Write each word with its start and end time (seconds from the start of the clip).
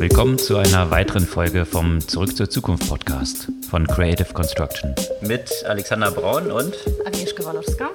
Willkommen 0.00 0.38
zu 0.38 0.56
einer 0.56 0.90
weiteren 0.90 1.26
Folge 1.26 1.66
vom 1.66 2.00
Zurück 2.00 2.34
zur 2.34 2.48
Zukunft 2.48 2.88
Podcast 2.88 3.52
von 3.68 3.86
Creative 3.86 4.32
Construction. 4.32 4.94
Mit 5.20 5.62
Alexander 5.66 6.10
Braun 6.10 6.50
und 6.50 6.74
Agnieszka 7.04 7.44
Walowska. 7.44 7.90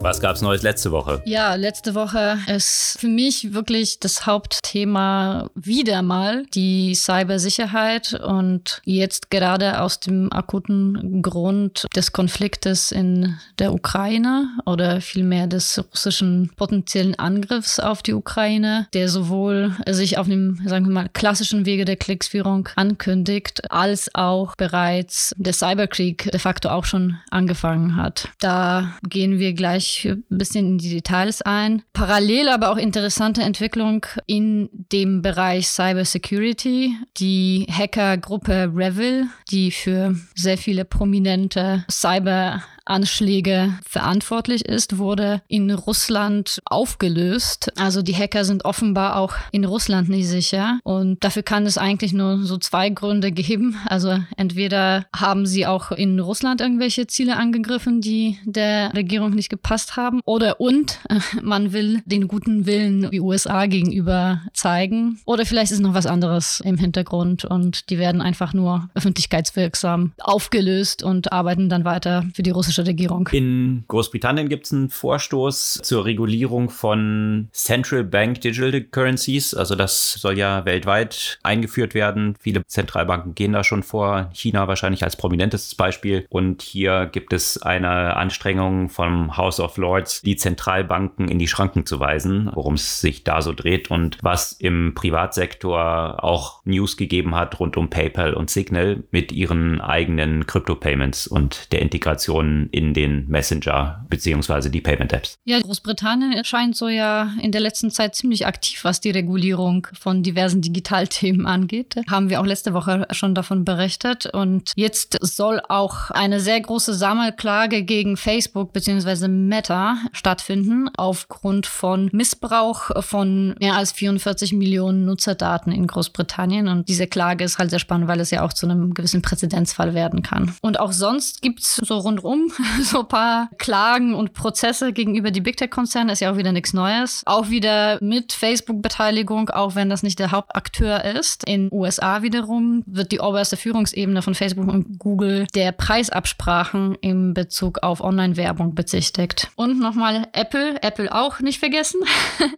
Was 0.00 0.20
gab 0.20 0.36
es 0.36 0.42
Neues 0.42 0.62
letzte 0.62 0.92
Woche? 0.92 1.20
Ja, 1.24 1.56
letzte 1.56 1.96
Woche 1.96 2.38
ist 2.46 2.96
für 3.00 3.08
mich 3.08 3.52
wirklich 3.52 3.98
das 3.98 4.26
Hauptthema 4.26 5.50
wieder 5.56 6.02
mal 6.02 6.46
die 6.54 6.94
Cybersicherheit 6.94 8.14
und 8.14 8.80
jetzt 8.84 9.30
gerade 9.30 9.80
aus 9.80 9.98
dem 9.98 10.32
akuten 10.32 11.20
Grund 11.20 11.86
des 11.96 12.12
Konfliktes 12.12 12.92
in 12.92 13.36
der 13.58 13.72
Ukraine 13.72 14.48
oder 14.66 15.00
vielmehr 15.00 15.48
des 15.48 15.82
russischen 15.90 16.52
potenziellen 16.54 17.18
Angriffs 17.18 17.80
auf 17.80 18.00
die 18.02 18.14
Ukraine, 18.14 18.86
der 18.94 19.08
sowohl 19.08 19.74
sich 19.88 20.16
auf 20.16 20.28
dem, 20.28 20.60
sagen 20.64 20.86
wir 20.86 20.92
mal, 20.92 21.08
klassischen 21.12 21.66
Wege 21.66 21.84
der 21.84 21.96
Kriegsführung 21.96 22.68
ankündigt, 22.76 23.70
als 23.72 24.14
auch 24.14 24.54
bereits 24.54 25.34
der 25.38 25.52
Cyberkrieg 25.52 26.30
de 26.30 26.38
facto 26.38 26.68
auch 26.68 26.84
schon 26.84 27.18
angefangen 27.30 27.96
hat. 27.96 28.28
Da 28.38 28.92
gehen 29.02 29.40
wir 29.40 29.54
gleich 29.54 29.87
ein 30.04 30.24
bisschen 30.28 30.66
in 30.66 30.78
die 30.78 30.90
Details 30.90 31.42
ein. 31.42 31.82
Parallel 31.92 32.48
aber 32.48 32.70
auch 32.70 32.76
interessante 32.76 33.42
Entwicklung 33.42 34.06
in 34.26 34.68
dem 34.72 35.22
Bereich 35.22 35.68
Cybersecurity. 35.68 36.94
Die 37.18 37.66
Hackergruppe 37.70 38.72
Revil, 38.74 39.26
die 39.50 39.70
für 39.70 40.14
sehr 40.34 40.58
viele 40.58 40.84
prominente 40.84 41.84
Cyber 41.90 42.62
Anschläge 42.88 43.78
verantwortlich 43.86 44.64
ist, 44.64 44.98
wurde 44.98 45.42
in 45.48 45.70
Russland 45.70 46.60
aufgelöst. 46.64 47.72
Also 47.76 48.02
die 48.02 48.14
Hacker 48.14 48.44
sind 48.44 48.64
offenbar 48.64 49.16
auch 49.16 49.34
in 49.52 49.64
Russland 49.64 50.08
nicht 50.08 50.28
sicher. 50.28 50.80
Und 50.84 51.22
dafür 51.24 51.42
kann 51.42 51.66
es 51.66 51.78
eigentlich 51.78 52.12
nur 52.12 52.42
so 52.44 52.58
zwei 52.58 52.90
Gründe 52.90 53.32
geben. 53.32 53.76
Also 53.86 54.18
entweder 54.36 55.06
haben 55.14 55.46
sie 55.46 55.66
auch 55.66 55.92
in 55.92 56.18
Russland 56.20 56.60
irgendwelche 56.60 57.06
Ziele 57.06 57.36
angegriffen, 57.36 58.00
die 58.00 58.38
der 58.44 58.94
Regierung 58.94 59.30
nicht 59.30 59.48
gepasst 59.48 59.96
haben. 59.96 60.20
Oder 60.24 60.60
und 60.60 61.00
man 61.42 61.72
will 61.72 62.02
den 62.06 62.28
guten 62.28 62.66
Willen 62.66 63.10
die 63.10 63.20
USA 63.20 63.66
gegenüber 63.66 64.42
zeigen. 64.52 65.20
Oder 65.24 65.46
vielleicht 65.46 65.72
ist 65.72 65.80
noch 65.80 65.94
was 65.94 66.06
anderes 66.06 66.60
im 66.60 66.78
Hintergrund 66.78 67.44
und 67.44 67.90
die 67.90 67.98
werden 67.98 68.20
einfach 68.20 68.52
nur 68.54 68.88
öffentlichkeitswirksam 68.94 70.12
aufgelöst 70.18 71.02
und 71.02 71.32
arbeiten 71.32 71.68
dann 71.68 71.84
weiter 71.84 72.24
für 72.34 72.42
die 72.42 72.50
russische 72.50 72.77
Regierung. 72.86 73.28
In 73.32 73.84
Großbritannien 73.88 74.48
gibt 74.48 74.66
es 74.66 74.72
einen 74.72 74.90
Vorstoß 74.90 75.80
zur 75.82 76.04
Regulierung 76.04 76.70
von 76.70 77.48
Central 77.52 78.04
Bank 78.04 78.40
Digital 78.40 78.80
Currencies. 78.82 79.54
Also 79.54 79.74
das 79.74 80.14
soll 80.14 80.38
ja 80.38 80.64
weltweit 80.64 81.38
eingeführt 81.42 81.94
werden. 81.94 82.34
Viele 82.40 82.64
Zentralbanken 82.66 83.34
gehen 83.34 83.52
da 83.52 83.64
schon 83.64 83.82
vor. 83.82 84.30
China 84.32 84.68
wahrscheinlich 84.68 85.04
als 85.04 85.16
prominentestes 85.16 85.74
Beispiel. 85.74 86.26
Und 86.28 86.62
hier 86.62 87.06
gibt 87.06 87.32
es 87.32 87.60
eine 87.60 88.16
Anstrengung 88.16 88.88
vom 88.88 89.36
House 89.36 89.60
of 89.60 89.76
Lords, 89.76 90.22
die 90.22 90.36
Zentralbanken 90.36 91.28
in 91.28 91.38
die 91.38 91.48
Schranken 91.48 91.86
zu 91.86 92.00
weisen, 92.00 92.50
worum 92.54 92.74
es 92.74 93.00
sich 93.00 93.24
da 93.24 93.42
so 93.42 93.52
dreht 93.52 93.90
und 93.90 94.18
was 94.22 94.52
im 94.52 94.92
Privatsektor 94.94 96.22
auch 96.22 96.64
News 96.64 96.96
gegeben 96.96 97.34
hat 97.34 97.58
rund 97.60 97.76
um 97.76 97.90
PayPal 97.90 98.34
und 98.34 98.50
Signal 98.50 99.02
mit 99.10 99.32
ihren 99.32 99.80
eigenen 99.80 100.46
Crypto-Payments 100.46 101.26
und 101.26 101.72
der 101.72 101.82
Integration 101.82 102.67
in 102.70 102.94
den 102.94 103.28
Messenger 103.28 104.04
beziehungsweise 104.08 104.70
die 104.70 104.80
Payment-Apps. 104.80 105.38
Ja, 105.44 105.60
Großbritannien 105.60 106.32
erscheint 106.32 106.76
so 106.76 106.88
ja 106.88 107.32
in 107.40 107.52
der 107.52 107.60
letzten 107.60 107.90
Zeit 107.90 108.14
ziemlich 108.14 108.46
aktiv, 108.46 108.84
was 108.84 109.00
die 109.00 109.10
Regulierung 109.10 109.86
von 109.98 110.22
diversen 110.22 110.60
Digitalthemen 110.60 111.46
angeht. 111.46 111.96
Haben 112.10 112.30
wir 112.30 112.40
auch 112.40 112.46
letzte 112.46 112.74
Woche 112.74 113.06
schon 113.10 113.34
davon 113.34 113.64
berichtet. 113.64 114.26
Und 114.26 114.72
jetzt 114.76 115.18
soll 115.20 115.60
auch 115.68 116.10
eine 116.10 116.40
sehr 116.40 116.60
große 116.60 116.94
Sammelklage 116.94 117.82
gegen 117.82 118.16
Facebook 118.16 118.72
beziehungsweise 118.72 119.28
Meta 119.28 119.96
stattfinden 120.12 120.90
aufgrund 120.96 121.66
von 121.66 122.08
Missbrauch 122.12 123.02
von 123.02 123.54
mehr 123.60 123.74
als 123.74 123.92
44 123.92 124.52
Millionen 124.52 125.04
Nutzerdaten 125.04 125.72
in 125.72 125.86
Großbritannien. 125.86 126.68
Und 126.68 126.88
diese 126.88 127.06
Klage 127.06 127.44
ist 127.44 127.58
halt 127.58 127.70
sehr 127.70 127.78
spannend, 127.78 128.08
weil 128.08 128.20
es 128.20 128.30
ja 128.30 128.44
auch 128.44 128.52
zu 128.52 128.66
einem 128.66 128.94
gewissen 128.94 129.22
Präzedenzfall 129.22 129.94
werden 129.94 130.22
kann. 130.22 130.54
Und 130.62 130.80
auch 130.80 130.92
sonst 130.92 131.42
gibt 131.42 131.60
es 131.60 131.76
so 131.76 131.98
rundum 131.98 132.52
so 132.82 133.00
ein 133.00 133.08
paar 133.08 133.50
Klagen 133.58 134.14
und 134.14 134.32
Prozesse 134.32 134.92
gegenüber 134.92 135.30
die 135.30 135.40
Big 135.40 135.56
Tech-Konzerne 135.56 136.12
ist 136.12 136.20
ja 136.20 136.32
auch 136.32 136.36
wieder 136.36 136.52
nichts 136.52 136.72
Neues. 136.72 137.22
Auch 137.26 137.50
wieder 137.50 137.98
mit 138.00 138.32
Facebook-Beteiligung, 138.32 139.50
auch 139.50 139.74
wenn 139.74 139.90
das 139.90 140.02
nicht 140.02 140.18
der 140.18 140.30
Hauptakteur 140.30 141.04
ist. 141.04 141.44
In 141.44 141.68
USA 141.72 142.22
wiederum 142.22 142.82
wird 142.86 143.12
die 143.12 143.20
oberste 143.20 143.56
Führungsebene 143.56 144.22
von 144.22 144.34
Facebook 144.34 144.68
und 144.68 144.98
Google 144.98 145.46
der 145.54 145.72
Preisabsprachen 145.72 146.96
im 147.00 147.34
Bezug 147.34 147.82
auf 147.82 148.00
Online-Werbung 148.00 148.74
bezichtigt. 148.74 149.50
Und 149.56 149.78
nochmal 149.78 150.26
Apple, 150.32 150.82
Apple 150.82 151.14
auch 151.14 151.40
nicht 151.40 151.58
vergessen. 151.58 152.00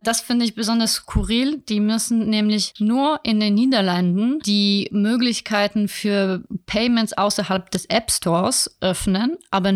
Das 0.03 0.21
finde 0.21 0.45
ich 0.45 0.55
besonders 0.55 0.95
skurril. 0.95 1.63
Die 1.69 1.81
müssen 1.81 2.31
nämlich 2.31 2.73
nur 2.79 3.21
in 3.23 3.39
den 3.39 3.55
Niederlanden 3.55 4.39
die 4.41 4.89
Möglichkeiten 4.93 5.89
für 5.89 6.43
Payments 6.67 7.13
außerhalb 7.13 7.71
des 7.71 7.87
App 7.87 8.11
Stores 8.11 8.77
öffnen, 8.81 9.37
aber 9.51 9.73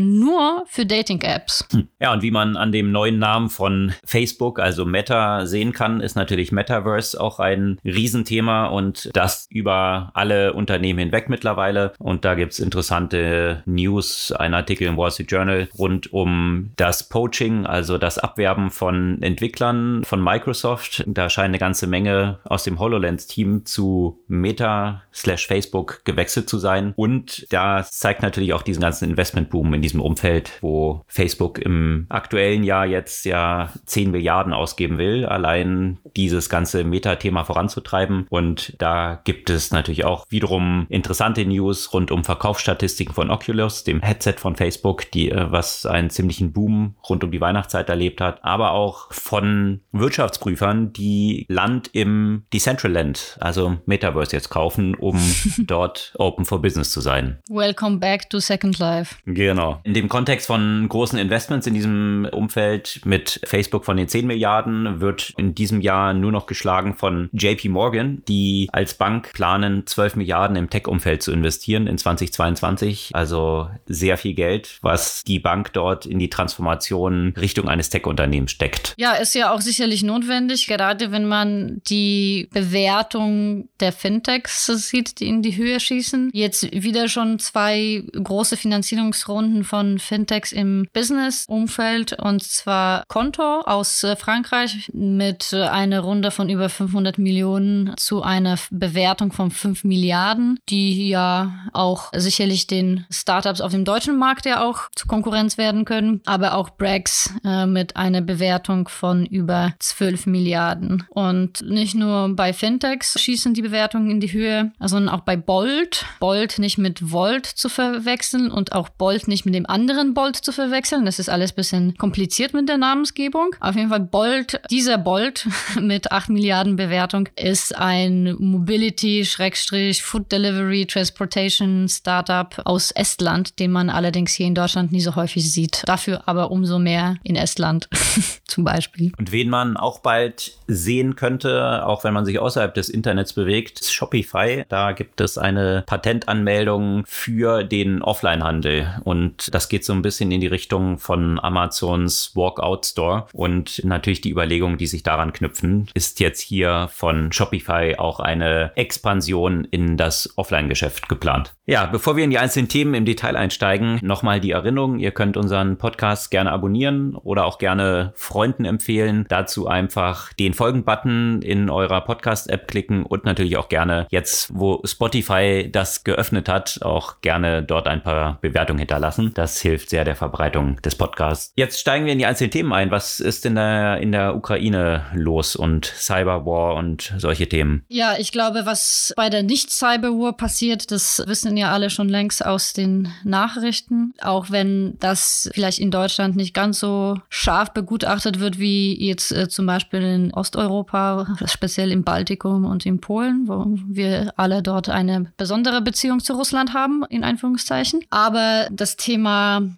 für 0.67 0.87
Dating-Apps. 0.87 1.67
Hm. 1.73 1.89
Ja, 2.01 2.13
und 2.13 2.23
wie 2.23 2.31
man 2.31 2.57
an 2.57 2.73
dem 2.73 2.93
neuen 2.93 3.19
Namen 3.19 3.49
von 3.49 3.93
Facebook, 4.05 4.59
also 4.59 4.85
Meta, 4.85 5.47
sehen 5.47 5.73
kann, 5.73 6.01
ist 6.01 6.15
natürlich 6.15 6.53
Metaverse 6.53 7.21
auch 7.21 7.41
ein 7.41 7.79
Riesenthema 7.85 8.67
und 8.67 9.11
das 9.15 9.47
über 9.51 10.11
alle 10.15 10.53
Unternehmen 10.53 10.99
hinweg 10.99 11.29
mittlerweile. 11.29 11.93
Und 11.99 12.25
da 12.25 12.35
gibt 12.35 12.53
es 12.53 12.59
interessante 12.59 13.63
News, 13.67 14.33
ein 14.33 14.55
Artikel 14.55 14.87
im 14.87 14.97
Wall 14.97 15.11
Street 15.11 15.31
Journal 15.31 15.69
rund 15.79 16.13
um 16.13 16.71
das 16.77 17.09
Poaching, 17.09 17.67
also 17.67 17.99
das 17.99 18.19
Abwerben 18.19 18.71
von 18.71 19.23
Entwicklern 19.23 20.03
von 20.05 20.23
Microsoft. 20.23 21.05
Da 21.07 21.29
scheint 21.31 21.49
eine 21.49 21.59
ganze 21.59 21.87
Menge 21.87 22.39
aus 22.45 22.65
dem 22.65 22.79
HoloLens-Team 22.79 23.65
zu 23.65 24.23
Meta 24.29 25.03
slash 25.13 25.47
Facebook 25.47 26.03
gewechselt 26.05 26.49
zu 26.49 26.59
sein. 26.59 26.93
Und 26.97 27.47
da 27.51 27.85
zeigt 27.85 28.23
natürlich 28.23 28.53
auch 28.53 28.63
diesen 28.63 28.81
ganzen 28.83 29.11
Investmentboom 29.11 29.75
in 29.75 29.83
diesem 29.83 29.94
Umfeld, 30.01 30.53
wo 30.61 31.03
Facebook 31.07 31.59
im 31.59 32.07
aktuellen 32.09 32.65
Jahr 32.65 32.87
jetzt 32.87 33.25
ja 33.25 33.71
10 33.87 34.11
Milliarden 34.11 34.53
ausgeben 34.53 34.99
will, 34.99 35.27
allein 35.27 35.99
dieses 36.17 36.49
ganze 36.49 36.85
Meta-Thema 36.85 37.45
voranzutreiben. 37.45 38.27
Und 38.31 38.75
da 38.79 39.21
gibt 39.25 39.51
es 39.51 39.71
natürlich 39.71 40.05
auch 40.05 40.27
wiederum 40.29 40.87
interessante 40.89 41.45
News 41.45 41.93
rund 41.93 42.11
um 42.11 42.25
Verkaufsstatistiken 42.25 43.15
von 43.15 43.31
Oculus, 43.31 43.85
dem 43.85 44.01
Headset 44.01 44.35
von 44.39 44.57
Facebook, 44.57 45.11
die 45.11 45.31
äh, 45.31 45.51
was 45.51 45.87
einen 45.87 46.11
ziemlichen 46.11 46.53
Boom 46.53 46.95
rund 47.09 47.25
um 47.25 47.31
die 47.31 47.41
Weihnachtszeit 47.41 47.89
erlebt 47.89 48.21
hat, 48.21 48.45
aber 48.45 48.73
auch 48.73 49.13
von 49.13 49.81
Wirtschaftsprüfern, 49.93 50.93
die 50.93 51.47
Land 51.49 51.91
im 51.93 52.45
Decentraland, 52.53 53.37
also 53.41 53.77
Metaverse 53.87 54.35
jetzt 54.35 54.51
kaufen, 54.51 54.95
um 54.95 55.19
dort 55.59 56.15
open 56.19 56.45
for 56.45 56.61
business 56.61 56.91
zu 56.91 57.01
sein. 57.01 57.39
Welcome 57.49 57.99
back 57.99 58.31
to 58.31 58.41
Second 58.41 58.79
Life. 58.79 59.17
Genau. 59.27 59.81
In 59.85 59.93
dem 59.93 60.09
Kontext 60.09 60.47
von 60.47 60.89
großen 60.89 61.19
Investments 61.19 61.67
in 61.67 61.75
diesem 61.75 62.27
Umfeld 62.33 63.03
mit 63.05 63.39
Facebook 63.45 63.85
von 63.85 63.99
den 63.99 64.09
10 64.09 64.27
Milliarden 64.27 65.03
wird 65.03 65.35
in 65.37 65.55
diesem 65.55 65.83
Jahr 65.83 66.15
nur 66.15 66.33
noch 66.33 66.47
geschlagen 66.47 66.95
von 66.95 67.29
JP 67.33 67.69
Morgan, 67.69 68.23
die 68.27 68.71
als 68.73 68.95
Bank 68.95 69.35
planen, 69.35 69.87
12 69.87 70.17
Milliarden 70.17 70.57
im 70.57 70.71
Tech-Umfeld 70.71 71.23
zu 71.23 71.33
investieren 71.33 71.87
in 71.87 71.99
2022. 71.99 73.11
Also 73.13 73.69
sehr 73.85 74.17
viel 74.17 74.33
Geld, 74.33 74.79
was 74.81 75.23
die 75.23 75.39
Bank 75.39 75.75
dort 75.75 76.07
in 76.07 76.19
die 76.19 76.31
Transformation 76.31 77.35
Richtung 77.39 77.69
eines 77.69 77.91
Tech-Unternehmens 77.91 78.53
steckt. 78.53 78.95
Ja, 78.97 79.13
ist 79.13 79.35
ja 79.35 79.53
auch 79.53 79.61
sicherlich 79.61 80.03
notwendig, 80.03 80.67
gerade 80.67 81.13
wenn 81.13 81.27
man 81.27 81.83
die 81.87 82.49
Bewertung 82.55 83.69
der 83.81 83.93
Fintechs 83.93 84.65
sieht, 84.65 85.21
die 85.21 85.29
in 85.29 85.43
die 85.43 85.59
Höhe 85.59 85.79
schießen. 85.79 86.31
Jetzt 86.33 86.73
wieder 86.73 87.09
schon 87.09 87.39
zwei 87.39 88.03
große 88.15 88.57
Finanzierungsrunden 88.57 89.63
von 89.75 89.99
Fintechs 89.99 90.53
im 90.53 90.87
Business-Umfeld 90.93 92.13
und 92.23 92.45
zwar 92.45 93.03
Konto 93.09 93.63
aus 93.63 94.05
äh, 94.05 94.15
Frankreich 94.15 94.89
mit 94.95 95.53
äh, 95.53 95.63
einer 95.63 95.99
Runde 95.99 96.31
von 96.31 96.49
über 96.49 96.69
500 96.69 97.19
Millionen 97.19 97.93
zu 97.97 98.23
einer 98.23 98.57
Bewertung 98.71 99.33
von 99.33 99.51
5 99.51 99.83
Milliarden, 99.83 100.61
die 100.69 101.09
ja 101.09 101.55
auch 101.73 102.13
sicherlich 102.15 102.69
den 102.69 103.05
Startups 103.11 103.61
auf 103.61 103.73
dem 103.73 103.85
deutschen 103.85 104.17
Markt 104.17 104.47
ja 104.47 104.63
auch 104.65 104.83
zur 104.95 105.09
Konkurrenz 105.09 105.59
werden 105.59 105.85
können, 105.85 106.21
aber 106.25 106.55
auch 106.55 106.71
Brax 106.71 107.35
äh, 107.45 107.67
mit 107.67 107.97
einer 107.97 108.21
Bewertung 108.21 108.87
von 108.87 109.27
über 109.27 109.75
12 109.81 110.27
Milliarden. 110.27 111.03
Und 111.09 111.63
nicht 111.69 111.97
nur 111.97 112.29
bei 112.37 112.53
Fintechs 112.53 113.21
schießen 113.21 113.55
die 113.55 113.63
Bewertungen 113.63 114.09
in 114.09 114.21
die 114.21 114.33
Höhe, 114.33 114.71
sondern 114.79 115.13
auch 115.13 115.23
bei 115.23 115.37
Bolt. 115.37 116.07
Bolt 116.21 116.61
nicht 116.61 116.79
mit 116.79 117.11
Volt 117.11 117.47
zu 117.47 117.69
verwechseln 117.69 118.53
und 118.53 118.71
auch 118.71 118.89
Bolt 118.89 119.27
nicht 119.27 119.45
mit 119.45 119.57
dem 119.57 119.64
dem 119.65 119.71
anderen 119.71 120.15
Bolt 120.15 120.37
zu 120.37 120.53
verwechseln. 120.53 121.05
Das 121.05 121.19
ist 121.19 121.29
alles 121.29 121.53
bisschen 121.53 121.97
kompliziert 121.97 122.55
mit 122.55 122.69
der 122.69 122.79
Namensgebung. 122.79 123.57
Auf 123.61 123.77
jeden 123.77 123.89
Fall 123.89 124.01
Bolt, 124.01 124.61
dieser 124.71 124.99
Bolt 124.99 125.47
mit 125.81 126.13
8 126.13 126.29
Milliarden 126.31 126.77
Bewertung 126.77 127.29
ist 127.37 127.77
ein 127.77 128.37
Mobility-Food 128.39 130.31
Delivery 130.31 130.87
Transportation 130.87 131.89
Startup 131.89 132.55
aus 132.65 132.91
Estland, 132.91 133.59
den 133.59 133.73
man 133.73 133.91
allerdings 133.91 134.33
hier 134.33 134.47
in 134.47 134.55
Deutschland 134.55 134.93
nie 134.93 135.01
so 135.01 135.17
häufig 135.17 135.51
sieht. 135.51 135.83
Dafür 135.87 136.23
aber 136.27 136.51
umso 136.51 136.79
mehr 136.79 137.17
in 137.23 137.37
Estland 137.37 137.89
zum 138.47 138.65
Beispiel. 138.65 139.13
Und 139.19 139.33
wen 139.33 139.49
man 139.49 139.77
auch 139.77 140.01
bald 140.01 140.53
sehen 140.67 141.17
könnte, 141.17 141.87
auch 141.87 142.05
wenn 142.05 142.15
man 142.15 142.25
sich 142.25 142.39
außerhalb 142.39 142.75
des 142.75 142.89
Internets 142.89 143.33
bewegt, 143.33 143.85
Shopify. 143.85 144.65
Da 144.69 144.93
gibt 144.93 145.21
es 145.21 145.39
eine 145.39 145.85
Patentanmeldung 145.87 147.05
für 147.07 147.65
den 147.65 148.03
Offline-Handel. 148.03 149.01
Und 149.05 149.54
das 149.55 149.69
geht 149.69 149.85
so 149.85 149.93
ein 149.93 150.03
bisschen 150.03 150.33
in 150.33 150.41
die 150.41 150.49
Richtung 150.49 150.99
von 150.99 151.39
Amazons 151.39 152.33
Walkout 152.35 152.87
Store. 152.87 153.27
Und 153.33 153.85
natürlich 153.85 154.21
die 154.21 154.31
Überlegungen, 154.31 154.79
die 154.79 154.89
sich 154.89 155.05
daran 155.05 155.33
knüpfen, 155.33 155.89
ist 155.95 156.19
jetzt 156.19 156.41
hier 156.41 156.89
von 156.93 157.31
Shopify 157.31 157.95
auch 157.97 158.19
eine 158.19 158.73
Expansion 158.75 159.65
in 159.71 159.97
das 159.97 160.37
Offline-Geschäft 160.37 161.09
geplant. 161.09 161.55
Ja, 161.67 161.87
bevor 161.87 162.17
wir 162.17 162.25
in 162.25 162.31
die 162.31 162.39
einzelnen 162.39 162.69
Themen 162.69 162.95
im 162.95 163.05
Detail 163.05 163.37
einsteigen, 163.37 164.01
nochmal 164.03 164.41
die 164.41 164.51
Erinnerung, 164.51 164.99
ihr 164.99 165.13
könnt 165.13 165.37
unseren 165.37 165.79
Podcast 165.79 166.33
gerne 166.33 166.51
abonnieren 166.51 167.15
oder 167.15 167.47
auch 167.47 167.59
gerne 167.59 168.13
Freunden 168.17 168.65
empfehlen. 168.65 169.25
Dazu 169.29 169.69
einfach 169.69 170.33
den 170.33 170.53
Folgen-Button 170.53 171.43
in 171.43 171.71
eurer 171.71 172.01
Podcast-App 172.01 172.67
klicken 172.67 173.05
und 173.05 173.25
natürlich 173.25 173.57
auch 173.57 173.69
gerne 173.69 174.07
jetzt, 174.11 174.51
wo 174.53 174.83
Spotify 174.85 175.71
das 175.71 176.03
geöffnet 176.03 176.49
hat, 176.49 176.81
auch 176.83 177.21
gerne 177.21 177.63
dort 177.63 177.87
ein 177.87 178.03
paar 178.03 178.39
Bewertungen 178.41 178.81
hinterlassen. 178.81 179.31
Das 179.35 179.44
hilft 179.61 179.91
sehr 179.91 180.05
der 180.05 180.17
Verbreitung 180.17 180.81
des 180.83 180.95
Podcasts. 180.95 181.53
Jetzt 181.57 181.81
steigen 181.81 182.07
wir 182.07 182.13
in 182.13 182.19
die 182.19 182.27
einzelnen 182.27 182.51
Themen 182.51 182.73
ein. 182.73 182.91
Was 182.91 183.21
ist 183.21 183.47
in 183.47 183.55
der, 183.55 183.99
in 183.99 184.13
der 184.13 184.37
Ukraine 184.37 185.07
los 185.15 185.57
und 185.57 185.87
Cyberwar 185.87 186.77
und 186.77 187.15
solche 187.19 187.49
Themen? 187.49 187.85
Ja, 187.89 188.15
ich 188.19 188.33
glaube, 188.33 188.67
was 188.67 189.13
bei 189.17 189.31
der 189.31 189.43
Nicht-Cyberwar 189.43 190.37
passiert, 190.37 190.91
das 190.91 191.23
wissen 191.27 191.57
ja 191.57 191.73
alle 191.73 191.91
schon 191.91 192.09
längst 192.09 192.45
aus 192.45 192.73
den 192.73 193.09
Nachrichten. 193.25 194.15
Auch 194.21 194.51
wenn 194.51 194.97
das 195.01 195.51
vielleicht 195.53 195.79
in 195.79 195.91
Deutschland 195.91 196.37
nicht 196.37 196.55
ganz 196.55 196.81
so 196.81 197.19
scharf 197.29 197.73
begutachtet 197.73 198.41
wird 198.41 198.59
wie 198.59 199.05
jetzt 199.05 199.33
äh, 199.33 199.49
zum 199.49 199.67
Beispiel 199.67 200.03
in 200.03 200.35
Osteuropa, 200.35 201.27
speziell 201.47 201.91
im 201.93 202.05
Baltikum 202.05 202.65
und 202.65 202.87
in 202.87 203.01
Polen, 203.01 203.47
wo 203.47 203.65
wir 203.87 204.33
alle 204.37 204.63
dort 204.63 204.89
eine 204.89 205.33
besondere 205.37 205.83
Beziehung 205.83 206.21
zu 206.21 206.35
Russland 206.35 206.75
haben, 206.75 207.05
in 207.09 207.25
Anführungszeichen. 207.25 208.05
Aber 208.11 208.69
das 208.71 208.97
Thema 208.97 209.34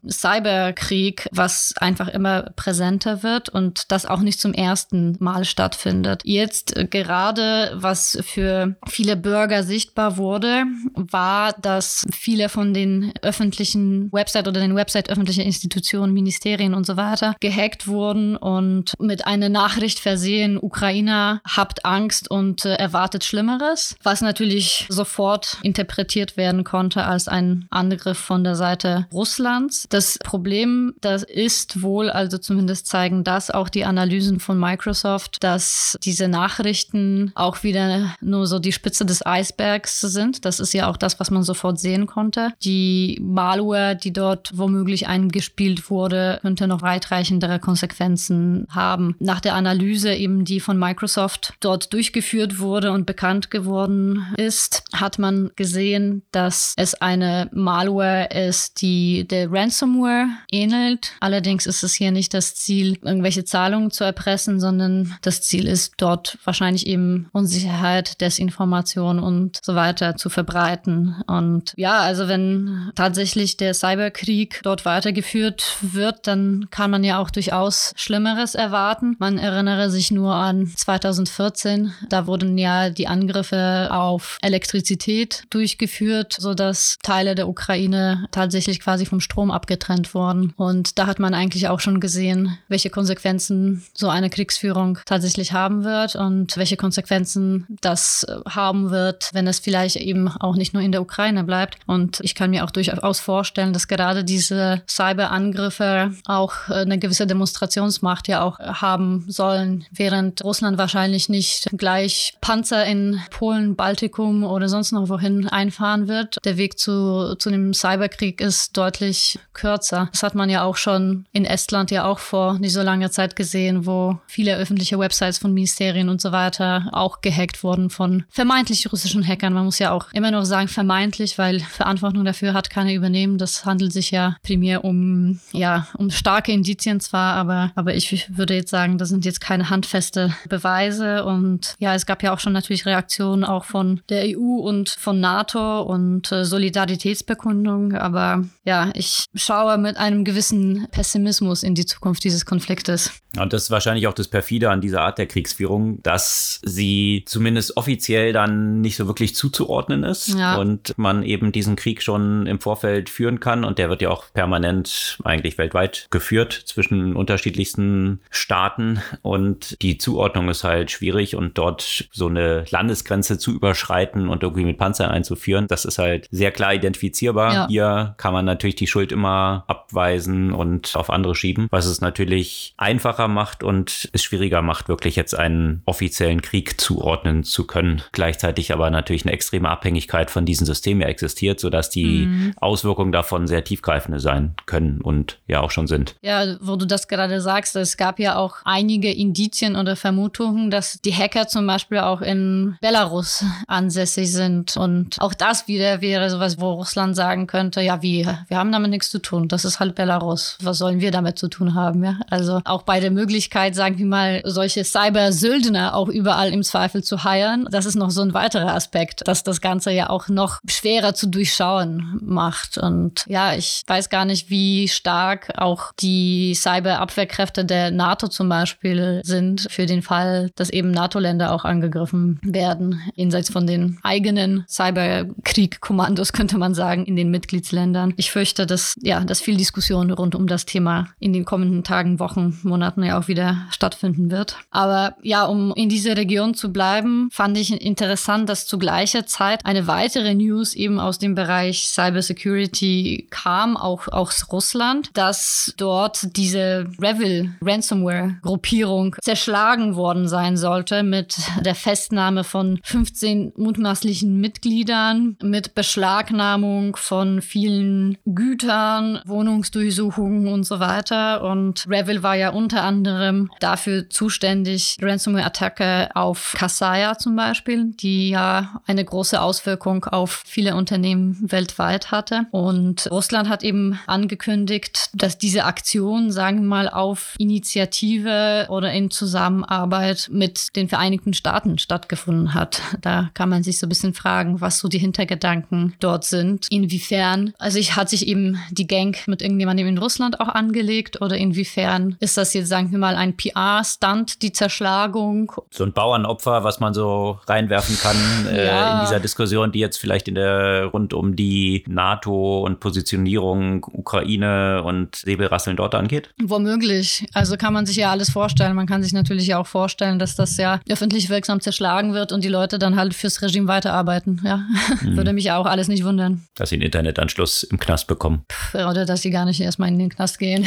Cyberkrieg, 0.08 1.28
was 1.32 1.74
einfach 1.78 2.08
immer 2.08 2.50
präsenter 2.56 3.22
wird 3.22 3.48
und 3.48 3.90
das 3.92 4.06
auch 4.06 4.20
nicht 4.20 4.40
zum 4.40 4.52
ersten 4.52 5.16
Mal 5.20 5.44
stattfindet. 5.44 6.22
Jetzt 6.24 6.76
äh, 6.76 6.86
gerade, 6.86 7.72
was 7.74 8.18
für 8.22 8.76
viele 8.88 9.16
Bürger 9.16 9.62
sichtbar 9.62 10.16
wurde, 10.16 10.64
war, 10.94 11.52
dass 11.52 12.04
viele 12.12 12.48
von 12.48 12.74
den 12.74 13.12
öffentlichen 13.22 14.12
Website 14.12 14.48
oder 14.48 14.60
den 14.60 14.74
Website 14.74 15.10
öffentlicher 15.10 15.42
Institutionen, 15.42 16.12
Ministerien 16.12 16.74
und 16.74 16.86
so 16.86 16.96
weiter 16.96 17.34
gehackt 17.40 17.86
wurden 17.86 18.36
und 18.36 18.94
mit 18.98 19.26
einer 19.26 19.48
Nachricht 19.48 19.98
versehen, 19.98 20.58
Ukrainer 20.60 21.40
habt 21.46 21.84
Angst 21.84 22.30
und 22.30 22.64
äh, 22.64 22.74
erwartet 22.74 23.24
Schlimmeres, 23.24 23.96
was 24.02 24.20
natürlich 24.20 24.86
sofort 24.88 25.58
interpretiert 25.62 26.36
werden 26.36 26.64
konnte 26.64 27.04
als 27.04 27.28
ein 27.28 27.66
Angriff 27.70 28.18
von 28.18 28.44
der 28.44 28.56
Seite 28.56 29.06
Russlands. 29.12 29.45
Das 29.90 30.19
Problem, 30.19 30.94
das 31.00 31.22
ist 31.22 31.82
wohl, 31.82 32.10
also 32.10 32.38
zumindest 32.38 32.87
zeigen 32.87 33.25
das 33.25 33.50
auch 33.50 33.69
die 33.69 33.84
Analysen 33.84 34.40
von 34.40 34.58
Microsoft, 34.58 35.43
dass 35.43 35.96
diese 36.02 36.28
Nachrichten 36.28 37.32
auch 37.34 37.62
wieder 37.62 38.14
nur 38.20 38.46
so 38.46 38.58
die 38.58 38.72
Spitze 38.72 39.04
des 39.04 39.25
Eisbergs 39.25 40.00
sind. 40.00 40.44
Das 40.44 40.60
ist 40.60 40.72
ja 40.72 40.88
auch 40.88 40.96
das, 40.96 41.20
was 41.20 41.31
man 41.31 41.43
sofort 41.43 41.78
sehen 41.78 42.06
konnte. 42.06 42.52
Die 42.62 43.19
Malware, 43.22 43.96
die 43.96 44.12
dort 44.12 44.56
womöglich 44.56 45.06
eingespielt 45.06 45.90
wurde, 45.90 46.38
könnte 46.42 46.66
noch 46.66 46.82
weitreichendere 46.82 47.58
Konsequenzen 47.58 48.66
haben. 48.70 49.16
Nach 49.19 49.40
der 49.40 49.54
Analyse 49.54 50.14
eben, 50.14 50.44
die 50.44 50.60
von 50.60 50.78
Microsoft 50.78 51.54
dort 51.60 51.92
durchgeführt 51.92 52.58
wurde 52.58 52.92
und 52.92 53.06
bekannt 53.06 53.50
geworden 53.50 54.26
ist, 54.37 54.84
hat 54.92 55.19
man 55.19 55.50
gesehen, 55.56 56.22
dass 56.32 56.75
es 56.76 56.94
eine 56.94 57.49
Malware 57.52 58.28
ist, 58.49 58.81
die 58.82 59.25
der 59.31 59.50
Ransomware 59.50 60.26
ähnelt. 60.50 61.12
Allerdings 61.20 61.67
ist 61.67 61.82
es 61.82 61.94
hier 61.94 62.11
nicht 62.11 62.34
das 62.34 62.55
Ziel, 62.55 62.99
irgendwelche 63.02 63.44
Zahlungen 63.44 63.90
zu 63.90 64.05
erpressen, 64.05 64.61
sondern 64.61 65.14
das 65.23 65.43
Ziel 65.43 65.67
ist 65.67 65.94
dort 65.99 66.38
wahrscheinlich 66.44 66.87
eben 66.87 67.28
Unsicherheit, 67.32 68.20
Desinformation 68.20 69.19
und 69.19 69.61
so 69.62 69.75
weiter 69.75 70.17
zu 70.17 70.28
verbreiten. 70.28 71.17
Und 71.26 71.73
ja, 71.76 71.99
also 71.99 72.28
wenn 72.28 72.90
tatsächlich 72.94 73.56
der 73.56 73.75
Cyberkrieg 73.75 74.61
dort 74.62 74.84
weitergeführt 74.84 75.76
wird, 75.81 76.26
dann 76.26 76.67
kann 76.70 76.90
man 76.90 77.05
ja 77.05 77.19
auch 77.19 77.31
durchaus 77.31 77.93
Schlimmeres 77.96 78.55
erwarten. 78.55 79.17
Man 79.19 79.38
erinnere 79.38 79.90
sich 79.90 80.11
nur 80.11 80.34
an 80.34 80.67
2014, 80.67 81.93
da 82.08 82.26
wurden 82.26 82.58
ja 82.58 82.90
die 82.90 83.08
Angriffe 83.08 83.88
auf 83.90 84.38
Elektrizität 84.43 85.44
durchgeführt, 85.50 86.34
sodass 86.38 86.99
Teile 87.02 87.34
der 87.34 87.49
Ukraine 87.49 88.26
tatsächlich 88.31 88.81
quasi 88.81 89.06
vom 89.06 89.15
Strom 89.20 89.50
abgetrennt 89.50 90.14
wurden. 90.14 90.52
Und 90.56 90.98
da 90.98 91.06
hat 91.06 91.18
man 91.18 91.34
eigentlich 91.34 91.68
auch 91.68 91.80
schon 91.80 92.00
gesehen, 92.00 92.58
welche 92.68 92.90
Konsequenzen 92.90 93.84
so 93.94 94.08
eine 94.08 94.30
Kriegsführung 94.30 94.98
tatsächlich 95.06 95.52
haben 95.52 95.84
wird 95.84 96.16
und 96.16 96.56
welche 96.56 96.76
Konsequenzen 96.76 97.66
das 97.80 98.26
haben 98.48 98.90
wird, 98.90 99.30
wenn 99.32 99.46
es 99.46 99.58
vielleicht 99.58 99.96
eben 99.96 100.28
auch 100.28 100.56
nicht 100.56 100.74
nur 100.74 100.82
in 100.82 100.92
der 100.92 101.02
Ukraine 101.02 101.44
bleibt. 101.44 101.78
Und 101.86 102.20
ich 102.20 102.34
kann 102.34 102.50
mir 102.50 102.64
auch 102.64 102.70
durchaus 102.70 103.20
vorstellen, 103.20 103.72
dass 103.72 103.88
gerade 103.88 104.24
diese 104.24 104.82
Cyberangriffe 104.88 106.12
auch 106.26 106.68
eine 106.68 106.98
gewisse 106.98 107.26
Demonstrationsmacht 107.26 108.28
ja 108.28 108.42
auch 108.42 108.58
haben 108.58 109.24
sollen, 109.28 109.84
während 109.90 110.44
Russland 110.44 110.78
wahrscheinlich 110.78 111.28
nicht 111.28 111.68
gleich 111.76 112.36
Panzer 112.40 112.84
in 112.84 113.20
Polen, 113.30 113.76
Baltikum 113.76 114.44
oder 114.44 114.68
sonst 114.68 114.92
noch 114.92 115.08
wohin 115.08 115.48
einfahren 115.48 116.08
wird. 116.08 116.38
Der 116.44 116.56
Weg 116.56 116.78
zu, 116.78 117.34
zu 117.36 117.50
dem 117.50 117.74
Cyberkrieg 117.74 118.40
ist 118.40 118.76
deutlich 118.76 119.05
kürzer. 119.52 120.08
Das 120.12 120.22
hat 120.22 120.34
man 120.34 120.50
ja 120.50 120.62
auch 120.62 120.76
schon 120.76 121.26
in 121.32 121.44
Estland 121.44 121.90
ja 121.90 122.04
auch 122.04 122.18
vor 122.18 122.58
nicht 122.58 122.72
so 122.72 122.82
langer 122.82 123.10
Zeit 123.10 123.36
gesehen, 123.36 123.86
wo 123.86 124.18
viele 124.26 124.56
öffentliche 124.56 124.98
Websites 124.98 125.38
von 125.38 125.52
Ministerien 125.52 126.08
und 126.08 126.20
so 126.20 126.32
weiter 126.32 126.88
auch 126.92 127.20
gehackt 127.20 127.62
wurden 127.62 127.90
von 127.90 128.25
vermeintlich 128.28 128.90
russischen 128.92 129.26
Hackern. 129.26 129.52
Man 129.52 129.64
muss 129.64 129.78
ja 129.78 129.92
auch 129.92 130.12
immer 130.12 130.30
noch 130.30 130.44
sagen 130.44 130.68
vermeintlich, 130.68 131.38
weil 131.38 131.60
Verantwortung 131.60 132.25
dafür 132.25 132.54
hat 132.54 132.70
keiner 132.70 132.92
übernehmen. 132.92 133.38
Das 133.38 133.64
handelt 133.64 133.92
sich 133.92 134.10
ja 134.10 134.36
primär 134.42 134.84
um, 134.84 135.40
ja, 135.52 135.88
um 135.96 136.10
starke 136.10 136.52
Indizien 136.52 137.00
zwar, 137.00 137.34
aber, 137.34 137.72
aber 137.75 137.94
ich 137.94 138.36
würde 138.36 138.54
jetzt 138.54 138.70
sagen, 138.70 138.98
das 138.98 139.08
sind 139.08 139.25
jetzt 139.25 139.40
keine 139.40 139.70
handfeste 139.70 140.34
Beweise. 140.48 141.25
Und 141.25 141.75
ja, 141.78 141.94
es 141.94 142.06
gab 142.06 142.22
ja 142.22 142.32
auch 142.32 142.40
schon 142.40 142.52
natürlich 142.52 142.86
Reaktionen 142.86 143.44
auch 143.44 143.64
von 143.64 144.00
der 144.08 144.25
EU 144.36 144.60
und 144.60 144.90
von 144.90 145.20
NATO 145.20 145.82
und 145.82 146.30
äh, 146.32 146.44
Solidaritätsbekundung. 146.44 147.94
Aber 147.94 148.44
ja, 148.64 148.90
ich 148.96 149.26
schaue 149.34 149.78
mit 149.78 149.96
einem 149.96 150.24
gewissen 150.24 150.88
Pessimismus 150.90 151.62
in 151.62 151.74
die 151.74 151.86
Zukunft 151.86 152.24
dieses 152.24 152.46
Konfliktes. 152.46 153.12
Und 153.38 153.52
das 153.52 153.64
ist 153.64 153.70
wahrscheinlich 153.70 154.06
auch 154.06 154.14
das 154.14 154.28
Perfide 154.28 154.70
an 154.70 154.80
dieser 154.80 155.02
Art 155.02 155.18
der 155.18 155.26
Kriegsführung, 155.26 156.02
dass 156.02 156.60
sie 156.64 157.24
zumindest 157.26 157.76
offiziell 157.76 158.32
dann 158.32 158.80
nicht 158.80 158.96
so 158.96 159.06
wirklich 159.06 159.34
zuzuordnen 159.34 160.04
ist 160.04 160.28
ja. 160.28 160.56
und 160.56 160.96
man 160.96 161.22
eben 161.22 161.52
diesen 161.52 161.76
Krieg 161.76 162.02
schon 162.02 162.46
im 162.46 162.60
Vorfeld 162.60 163.10
führen 163.10 163.40
kann. 163.40 163.64
Und 163.64 163.78
der 163.78 163.90
wird 163.90 164.02
ja 164.02 164.10
auch 164.10 164.32
permanent 164.32 165.18
eigentlich 165.24 165.58
weltweit 165.58 166.06
geführt 166.10 166.52
zwischen 166.52 167.14
unterschiedlichsten 167.14 168.20
Staaten. 168.30 169.02
Und 169.22 169.80
die 169.82 169.98
Zuordnung 169.98 170.48
ist 170.48 170.64
halt 170.64 170.90
schwierig 170.90 171.36
und 171.36 171.58
dort 171.58 172.08
so 172.12 172.28
eine 172.28 172.64
Landesgrenze 172.70 173.38
zu 173.38 173.52
überschreiten 173.52 174.28
und 174.28 174.42
irgendwie 174.42 174.64
mit 174.64 174.78
Panzern 174.78 175.10
einzuführen, 175.10 175.66
das 175.68 175.84
ist 175.84 175.98
halt 175.98 176.26
sehr 176.30 176.50
klar 176.52 176.74
identifizierbar. 176.74 177.52
Ja. 177.52 177.68
Hier 177.68 178.14
kann 178.16 178.32
man 178.32 178.44
natürlich 178.44 178.76
die 178.76 178.86
Schuld 178.87 179.12
immer 179.12 179.64
abweisen 179.69 180.52
und 180.52 180.95
auf 180.97 181.11
andere 181.11 181.35
schieben, 181.35 181.66
was 181.71 181.87
es 181.87 182.00
natürlich 182.00 182.75
einfacher 182.76 183.07
einfacher 183.16 183.28
macht 183.28 183.62
und 183.62 184.09
es 184.12 184.23
schwieriger 184.23 184.62
macht, 184.62 184.88
wirklich 184.88 185.16
jetzt 185.16 185.35
einen 185.35 185.83
offiziellen 185.85 186.43
Krieg 186.43 186.81
zuordnen 186.81 187.45
zu 187.45 187.66
können. 187.66 188.02
Gleichzeitig 188.12 188.73
aber 188.73 188.90
natürlich 188.90 189.25
eine 189.25 189.33
extreme 189.33 189.69
Abhängigkeit 189.69 190.31
von 190.31 190.45
diesen 190.45 190.66
Systemen 190.66 191.02
ja 191.02 191.09
existiert, 191.09 191.61
sodass 191.61 191.90
die 191.90 192.26
mhm. 192.26 192.55
Auswirkungen 192.57 193.12
davon 193.12 193.47
sehr 193.47 193.64
tiefgreifende 193.64 194.21
sein 194.21 194.55
können 194.66 195.00
und 195.00 195.38
ja 195.47 195.61
auch 195.61 195.71
schon 195.71 195.87
sind. 195.87 196.16
Ja, 196.23 196.57
wo 196.61 196.76
du 196.76 196.87
das 196.87 197.09
gerade 197.09 197.40
sagst, 197.40 197.76
es 197.76 197.97
gab 197.97 198.19
ja 198.19 198.37
auch 198.37 198.57
einige 198.64 199.12
Indizien 199.12 199.76
oder 199.76 199.97
Vermutungen, 199.97 200.71
dass 200.71 201.00
die 201.00 201.14
Hacker 201.14 201.47
zum 201.49 201.66
Beispiel 201.66 201.99
auch 201.99 202.21
in 202.21 202.76
Belarus 202.81 203.45
ansässig 203.66 204.33
sind. 204.33 204.76
Und 204.76 205.21
auch 205.21 205.35
das 205.35 205.69
wieder 205.69 206.00
wäre 206.00 206.31
sowas, 206.31 206.61
wo 206.61 206.73
Russland 206.73 207.14
sagen 207.16 207.47
könnte, 207.47 207.81
ja, 207.81 208.02
wie, 208.02 208.26
wir 208.49 208.57
haben 208.57 208.73
damit 208.76 208.90
nichts 208.90 209.11
zu 209.11 209.21
tun. 209.21 209.49
Das 209.49 209.64
ist 209.64 209.80
halt 209.80 209.95
Belarus. 209.95 210.56
Was 210.62 210.78
sollen 210.78 211.00
wir 211.00 211.11
damit 211.11 211.38
zu 211.38 211.49
tun 211.49 211.75
haben? 211.75 212.04
Ja? 212.04 212.18
Also 212.30 212.61
auch 212.64 212.83
bei 212.83 213.00
der 213.00 213.11
Möglichkeit, 213.11 213.75
sagen 213.75 213.99
wir 213.99 214.06
mal, 214.06 214.42
solche 214.45 214.85
Cyber-Söldner 214.85 215.95
auch 215.95 216.09
überall 216.09 216.50
im 216.52 216.62
Zweifel 216.62 217.02
zu 217.02 217.25
heiren, 217.25 217.66
das 217.71 217.87
ist 217.87 217.97
noch 217.97 218.11
so 218.11 218.23
ein 218.23 218.35
weiterer 218.35 218.75
Aspekt, 218.75 219.26
dass 219.26 219.42
das 219.42 219.61
Ganze 219.61 219.90
ja 219.90 220.11
auch 220.11 220.28
noch 220.28 220.61
schwerer 220.68 221.14
zu 221.14 221.26
durchschauen 221.28 222.18
macht. 222.23 222.78
Und 222.78 223.25
ja, 223.26 223.54
ich 223.54 223.83
weiß 223.87 224.11
gar 224.11 224.25
nicht, 224.25 224.50
wie 224.50 224.88
stark 224.88 225.52
auch 225.56 225.92
die 225.99 226.54
Cyber-Abwehrkräfte 226.54 227.64
der 227.64 227.90
NATO 227.90 228.28
zum 228.28 228.49
Beispiel 228.49 229.21
sind 229.25 229.66
für 229.71 229.87
den 229.87 230.02
Fall, 230.02 230.50
dass 230.56 230.71
eben 230.71 230.90
NATO-Länder 230.90 231.52
auch 231.52 231.64
angegriffen 231.64 232.38
werden, 232.42 233.00
jenseits 233.14 233.50
von 233.50 233.66
den 233.66 233.99
eigenen 234.02 234.64
Cyberkrieg-Kommandos, 234.68 236.33
könnte 236.33 236.59
man 236.59 236.75
sagen, 236.75 237.06
in 237.06 237.16
den 237.16 237.30
Mitgliedsländern. 237.30 238.12
Ich 238.16 238.30
fürchte, 238.30 238.65
dass, 238.66 238.94
ja, 239.00 239.20
dass 239.25 239.40
viel 239.40 239.56
Diskussion 239.56 240.11
rund 240.11 240.35
um 240.35 240.46
das 240.46 240.66
Thema 240.66 241.08
in 241.18 241.32
den 241.32 241.44
kommenden 241.44 241.85
Tagen, 241.85 242.18
Wochen, 242.18 242.58
Monaten 242.62 243.02
ja 243.02 243.18
auch 243.18 243.28
wieder 243.28 243.66
stattfinden 243.70 244.30
wird. 244.30 244.56
Aber 244.70 245.16
ja, 245.23 245.44
um 245.44 245.73
in 245.75 245.88
dieser 245.88 246.16
Region 246.16 246.54
zu 246.54 246.73
bleiben, 246.73 247.28
fand 247.32 247.56
ich 247.58 247.80
interessant, 247.80 248.49
dass 248.49 248.66
zu 248.66 248.78
gleicher 248.78 249.26
Zeit 249.26 249.64
eine 249.64 249.87
weitere 249.87 250.35
News 250.35 250.75
eben 250.75 250.99
aus 250.99 251.18
dem 251.18 251.35
Bereich 251.35 251.88
Cybersecurity 251.88 253.28
kam, 253.30 253.76
auch 253.76 254.08
aus 254.08 254.46
Russland, 254.52 255.11
dass 255.14 255.75
dort 255.76 256.37
diese 256.37 256.87
Revil 257.00 257.54
Ransomware 257.61 258.38
Gruppierung 258.42 259.16
zerschlagen 259.23 259.96
worden 259.96 260.28
sein 260.28 260.56
sollte 260.56 261.02
mit 261.02 261.37
der 261.64 261.75
Festnahme 261.75 262.44
von 262.44 262.80
15 262.82 263.52
mutmaßlichen 263.56 264.40
Mitgliedern, 264.40 265.37
mit 265.42 265.75
Beschlagnahmung 265.75 266.96
von 266.96 267.42
vielen 267.42 268.18
Gütern, 268.25 268.55
Wohnungsdurchsuchungen 268.64 270.48
und 270.48 270.64
so 270.64 270.80
weiter. 270.80 271.42
Und 271.42 271.86
Revil 271.88 272.22
war 272.22 272.34
ja 272.34 272.50
unter 272.50 272.82
anderem 272.82 273.50
dafür 273.60 274.08
zuständig, 274.10 274.96
Ransomware-Attacke 275.00 276.10
auf 276.14 276.54
Kassaya 276.56 277.18
zum 277.18 277.36
Beispiel, 277.36 277.92
die 277.94 278.30
ja 278.30 278.80
eine 278.86 279.04
große 279.04 279.40
Auswirkung 279.40 280.04
auf 280.04 280.42
viele 280.46 280.76
Unternehmen 280.76 281.38
weltweit 281.50 282.10
hatte. 282.10 282.46
Und 282.50 283.08
Russland 283.10 283.48
hat 283.48 283.62
eben 283.62 283.98
angekündigt, 284.06 285.10
dass 285.12 285.38
diese 285.38 285.64
Aktion, 285.64 286.30
sagen 286.30 286.60
wir 286.60 286.68
mal, 286.68 286.88
auf 286.88 287.34
Initiative 287.38 288.66
oder 288.68 288.92
in 288.92 289.10
Zusammenarbeit 289.10 290.28
mit 290.30 290.76
den 290.76 290.88
Vereinigten 290.88 291.34
Staaten 291.34 291.78
stattgefunden 291.78 292.54
hat. 292.54 292.82
Da 293.00 293.30
kann 293.34 293.48
man 293.48 293.62
sich 293.62 293.78
so 293.78 293.86
ein 293.86 293.88
bisschen 293.88 294.14
fragen, 294.14 294.60
was 294.60 294.78
so 294.78 294.88
die 294.88 294.98
Hintergedanken 294.98 295.94
dort 296.00 296.25
sind. 296.25 296.66
Inwiefern, 296.70 297.52
also 297.58 297.78
ich 297.78 297.96
hat 297.96 298.08
sich 298.08 298.26
eben 298.26 298.45
die 298.70 298.86
Gang 298.86 299.16
mit 299.26 299.42
irgendjemandem 299.42 299.86
in 299.86 299.98
Russland 299.98 300.40
auch 300.40 300.48
angelegt 300.48 301.20
oder 301.20 301.36
inwiefern 301.36 302.16
ist 302.20 302.36
das 302.36 302.54
jetzt, 302.54 302.68
sagen 302.68 302.90
wir 302.92 302.98
mal, 302.98 303.16
ein 303.16 303.36
PR-Stunt, 303.36 304.42
die 304.42 304.52
Zerschlagung? 304.52 305.52
So 305.70 305.84
ein 305.84 305.92
Bauernopfer, 305.92 306.64
was 306.64 306.80
man 306.80 306.94
so 306.94 307.38
reinwerfen 307.46 307.98
kann 307.98 308.16
äh, 308.50 308.66
ja. 308.66 308.94
in 308.94 309.06
dieser 309.06 309.20
Diskussion, 309.20 309.72
die 309.72 309.80
jetzt 309.80 309.98
vielleicht 309.98 310.28
in 310.28 310.34
der 310.34 310.86
rund 310.86 311.14
um 311.14 311.36
die 311.36 311.84
NATO 311.88 312.60
und 312.60 312.80
Positionierung 312.80 313.84
Ukraine 313.92 314.82
und 314.84 315.16
Säbelrasseln 315.16 315.76
dort 315.76 315.94
angeht? 315.94 316.30
Womöglich. 316.42 317.26
Also 317.32 317.56
kann 317.56 317.72
man 317.72 317.86
sich 317.86 317.96
ja 317.96 318.10
alles 318.10 318.30
vorstellen. 318.30 318.74
Man 318.74 318.86
kann 318.86 319.02
sich 319.02 319.12
natürlich 319.12 319.54
auch 319.54 319.66
vorstellen, 319.66 320.18
dass 320.18 320.36
das 320.36 320.56
ja 320.56 320.80
öffentlich 320.88 321.28
wirksam 321.28 321.60
zerschlagen 321.60 322.14
wird 322.14 322.32
und 322.32 322.44
die 322.44 322.48
Leute 322.48 322.78
dann 322.78 322.96
halt 322.96 323.14
fürs 323.14 323.42
Regime 323.42 323.68
weiterarbeiten. 323.68 324.40
Ja, 324.44 324.66
mhm. 325.02 325.16
würde 325.16 325.32
mich 325.32 325.50
auch 325.52 325.66
alles 325.66 325.88
nicht 325.88 326.04
wundern. 326.04 326.46
Dass 326.54 326.70
sie 326.70 326.76
einen 326.76 326.82
Internetanschluss 326.82 327.62
im 327.62 327.78
Knast 327.78 328.06
bekommen. 328.06 328.25
Oder 328.75 329.06
dass 329.06 329.23
sie 329.23 329.30
gar 329.30 329.45
nicht 329.45 329.61
erstmal 329.61 329.88
in 329.88 329.99
den 329.99 330.11
Knast 330.11 330.38
gehen. 330.38 330.66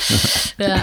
ja. 0.58 0.82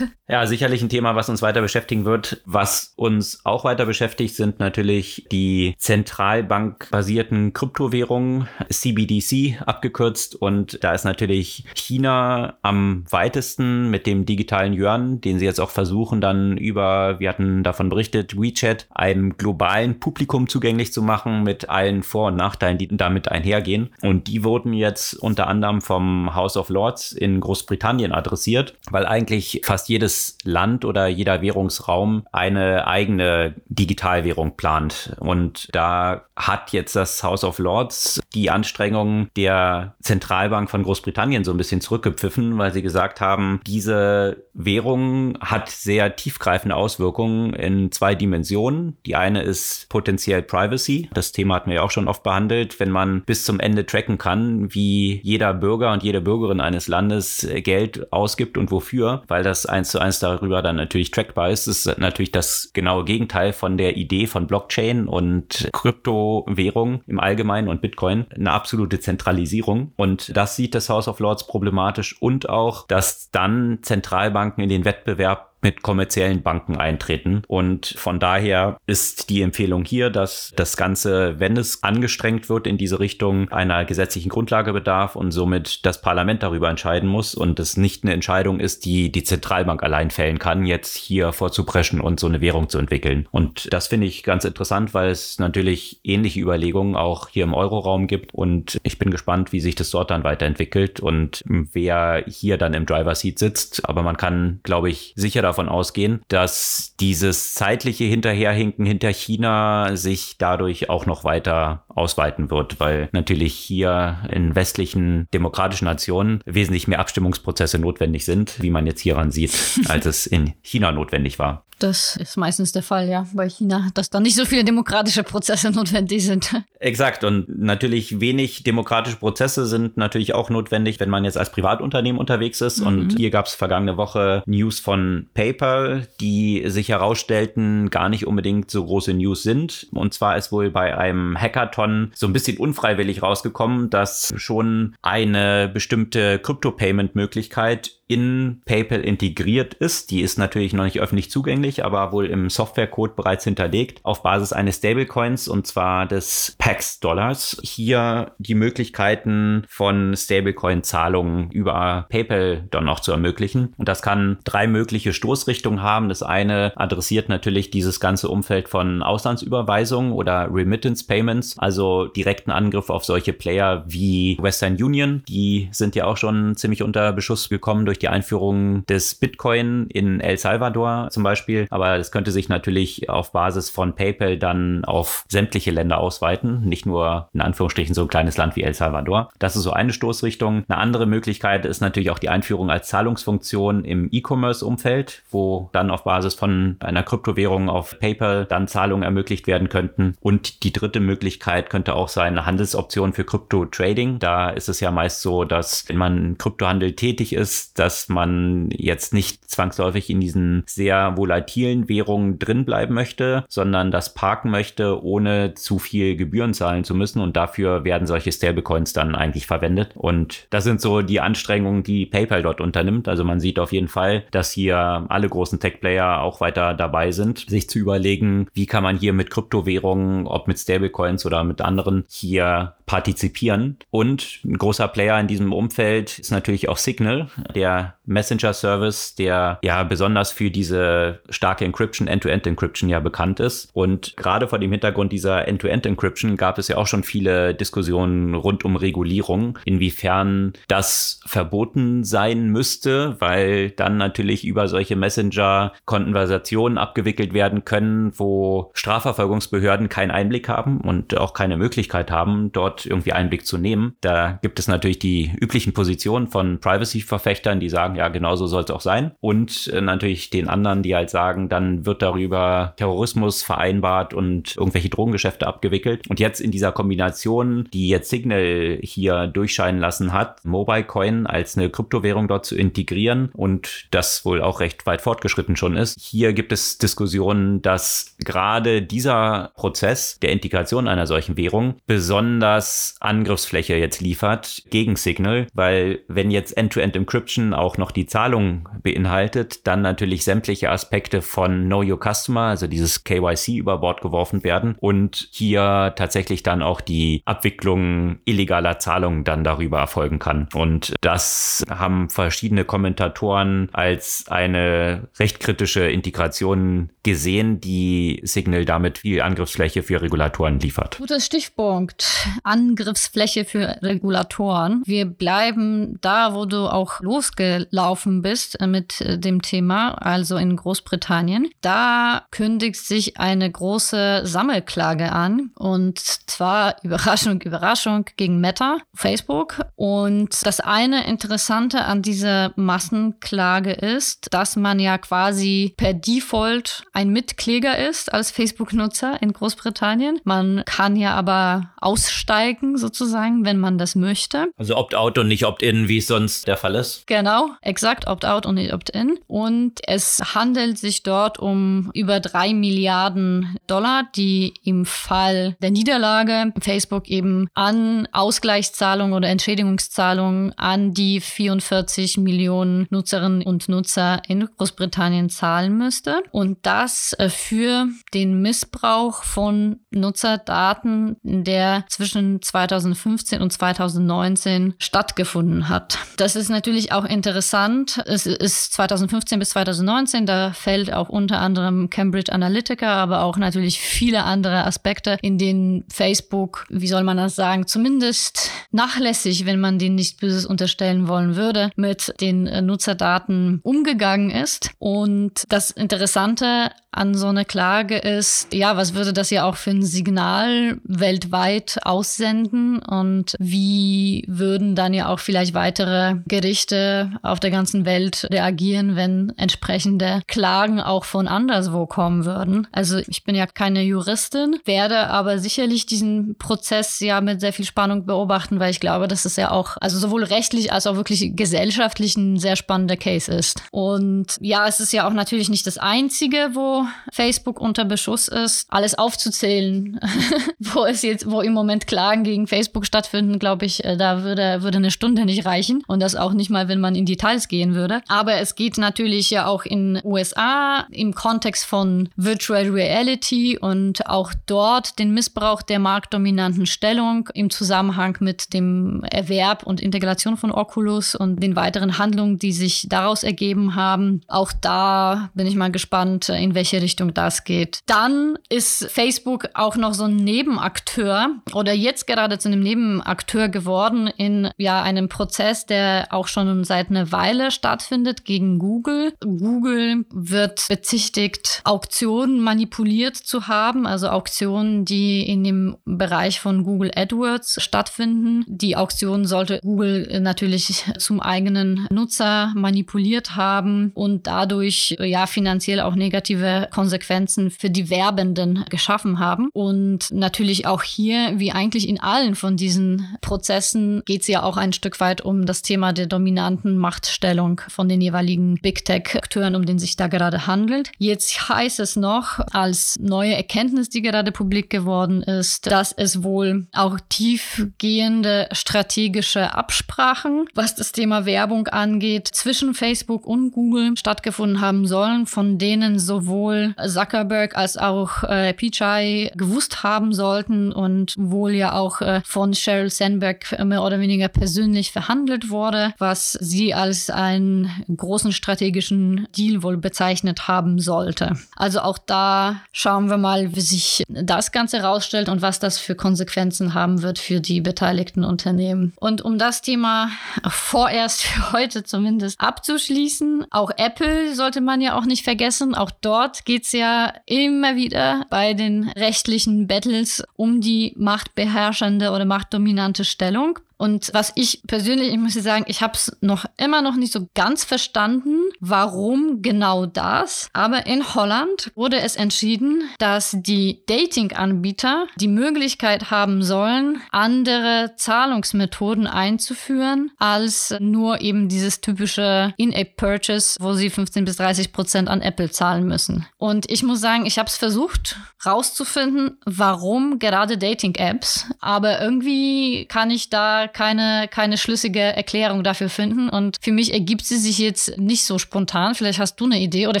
ja, 0.28 0.46
sicherlich 0.46 0.82
ein 0.82 0.88
Thema, 0.88 1.14
was 1.14 1.28
uns 1.28 1.42
weiter 1.42 1.60
beschäftigen 1.60 2.04
wird. 2.04 2.42
Was 2.44 2.92
uns 2.96 3.40
auch 3.44 3.64
weiter 3.64 3.86
beschäftigt, 3.86 4.34
sind 4.34 4.58
natürlich 4.58 5.26
die 5.30 5.74
zentralbankbasierten 5.78 7.52
Kryptowährungen, 7.52 8.48
CBDC 8.70 9.62
abgekürzt. 9.66 10.34
Und 10.34 10.82
da 10.82 10.92
ist 10.92 11.04
natürlich 11.04 11.64
China 11.74 12.58
am 12.62 13.04
weitesten 13.10 13.90
mit 13.90 14.06
dem 14.06 14.26
digitalen 14.26 14.72
Yuan, 14.72 15.20
den 15.20 15.38
sie 15.38 15.44
jetzt 15.44 15.60
auch 15.60 15.70
versuchen, 15.70 16.20
dann 16.20 16.56
über, 16.56 17.20
wir 17.20 17.28
hatten 17.28 17.62
davon 17.62 17.88
berichtet, 17.88 18.40
WeChat 18.40 18.86
einem 18.90 19.36
globalen 19.36 20.00
Publikum 20.00 20.48
zugänglich 20.48 20.92
zu 20.92 21.02
machen 21.02 21.42
mit 21.42 21.68
allen 21.68 22.02
Vor- 22.02 22.28
und 22.28 22.36
Nachteilen, 22.36 22.78
die 22.78 22.88
damit 22.88 23.28
einhergehen. 23.28 23.90
Und 24.02 24.26
die 24.28 24.44
wurden 24.44 24.72
jetzt 24.72 25.14
unter 25.14 25.43
anderem 25.48 25.80
vom 25.80 26.34
House 26.34 26.56
of 26.56 26.68
Lords 26.68 27.12
in 27.12 27.40
Großbritannien 27.40 28.12
adressiert, 28.12 28.74
weil 28.90 29.06
eigentlich 29.06 29.60
fast 29.64 29.88
jedes 29.88 30.38
Land 30.44 30.84
oder 30.84 31.06
jeder 31.06 31.42
Währungsraum 31.42 32.26
eine 32.32 32.86
eigene 32.86 33.54
Digitalwährung 33.66 34.56
plant. 34.56 35.16
Und 35.20 35.68
da 35.72 36.24
hat 36.36 36.72
jetzt 36.72 36.96
das 36.96 37.22
House 37.22 37.44
of 37.44 37.58
Lords 37.58 38.20
die 38.34 38.50
Anstrengungen 38.50 39.28
der 39.36 39.94
Zentralbank 40.02 40.70
von 40.70 40.82
Großbritannien 40.82 41.44
so 41.44 41.52
ein 41.52 41.56
bisschen 41.56 41.80
zurückgepfiffen, 41.80 42.58
weil 42.58 42.72
sie 42.72 42.82
gesagt 42.82 43.20
haben, 43.20 43.60
diese 43.66 44.44
Währung 44.52 45.38
hat 45.40 45.68
sehr 45.68 46.16
tiefgreifende 46.16 46.76
Auswirkungen 46.76 47.54
in 47.54 47.92
zwei 47.92 48.14
Dimensionen. 48.14 48.96
Die 49.06 49.16
eine 49.16 49.42
ist 49.42 49.88
potenziell 49.88 50.42
Privacy. 50.42 51.08
Das 51.14 51.32
Thema 51.32 51.56
hatten 51.56 51.70
wir 51.70 51.76
ja 51.76 51.82
auch 51.82 51.90
schon 51.90 52.08
oft 52.08 52.22
behandelt. 52.22 52.80
Wenn 52.80 52.90
man 52.90 53.22
bis 53.22 53.44
zum 53.44 53.60
Ende 53.60 53.86
tracken 53.86 54.18
kann, 54.18 54.74
wie 54.74 55.20
jeder 55.34 55.52
Bürger 55.52 55.92
und 55.92 56.04
jede 56.04 56.20
Bürgerin 56.20 56.60
eines 56.60 56.86
Landes 56.86 57.44
Geld 57.64 58.12
ausgibt 58.12 58.56
und 58.56 58.70
wofür, 58.70 59.24
weil 59.26 59.42
das 59.42 59.66
eins 59.66 59.90
zu 59.90 59.98
eins 59.98 60.20
darüber 60.20 60.62
dann 60.62 60.76
natürlich 60.76 61.10
trackbar 61.10 61.50
ist, 61.50 61.66
ist 61.66 61.98
natürlich 61.98 62.30
das 62.30 62.70
genaue 62.72 63.04
Gegenteil 63.04 63.52
von 63.52 63.76
der 63.76 63.96
Idee 63.96 64.28
von 64.28 64.46
Blockchain 64.46 65.08
und 65.08 65.68
Kryptowährung 65.72 67.02
im 67.08 67.18
Allgemeinen 67.18 67.66
und 67.66 67.82
Bitcoin. 67.82 68.26
Eine 68.32 68.52
absolute 68.52 69.00
Zentralisierung. 69.00 69.90
Und 69.96 70.36
das 70.36 70.54
sieht 70.54 70.76
das 70.76 70.88
House 70.88 71.08
of 71.08 71.18
Lords 71.18 71.48
problematisch 71.48 72.16
und 72.22 72.48
auch, 72.48 72.86
dass 72.86 73.32
dann 73.32 73.80
Zentralbanken 73.82 74.62
in 74.62 74.68
den 74.68 74.84
Wettbewerb 74.84 75.53
mit 75.64 75.82
kommerziellen 75.82 76.42
Banken 76.42 76.76
eintreten. 76.76 77.42
Und 77.48 77.94
von 77.98 78.20
daher 78.20 78.76
ist 78.86 79.30
die 79.30 79.42
Empfehlung 79.42 79.84
hier, 79.84 80.10
dass 80.10 80.52
das 80.54 80.76
Ganze, 80.76 81.40
wenn 81.40 81.56
es 81.56 81.82
angestrengt 81.82 82.48
wird 82.48 82.66
in 82.66 82.78
diese 82.78 83.00
Richtung, 83.00 83.48
einer 83.48 83.84
gesetzlichen 83.84 84.28
Grundlage 84.28 84.72
bedarf 84.72 85.16
und 85.16 85.32
somit 85.32 85.84
das 85.86 86.00
Parlament 86.02 86.42
darüber 86.42 86.68
entscheiden 86.68 87.08
muss 87.08 87.34
und 87.34 87.58
es 87.58 87.76
nicht 87.76 88.04
eine 88.04 88.12
Entscheidung 88.12 88.60
ist, 88.60 88.84
die 88.84 89.10
die 89.10 89.24
Zentralbank 89.24 89.82
allein 89.82 90.10
fällen 90.10 90.38
kann, 90.38 90.66
jetzt 90.66 90.96
hier 90.96 91.32
vorzupreschen 91.32 92.00
und 92.00 92.20
so 92.20 92.26
eine 92.26 92.42
Währung 92.42 92.68
zu 92.68 92.78
entwickeln. 92.78 93.26
Und 93.30 93.72
das 93.72 93.88
finde 93.88 94.06
ich 94.06 94.22
ganz 94.22 94.44
interessant, 94.44 94.92
weil 94.92 95.10
es 95.10 95.38
natürlich 95.38 95.98
ähnliche 96.04 96.40
Überlegungen 96.40 96.94
auch 96.94 97.28
hier 97.30 97.44
im 97.44 97.54
Euroraum 97.54 98.06
gibt 98.06 98.34
und 98.34 98.78
ich 98.82 98.98
bin 98.98 99.10
gespannt, 99.10 99.52
wie 99.52 99.60
sich 99.60 99.74
das 99.74 99.90
dort 99.90 100.10
dann 100.10 100.24
weiterentwickelt 100.24 101.00
und 101.00 101.42
wer 101.46 102.22
hier 102.26 102.58
dann 102.58 102.74
im 102.74 102.84
Driver 102.84 103.14
Seat 103.14 103.38
sitzt. 103.38 103.88
Aber 103.88 104.02
man 104.02 104.18
kann, 104.18 104.60
glaube 104.62 104.90
ich, 104.90 105.14
sicher 105.16 105.40
davon 105.40 105.53
davon 105.54 105.68
ausgehen, 105.68 106.22
dass 106.28 106.94
dieses 106.98 107.54
zeitliche 107.54 108.04
Hinterherhinken 108.04 108.84
hinter 108.84 109.12
China 109.12 109.96
sich 109.96 110.36
dadurch 110.38 110.90
auch 110.90 111.06
noch 111.06 111.22
weiter 111.22 111.83
ausweiten 111.94 112.50
wird, 112.50 112.80
weil 112.80 113.08
natürlich 113.12 113.54
hier 113.54 114.18
in 114.30 114.54
westlichen 114.54 115.28
demokratischen 115.32 115.86
Nationen 115.86 116.40
wesentlich 116.44 116.88
mehr 116.88 117.00
Abstimmungsprozesse 117.00 117.78
notwendig 117.78 118.24
sind, 118.24 118.60
wie 118.62 118.70
man 118.70 118.86
jetzt 118.86 119.00
hieran 119.00 119.30
sieht, 119.30 119.52
als 119.88 120.06
es 120.06 120.26
in 120.26 120.54
China 120.62 120.92
notwendig 120.92 121.38
war. 121.38 121.64
Das 121.78 122.16
ist 122.16 122.36
meistens 122.36 122.72
der 122.72 122.82
Fall, 122.82 123.08
ja, 123.08 123.26
bei 123.32 123.48
China, 123.48 123.88
dass 123.94 124.08
da 124.08 124.20
nicht 124.20 124.36
so 124.36 124.44
viele 124.44 124.64
demokratische 124.64 125.22
Prozesse 125.22 125.70
notwendig 125.72 126.24
sind. 126.24 126.54
Exakt. 126.78 127.24
Und 127.24 127.46
natürlich 127.48 128.20
wenig 128.20 128.62
demokratische 128.62 129.16
Prozesse 129.16 129.66
sind 129.66 129.96
natürlich 129.96 130.34
auch 130.34 130.50
notwendig, 130.50 131.00
wenn 131.00 131.10
man 131.10 131.24
jetzt 131.24 131.36
als 131.36 131.50
Privatunternehmen 131.50 132.20
unterwegs 132.20 132.60
ist. 132.60 132.80
Mhm. 132.80 132.86
Und 132.86 133.16
hier 133.16 133.30
gab 133.30 133.46
es 133.46 133.54
vergangene 133.54 133.96
Woche 133.96 134.42
News 134.46 134.80
von 134.80 135.28
PayPal, 135.34 136.06
die 136.20 136.62
sich 136.66 136.88
herausstellten, 136.90 137.90
gar 137.90 138.08
nicht 138.08 138.26
unbedingt 138.26 138.70
so 138.70 138.84
große 138.84 139.12
News 139.12 139.42
sind. 139.42 139.88
Und 139.92 140.14
zwar 140.14 140.36
ist 140.36 140.52
wohl 140.52 140.70
bei 140.70 140.96
einem 140.96 141.36
Hackathon 141.40 141.83
so 142.14 142.26
ein 142.26 142.32
bisschen 142.32 142.58
unfreiwillig 142.58 143.22
rausgekommen, 143.22 143.90
dass 143.90 144.32
schon 144.36 144.94
eine 145.02 145.68
bestimmte 145.72 146.38
Crypto-Payment-Möglichkeit 146.38 147.92
in 148.06 148.60
PayPal 148.64 149.00
integriert 149.00 149.74
ist. 149.74 150.10
Die 150.10 150.20
ist 150.20 150.38
natürlich 150.38 150.72
noch 150.72 150.84
nicht 150.84 151.00
öffentlich 151.00 151.30
zugänglich, 151.30 151.84
aber 151.84 152.12
wohl 152.12 152.26
im 152.26 152.50
Softwarecode 152.50 153.16
bereits 153.16 153.44
hinterlegt 153.44 154.00
auf 154.02 154.22
Basis 154.22 154.52
eines 154.52 154.76
Stablecoins 154.76 155.48
und 155.48 155.66
zwar 155.66 156.06
des 156.06 156.54
Pax 156.58 157.00
Dollars. 157.00 157.58
Hier 157.62 158.32
die 158.38 158.54
Möglichkeiten 158.54 159.64
von 159.68 160.14
Stablecoin-Zahlungen 160.16 161.50
über 161.50 162.06
PayPal 162.10 162.64
dann 162.70 162.88
auch 162.88 163.00
zu 163.00 163.12
ermöglichen. 163.12 163.72
Und 163.76 163.88
das 163.88 164.02
kann 164.02 164.38
drei 164.44 164.66
mögliche 164.66 165.12
Stoßrichtungen 165.12 165.82
haben. 165.82 166.08
Das 166.08 166.22
eine 166.22 166.72
adressiert 166.76 167.28
natürlich 167.28 167.70
dieses 167.70 168.00
ganze 168.00 168.28
Umfeld 168.28 168.68
von 168.68 169.02
Auslandsüberweisungen 169.02 170.12
oder 170.12 170.48
Remittance 170.52 171.06
Payments, 171.06 171.58
also 171.58 172.06
direkten 172.06 172.50
Angriff 172.50 172.90
auf 172.90 173.04
solche 173.04 173.32
Player 173.32 173.84
wie 173.86 174.36
Western 174.40 174.74
Union. 174.74 175.22
Die 175.28 175.68
sind 175.72 175.94
ja 175.96 176.04
auch 176.04 176.16
schon 176.16 176.56
ziemlich 176.56 176.82
unter 176.82 177.12
Beschuss 177.12 177.48
gekommen 177.48 177.86
durch 177.86 177.93
die 177.98 178.08
Einführung 178.08 178.84
des 178.86 179.14
Bitcoin 179.14 179.86
in 179.88 180.20
El 180.20 180.38
Salvador 180.38 181.08
zum 181.10 181.22
Beispiel. 181.22 181.66
Aber 181.70 181.98
das 181.98 182.12
könnte 182.12 182.30
sich 182.30 182.48
natürlich 182.48 183.08
auf 183.08 183.32
Basis 183.32 183.70
von 183.70 183.94
PayPal 183.94 184.38
dann 184.38 184.84
auf 184.84 185.24
sämtliche 185.28 185.70
Länder 185.70 185.98
ausweiten, 185.98 186.64
nicht 186.64 186.86
nur 186.86 187.28
in 187.32 187.40
Anführungsstrichen 187.40 187.94
so 187.94 188.02
ein 188.02 188.08
kleines 188.08 188.36
Land 188.36 188.56
wie 188.56 188.62
El 188.62 188.74
Salvador. 188.74 189.30
Das 189.38 189.56
ist 189.56 189.62
so 189.62 189.72
eine 189.72 189.92
Stoßrichtung. 189.92 190.64
Eine 190.68 190.78
andere 190.78 191.06
Möglichkeit 191.06 191.66
ist 191.66 191.80
natürlich 191.80 192.10
auch 192.10 192.18
die 192.18 192.28
Einführung 192.28 192.70
als 192.70 192.88
Zahlungsfunktion 192.88 193.84
im 193.84 194.08
E-Commerce-Umfeld, 194.10 195.22
wo 195.30 195.70
dann 195.72 195.90
auf 195.90 196.04
Basis 196.04 196.34
von 196.34 196.76
einer 196.80 197.02
Kryptowährung 197.02 197.68
auf 197.68 197.98
PayPal 197.98 198.46
dann 198.46 198.68
Zahlungen 198.68 199.02
ermöglicht 199.02 199.46
werden 199.46 199.68
könnten. 199.68 200.16
Und 200.20 200.62
die 200.64 200.72
dritte 200.72 201.00
Möglichkeit 201.00 201.70
könnte 201.70 201.94
auch 201.94 202.08
sein, 202.08 202.34
eine 202.34 202.46
Handelsoption 202.46 203.12
für 203.12 203.24
Krypto-Trading. 203.24 204.18
Da 204.18 204.50
ist 204.50 204.68
es 204.68 204.80
ja 204.80 204.90
meist 204.90 205.22
so, 205.22 205.44
dass 205.44 205.88
wenn 205.88 205.96
man 205.96 206.38
Kryptohandel 206.38 206.94
tätig 206.94 207.32
ist, 207.32 207.78
dass 207.84 208.08
man 208.08 208.70
jetzt 208.70 209.12
nicht 209.12 209.50
zwangsläufig 209.50 210.08
in 210.08 210.18
diesen 210.18 210.62
sehr 210.66 211.18
volatilen 211.18 211.86
Währungen 211.86 212.38
drin 212.38 212.64
bleiben 212.64 212.94
möchte, 212.94 213.44
sondern 213.46 213.90
das 213.90 214.14
parken 214.14 214.50
möchte, 214.50 215.04
ohne 215.04 215.52
zu 215.52 215.78
viel 215.78 216.16
Gebühren 216.16 216.54
zahlen 216.54 216.84
zu 216.84 216.94
müssen. 216.94 217.20
Und 217.20 217.36
dafür 217.36 217.84
werden 217.84 218.06
solche 218.06 218.32
Stablecoins 218.32 218.94
dann 218.94 219.14
eigentlich 219.14 219.46
verwendet. 219.46 219.90
Und 219.96 220.46
das 220.48 220.64
sind 220.64 220.80
so 220.80 221.02
die 221.02 221.20
Anstrengungen, 221.20 221.82
die 221.82 222.06
PayPal 222.06 222.42
dort 222.42 222.62
unternimmt. 222.62 223.06
Also 223.06 223.22
man 223.22 223.38
sieht 223.38 223.58
auf 223.58 223.72
jeden 223.72 223.88
Fall, 223.88 224.24
dass 224.30 224.50
hier 224.50 225.04
alle 225.10 225.28
großen 225.28 225.60
Tech-Player 225.60 226.22
auch 226.22 226.40
weiter 226.40 226.72
dabei 226.72 227.10
sind, 227.10 227.44
sich 227.50 227.68
zu 227.68 227.78
überlegen, 227.78 228.46
wie 228.54 228.64
kann 228.64 228.82
man 228.82 228.96
hier 228.96 229.12
mit 229.12 229.28
Kryptowährungen, 229.28 230.26
ob 230.26 230.48
mit 230.48 230.58
Stablecoins 230.58 231.26
oder 231.26 231.44
mit 231.44 231.60
anderen, 231.60 232.04
hier 232.08 232.76
partizipieren. 232.86 233.78
Und 233.90 234.40
ein 234.44 234.58
großer 234.58 234.88
Player 234.88 235.18
in 235.18 235.26
diesem 235.26 235.52
Umfeld 235.52 236.18
ist 236.18 236.30
natürlich 236.30 236.68
auch 236.68 236.76
Signal, 236.76 237.28
der 237.54 237.94
Messenger-Service, 238.06 239.14
der 239.14 239.58
ja 239.62 239.82
besonders 239.84 240.30
für 240.30 240.50
diese 240.50 241.20
starke 241.30 241.64
Encryption, 241.64 242.08
End-to-End-Encryption 242.08 242.90
ja 242.90 243.00
bekannt 243.00 243.40
ist. 243.40 243.70
Und 243.72 244.16
gerade 244.16 244.48
vor 244.48 244.58
dem 244.58 244.70
Hintergrund 244.70 245.12
dieser 245.12 245.48
End-to-End-Encryption 245.48 246.36
gab 246.36 246.58
es 246.58 246.68
ja 246.68 246.76
auch 246.76 246.86
schon 246.86 247.04
viele 247.04 247.54
Diskussionen 247.54 248.34
rund 248.34 248.64
um 248.64 248.76
Regulierung, 248.76 249.58
inwiefern 249.64 250.52
das 250.68 251.20
verboten 251.26 252.04
sein 252.04 252.48
müsste, 252.48 253.16
weil 253.20 253.70
dann 253.70 253.96
natürlich 253.96 254.44
über 254.44 254.68
solche 254.68 254.96
Messenger 254.96 255.72
Konversationen 255.84 256.78
abgewickelt 256.78 257.32
werden 257.32 257.64
können, 257.64 258.12
wo 258.18 258.70
Strafverfolgungsbehörden 258.74 259.88
keinen 259.88 260.10
Einblick 260.10 260.48
haben 260.48 260.80
und 260.80 261.16
auch 261.16 261.32
keine 261.32 261.56
Möglichkeit 261.56 262.10
haben, 262.10 262.52
dort 262.52 262.73
irgendwie 262.84 263.12
Einblick 263.12 263.46
zu 263.46 263.58
nehmen. 263.58 263.96
Da 264.00 264.38
gibt 264.42 264.58
es 264.58 264.68
natürlich 264.68 264.98
die 264.98 265.32
üblichen 265.40 265.72
Positionen 265.72 266.28
von 266.28 266.60
Privacy-Verfechtern, 266.60 267.60
die 267.60 267.68
sagen, 267.68 267.96
ja, 267.96 268.08
genau 268.08 268.36
so 268.36 268.46
soll 268.46 268.64
es 268.64 268.70
auch 268.70 268.80
sein. 268.80 269.12
Und 269.20 269.68
äh, 269.68 269.80
natürlich 269.80 270.30
den 270.30 270.48
anderen, 270.48 270.82
die 270.82 270.94
halt 270.94 271.10
sagen, 271.10 271.48
dann 271.48 271.86
wird 271.86 272.02
darüber 272.02 272.74
Terrorismus 272.76 273.42
vereinbart 273.42 274.14
und 274.14 274.56
irgendwelche 274.56 274.88
Drogengeschäfte 274.88 275.46
abgewickelt. 275.46 276.08
Und 276.08 276.20
jetzt 276.20 276.40
in 276.40 276.50
dieser 276.50 276.72
Kombination, 276.72 277.68
die 277.72 277.88
jetzt 277.88 278.10
Signal 278.10 278.78
hier 278.82 279.26
durchscheinen 279.26 279.80
lassen 279.80 280.12
hat, 280.12 280.44
Mobile 280.44 280.84
Coin 280.84 281.26
als 281.26 281.56
eine 281.56 281.70
Kryptowährung 281.70 282.28
dort 282.28 282.44
zu 282.46 282.56
integrieren 282.56 283.30
und 283.34 283.86
das 283.90 284.24
wohl 284.24 284.42
auch 284.42 284.60
recht 284.60 284.86
weit 284.86 285.00
fortgeschritten 285.00 285.56
schon 285.56 285.76
ist. 285.76 285.98
Hier 286.00 286.32
gibt 286.32 286.52
es 286.52 286.78
Diskussionen, 286.78 287.62
dass 287.62 288.16
gerade 288.18 288.82
dieser 288.82 289.52
Prozess 289.56 290.18
der 290.20 290.30
Integration 290.32 290.88
einer 290.88 291.06
solchen 291.06 291.36
Währung 291.36 291.76
besonders 291.86 292.63
Angriffsfläche 293.00 293.76
jetzt 293.76 294.00
liefert 294.00 294.62
gegen 294.70 294.96
Signal, 294.96 295.46
weil 295.54 296.00
wenn 296.08 296.30
jetzt 296.30 296.56
End-to-End 296.56 296.94
-End 296.94 296.98
Encryption 296.98 297.54
auch 297.54 297.78
noch 297.78 297.90
die 297.90 298.06
Zahlung 298.06 298.68
beinhaltet, 298.82 299.66
dann 299.66 299.82
natürlich 299.82 300.24
sämtliche 300.24 300.70
Aspekte 300.70 301.22
von 301.22 301.66
Know 301.66 301.82
Your 301.82 302.00
Customer, 302.00 302.42
also 302.42 302.66
dieses 302.66 303.04
KYC 303.04 303.56
über 303.56 303.78
Bord 303.78 304.00
geworfen 304.00 304.44
werden 304.44 304.76
und 304.80 305.28
hier 305.30 305.92
tatsächlich 305.96 306.42
dann 306.42 306.62
auch 306.62 306.80
die 306.80 307.22
Abwicklung 307.24 308.18
illegaler 308.24 308.78
Zahlungen 308.78 309.24
dann 309.24 309.44
darüber 309.44 309.78
erfolgen 309.78 310.18
kann. 310.18 310.48
Und 310.54 310.94
das 311.00 311.64
haben 311.68 312.10
verschiedene 312.10 312.64
Kommentatoren 312.64 313.68
als 313.72 314.24
eine 314.28 315.08
recht 315.18 315.40
kritische 315.40 315.88
Integration 315.88 316.90
gesehen, 317.02 317.60
die 317.60 318.20
Signal 318.24 318.64
damit 318.64 318.98
viel 318.98 319.20
Angriffsfläche 319.20 319.82
für 319.82 320.00
Regulatoren 320.02 320.58
liefert. 320.58 320.98
Guter 320.98 321.20
Stichpunkt. 321.20 322.06
Angriffsfläche 322.54 323.44
für 323.44 323.82
Regulatoren. 323.82 324.82
Wir 324.86 325.06
bleiben 325.06 325.98
da, 326.00 326.34
wo 326.34 326.44
du 326.44 326.68
auch 326.68 327.00
losgelaufen 327.00 328.22
bist 328.22 328.60
mit 328.60 329.02
dem 329.04 329.42
Thema, 329.42 329.94
also 329.94 330.36
in 330.36 330.54
Großbritannien. 330.54 331.50
Da 331.62 332.22
kündigt 332.30 332.76
sich 332.76 333.18
eine 333.18 333.50
große 333.50 334.20
Sammelklage 334.24 335.10
an 335.10 335.50
und 335.56 335.98
zwar 335.98 336.76
Überraschung, 336.84 337.40
Überraschung 337.40 338.04
gegen 338.16 338.40
Meta, 338.40 338.76
Facebook. 338.94 339.64
Und 339.74 340.46
das 340.46 340.60
eine 340.60 341.08
Interessante 341.08 341.84
an 341.84 342.02
dieser 342.02 342.52
Massenklage 342.54 343.72
ist, 343.72 344.32
dass 344.32 344.54
man 344.54 344.78
ja 344.78 344.98
quasi 344.98 345.74
per 345.76 345.92
Default 345.92 346.84
ein 346.92 347.08
Mitkläger 347.10 347.76
ist 347.78 348.12
als 348.12 348.30
Facebook-Nutzer 348.30 349.20
in 349.20 349.32
Großbritannien. 349.32 350.20
Man 350.22 350.62
kann 350.66 350.94
ja 350.94 351.14
aber 351.14 351.73
aussteigen 351.84 352.78
sozusagen, 352.78 353.44
wenn 353.44 353.58
man 353.58 353.78
das 353.78 353.94
möchte. 353.94 354.48
Also 354.56 354.76
Opt-out 354.76 355.18
und 355.18 355.28
nicht 355.28 355.44
Opt-in, 355.44 355.88
wie 355.88 355.98
es 355.98 356.06
sonst 356.06 356.46
der 356.48 356.56
Fall 356.56 356.74
ist. 356.74 357.06
Genau, 357.06 357.50
exakt 357.60 358.06
Opt-out 358.06 358.46
und 358.46 358.54
nicht 358.54 358.72
Opt-in. 358.72 359.18
Und 359.26 359.80
es 359.86 360.34
handelt 360.34 360.78
sich 360.78 361.02
dort 361.02 361.38
um 361.38 361.90
über 361.94 362.20
drei 362.20 362.54
Milliarden 362.54 363.56
Dollar, 363.66 364.08
die 364.16 364.54
im 364.64 364.86
Fall 364.86 365.56
der 365.60 365.70
Niederlage 365.70 366.52
Facebook 366.60 367.08
eben 367.08 367.48
an 367.54 368.08
Ausgleichszahlungen 368.12 369.14
oder 369.14 369.28
Entschädigungszahlungen 369.28 370.56
an 370.56 370.94
die 370.94 371.20
44 371.20 372.16
Millionen 372.18 372.86
Nutzerinnen 372.90 373.42
und 373.42 373.68
Nutzer 373.68 374.22
in 374.28 374.48
Großbritannien 374.56 375.28
zahlen 375.28 375.76
müsste. 375.76 376.22
Und 376.30 376.58
das 376.62 377.14
äh, 377.18 377.28
für 377.28 377.88
den 378.14 378.40
Missbrauch 378.40 379.22
von 379.22 379.80
Nutzerdaten, 379.90 381.16
der 381.22 381.73
zwischen 381.88 382.40
2015 382.40 383.42
und 383.42 383.52
2019 383.52 384.74
stattgefunden 384.78 385.68
hat. 385.68 385.98
Das 386.16 386.36
ist 386.36 386.48
natürlich 386.48 386.92
auch 386.92 387.04
interessant. 387.04 388.02
Es 388.06 388.26
ist 388.26 388.72
2015 388.74 389.38
bis 389.38 389.50
2019, 389.50 390.26
da 390.26 390.52
fällt 390.52 390.92
auch 390.92 391.08
unter 391.08 391.38
anderem 391.38 391.90
Cambridge 391.90 392.32
Analytica, 392.32 392.94
aber 392.94 393.22
auch 393.22 393.36
natürlich 393.36 393.80
viele 393.80 394.24
andere 394.24 394.64
Aspekte, 394.64 395.18
in 395.22 395.38
denen 395.38 395.84
Facebook, 395.92 396.66
wie 396.68 396.88
soll 396.88 397.02
man 397.02 397.16
das 397.16 397.34
sagen, 397.34 397.66
zumindest 397.66 398.50
nachlässig, 398.70 399.46
wenn 399.46 399.60
man 399.60 399.78
denen 399.78 399.96
nicht 399.96 400.20
Böses 400.20 400.46
unterstellen 400.46 401.08
wollen 401.08 401.36
würde, 401.36 401.70
mit 401.76 402.14
den 402.20 402.44
Nutzerdaten 402.66 403.60
umgegangen 403.62 404.30
ist. 404.30 404.70
Und 404.78 405.44
das 405.48 405.70
Interessante 405.70 406.70
an 406.96 407.14
so 407.14 407.28
einer 407.28 407.44
Klage 407.44 407.96
ist, 407.96 408.52
ja, 408.52 408.76
was 408.76 408.94
würde 408.94 409.12
das 409.12 409.30
ja 409.30 409.44
auch 409.44 409.56
für 409.56 409.70
ein 409.70 409.82
Signal 409.82 410.78
weltweit 410.84 411.78
aussenden 411.84 412.78
und 412.80 413.34
wie 413.38 414.24
würden 414.28 414.74
dann 414.74 414.94
ja 414.94 415.08
auch 415.08 415.18
vielleicht 415.18 415.54
weitere 415.54 416.16
Gerichte 416.26 417.10
auf 417.22 417.40
der 417.40 417.50
ganzen 417.50 417.84
Welt 417.84 418.26
reagieren, 418.30 418.96
wenn 418.96 419.32
entsprechende 419.36 420.22
Klagen 420.26 420.80
auch 420.80 421.04
von 421.04 421.28
anderswo 421.28 421.86
kommen 421.86 422.24
würden. 422.24 422.66
Also 422.72 422.98
ich 422.98 423.24
bin 423.24 423.34
ja 423.34 423.46
keine 423.46 423.82
Juristin, 423.82 424.56
werde 424.64 425.08
aber 425.08 425.38
sicherlich 425.38 425.86
diesen 425.86 426.36
Prozess 426.38 427.00
ja 427.00 427.20
mit 427.20 427.40
sehr 427.40 427.52
viel 427.52 427.64
Spannung 427.64 428.06
beobachten, 428.06 428.60
weil 428.60 428.70
ich 428.70 428.80
glaube, 428.80 429.08
dass 429.08 429.24
es 429.24 429.36
ja 429.36 429.50
auch, 429.50 429.76
also 429.80 429.98
sowohl 429.98 430.24
rechtlich 430.24 430.72
als 430.72 430.86
auch 430.86 430.96
wirklich 430.96 431.34
gesellschaftlich 431.34 432.16
ein 432.16 432.38
sehr 432.38 432.56
spannender 432.56 432.96
Case 432.96 433.32
ist. 433.32 433.62
Und 433.70 434.36
ja, 434.40 434.66
es 434.66 434.80
ist 434.80 434.92
ja 434.92 435.06
auch 435.06 435.12
natürlich 435.12 435.48
nicht 435.48 435.66
das 435.66 435.78
einzige, 435.78 436.50
wo 436.52 436.83
Facebook 437.12 437.60
unter 437.60 437.84
Beschuss 437.84 438.28
ist, 438.28 438.66
alles 438.70 438.96
aufzuzählen, 438.96 440.00
wo 440.58 440.84
es 440.84 441.02
jetzt, 441.02 441.30
wo 441.30 441.40
im 441.40 441.52
Moment 441.52 441.86
Klagen 441.86 442.24
gegen 442.24 442.46
Facebook 442.46 442.86
stattfinden, 442.86 443.38
glaube 443.38 443.66
ich, 443.66 443.84
äh, 443.84 443.96
da 443.96 444.22
würde, 444.22 444.62
würde 444.62 444.78
eine 444.78 444.90
Stunde 444.90 445.24
nicht 445.24 445.46
reichen. 445.46 445.82
Und 445.86 446.00
das 446.00 446.16
auch 446.16 446.32
nicht 446.32 446.50
mal, 446.50 446.68
wenn 446.68 446.80
man 446.80 446.94
in 446.94 447.06
Details 447.06 447.48
gehen 447.48 447.74
würde. 447.74 448.00
Aber 448.08 448.34
es 448.34 448.54
geht 448.54 448.78
natürlich 448.78 449.30
ja 449.30 449.46
auch 449.46 449.64
in 449.64 450.00
USA 450.04 450.86
im 450.90 451.14
Kontext 451.14 451.64
von 451.64 452.08
Virtual 452.16 452.68
Reality 452.68 453.58
und 453.58 454.06
auch 454.06 454.32
dort 454.46 454.98
den 454.98 455.12
Missbrauch 455.12 455.62
der 455.62 455.78
marktdominanten 455.78 456.66
Stellung 456.66 457.28
im 457.34 457.50
Zusammenhang 457.50 458.16
mit 458.20 458.52
dem 458.52 459.04
Erwerb 459.04 459.64
und 459.64 459.80
Integration 459.80 460.36
von 460.36 460.52
Oculus 460.52 461.14
und 461.14 461.42
den 461.42 461.56
weiteren 461.56 461.98
Handlungen, 461.98 462.38
die 462.38 462.52
sich 462.52 462.86
daraus 462.88 463.22
ergeben 463.22 463.74
haben. 463.74 464.22
Auch 464.28 464.52
da 464.52 465.30
bin 465.34 465.46
ich 465.46 465.56
mal 465.56 465.70
gespannt, 465.70 466.28
in 466.28 466.54
welche 466.54 466.73
Richtung 466.82 467.14
das 467.14 467.44
geht. 467.44 467.80
Dann 467.86 468.38
ist 468.48 468.86
Facebook 468.90 469.48
auch 469.54 469.76
noch 469.76 469.94
so 469.94 470.04
ein 470.04 470.16
Nebenakteur 470.16 471.36
oder 471.52 471.72
jetzt 471.72 472.06
gerade 472.06 472.38
zu 472.38 472.48
einem 472.48 472.60
Nebenakteur 472.60 473.48
geworden 473.48 474.06
in 474.06 474.50
ja 474.56 474.82
einem 474.82 475.08
Prozess, 475.08 475.66
der 475.66 476.08
auch 476.10 476.28
schon 476.28 476.64
seit 476.64 476.90
einer 476.90 477.12
Weile 477.12 477.50
stattfindet 477.50 478.24
gegen 478.24 478.58
Google. 478.58 479.12
Google 479.20 480.04
wird 480.10 480.66
bezichtigt, 480.68 481.60
Auktionen 481.64 482.40
manipuliert 482.40 483.16
zu 483.16 483.48
haben, 483.48 483.86
also 483.86 484.08
Auktionen, 484.08 484.84
die 484.84 485.22
in 485.22 485.44
dem 485.44 485.76
Bereich 485.84 486.40
von 486.40 486.64
Google 486.64 486.90
AdWords 486.94 487.62
stattfinden. 487.62 488.44
Die 488.46 488.76
Auktion 488.76 489.26
sollte 489.26 489.60
Google 489.62 490.20
natürlich 490.20 490.84
zum 490.98 491.20
eigenen 491.20 491.86
Nutzer 491.90 492.52
manipuliert 492.54 493.36
haben 493.36 493.92
und 493.94 494.26
dadurch 494.26 494.96
ja 495.00 495.26
finanziell 495.26 495.80
auch 495.80 495.94
negative 495.94 496.63
Konsequenzen 496.70 497.50
für 497.50 497.70
die 497.70 497.90
Werbenden 497.90 498.64
geschaffen 498.70 499.18
haben. 499.18 499.48
Und 499.52 500.10
natürlich 500.10 500.66
auch 500.66 500.82
hier, 500.82 501.34
wie 501.36 501.52
eigentlich 501.52 501.88
in 501.88 502.00
allen 502.00 502.34
von 502.34 502.56
diesen 502.56 503.16
Prozessen, 503.20 504.02
geht 504.04 504.22
es 504.22 504.28
ja 504.28 504.42
auch 504.42 504.56
ein 504.56 504.72
Stück 504.72 505.00
weit 505.00 505.20
um 505.20 505.46
das 505.46 505.62
Thema 505.62 505.92
der 505.92 506.06
dominanten 506.06 506.76
Machtstellung 506.76 507.60
von 507.68 507.88
den 507.88 508.00
jeweiligen 508.00 508.56
Big 508.60 508.84
Tech-Akteuren, 508.84 509.56
um 509.56 509.66
den 509.66 509.78
sich 509.78 509.96
da 509.96 510.08
gerade 510.08 510.46
handelt. 510.46 510.90
Jetzt 510.98 511.48
heißt 511.48 511.80
es 511.80 511.96
noch, 511.96 512.38
als 512.52 512.96
neue 513.00 513.34
Erkenntnis, 513.34 513.88
die 513.88 514.02
gerade 514.02 514.32
publik 514.32 514.70
geworden 514.70 515.22
ist, 515.22 515.66
dass 515.66 515.92
es 515.92 516.22
wohl 516.22 516.66
auch 516.72 516.98
tiefgehende 517.08 518.48
strategische 518.52 519.54
Absprachen, 519.54 520.46
was 520.54 520.74
das 520.74 520.92
Thema 520.92 521.26
Werbung 521.26 521.68
angeht, 521.68 522.28
zwischen 522.28 522.74
Facebook 522.74 523.26
und 523.26 523.52
Google 523.52 523.96
stattgefunden 523.96 524.60
haben 524.60 524.86
sollen, 524.86 525.26
von 525.26 525.58
denen 525.58 525.98
sowohl 525.98 526.53
Zuckerberg 526.86 527.56
als 527.56 527.76
auch 527.76 528.24
äh, 528.24 528.52
Pichai 528.52 529.30
gewusst 529.36 529.82
haben 529.82 530.12
sollten 530.12 530.72
und 530.72 531.14
wohl 531.16 531.52
ja 531.52 531.72
auch 531.74 532.00
äh, 532.00 532.20
von 532.24 532.54
Sheryl 532.54 532.90
Sandberg 532.90 533.58
mehr 533.64 533.82
oder 533.82 534.00
weniger 534.00 534.28
persönlich 534.28 534.92
verhandelt 534.92 535.50
wurde, 535.50 535.94
was 535.98 536.32
sie 536.32 536.74
als 536.74 537.10
einen 537.10 537.70
großen 537.94 538.32
strategischen 538.32 539.26
Deal 539.36 539.62
wohl 539.62 539.76
bezeichnet 539.76 540.48
haben 540.48 540.78
sollte. 540.78 541.36
Also 541.56 541.80
auch 541.80 541.98
da 541.98 542.60
schauen 542.72 543.08
wir 543.08 543.18
mal, 543.18 543.54
wie 543.54 543.60
sich 543.60 544.04
das 544.08 544.52
Ganze 544.52 544.82
rausstellt 544.82 545.28
und 545.28 545.42
was 545.42 545.58
das 545.58 545.78
für 545.78 545.94
Konsequenzen 545.94 546.74
haben 546.74 547.02
wird 547.02 547.18
für 547.18 547.40
die 547.40 547.60
beteiligten 547.60 548.24
Unternehmen. 548.24 548.92
Und 549.00 549.22
um 549.22 549.38
das 549.38 549.62
Thema 549.62 550.10
vorerst 550.48 551.22
für 551.22 551.52
heute 551.52 551.84
zumindest 551.84 552.40
abzuschließen, 552.40 553.46
auch 553.50 553.70
Apple 553.76 554.34
sollte 554.34 554.60
man 554.60 554.80
ja 554.80 554.96
auch 554.96 555.04
nicht 555.04 555.24
vergessen. 555.24 555.74
Auch 555.74 555.90
dort 556.00 556.33
geht 556.42 556.64
es 556.64 556.72
ja 556.72 557.12
immer 557.26 557.76
wieder 557.76 558.26
bei 558.30 558.54
den 558.54 558.88
rechtlichen 558.90 559.68
Battles 559.68 560.24
um 560.36 560.60
die 560.60 560.92
machtbeherrschende 560.96 562.10
oder 562.10 562.24
machtdominante 562.24 563.04
Stellung. 563.04 563.60
Und 563.76 564.10
was 564.12 564.32
ich 564.36 564.62
persönlich, 564.66 565.12
ich 565.12 565.18
muss 565.18 565.34
sagen, 565.34 565.64
ich 565.68 565.82
habe 565.82 565.94
es 565.94 566.16
noch 566.20 566.44
immer 566.56 566.82
noch 566.82 566.96
nicht 566.96 567.12
so 567.12 567.28
ganz 567.34 567.64
verstanden, 567.64 568.38
warum 568.60 569.42
genau 569.42 569.86
das. 569.86 570.48
Aber 570.52 570.86
in 570.86 571.14
Holland 571.14 571.72
wurde 571.74 572.00
es 572.00 572.16
entschieden, 572.16 572.88
dass 572.98 573.36
die 573.38 573.82
Dating-Anbieter 573.86 575.06
die 575.16 575.28
Möglichkeit 575.28 576.10
haben 576.10 576.42
sollen, 576.42 577.00
andere 577.10 577.94
Zahlungsmethoden 577.96 579.06
einzuführen, 579.06 580.12
als 580.18 580.74
nur 580.78 581.20
eben 581.20 581.48
dieses 581.48 581.80
typische 581.80 582.54
In-App-Purchase, 582.56 583.56
wo 583.60 583.74
sie 583.74 583.90
15 583.90 584.24
bis 584.24 584.36
30 584.36 584.72
Prozent 584.72 585.08
an 585.08 585.20
Apple 585.20 585.50
zahlen 585.50 585.86
müssen. 585.86 586.26
Und 586.38 586.70
ich 586.70 586.82
muss 586.82 587.00
sagen, 587.00 587.26
ich 587.26 587.38
habe 587.38 587.48
es 587.48 587.56
versucht 587.56 588.16
rauszufinden, 588.46 589.38
warum 589.44 590.18
gerade 590.18 590.58
Dating-Apps, 590.58 591.46
aber 591.60 592.00
irgendwie 592.00 592.86
kann 592.86 593.10
ich 593.10 593.30
da 593.30 593.68
keine, 593.74 594.28
keine 594.30 594.56
schlüssige 594.56 595.00
Erklärung 595.00 595.62
dafür 595.62 595.90
finden. 595.90 596.28
Und 596.28 596.56
für 596.62 596.72
mich 596.72 596.92
ergibt 596.92 597.26
sie 597.26 597.36
sich 597.36 597.58
jetzt 597.58 597.98
nicht 597.98 598.24
so 598.24 598.38
spontan. 598.38 598.94
Vielleicht 598.94 599.18
hast 599.18 599.36
du 599.36 599.44
eine 599.44 599.60
Idee 599.60 599.88
oder 599.88 600.00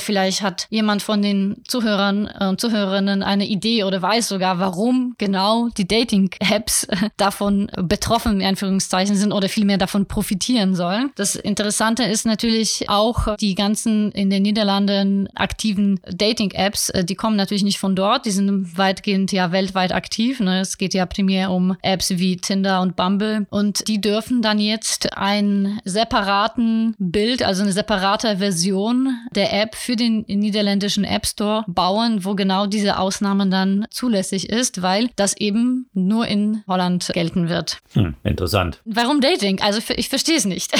vielleicht 0.00 0.40
hat 0.40 0.66
jemand 0.70 1.02
von 1.02 1.20
den 1.20 1.62
Zuhörern 1.68 2.26
und 2.26 2.60
Zuhörerinnen 2.60 3.22
eine 3.22 3.46
Idee 3.46 3.84
oder 3.84 4.00
weiß 4.00 4.28
sogar, 4.28 4.58
warum 4.58 5.14
genau 5.18 5.68
die 5.76 5.86
Dating-Apps 5.86 6.86
davon 7.16 7.70
betroffen, 7.76 8.40
in 8.40 8.46
Anführungszeichen, 8.46 9.16
sind 9.16 9.32
oder 9.32 9.48
vielmehr 9.48 9.78
davon 9.78 10.06
profitieren 10.06 10.74
sollen. 10.74 11.10
Das 11.16 11.36
Interessante 11.36 12.04
ist 12.04 12.24
natürlich 12.24 12.88
auch 12.88 13.36
die 13.36 13.54
ganzen 13.54 14.12
in 14.12 14.30
den 14.30 14.42
Niederlanden 14.42 15.28
aktiven 15.34 16.00
Dating-Apps, 16.06 16.90
äh, 16.90 17.04
die 17.04 17.14
kommen 17.14 17.36
natürlich 17.36 17.64
nicht 17.64 17.78
von 17.78 17.96
dort, 17.96 18.26
die 18.26 18.30
sind 18.30 18.78
weitgehend 18.78 19.32
ja 19.32 19.52
weltweit 19.52 19.92
aktiv. 19.92 20.40
Ne? 20.40 20.60
Es 20.60 20.78
geht 20.78 20.94
ja 20.94 21.06
primär 21.06 21.50
um 21.50 21.76
Apps 21.82 22.10
wie 22.10 22.36
Tinder 22.36 22.80
und 22.80 22.96
Bumble 22.96 23.46
und 23.54 23.86
die 23.86 24.00
dürfen 24.00 24.42
dann 24.42 24.58
jetzt 24.58 25.16
einen 25.16 25.78
separaten 25.84 26.96
Bild, 26.98 27.44
also 27.44 27.62
eine 27.62 27.70
separate 27.70 28.38
Version 28.38 29.16
der 29.36 29.52
App 29.52 29.76
für 29.76 29.94
den 29.94 30.24
niederländischen 30.26 31.04
App 31.04 31.24
Store 31.24 31.62
bauen, 31.68 32.24
wo 32.24 32.34
genau 32.34 32.66
diese 32.66 32.98
Ausnahmen 32.98 33.52
dann 33.52 33.86
zulässig 33.90 34.50
ist, 34.50 34.82
weil 34.82 35.08
das 35.14 35.36
eben 35.36 35.88
nur 35.92 36.26
in 36.26 36.64
Holland 36.66 37.08
gelten 37.14 37.48
wird. 37.48 37.78
Hm, 37.92 38.14
interessant. 38.24 38.80
Warum 38.84 39.20
Dating? 39.20 39.60
Also 39.62 39.80
ich 39.94 40.08
verstehe 40.08 40.36
es 40.36 40.46
nicht. 40.46 40.72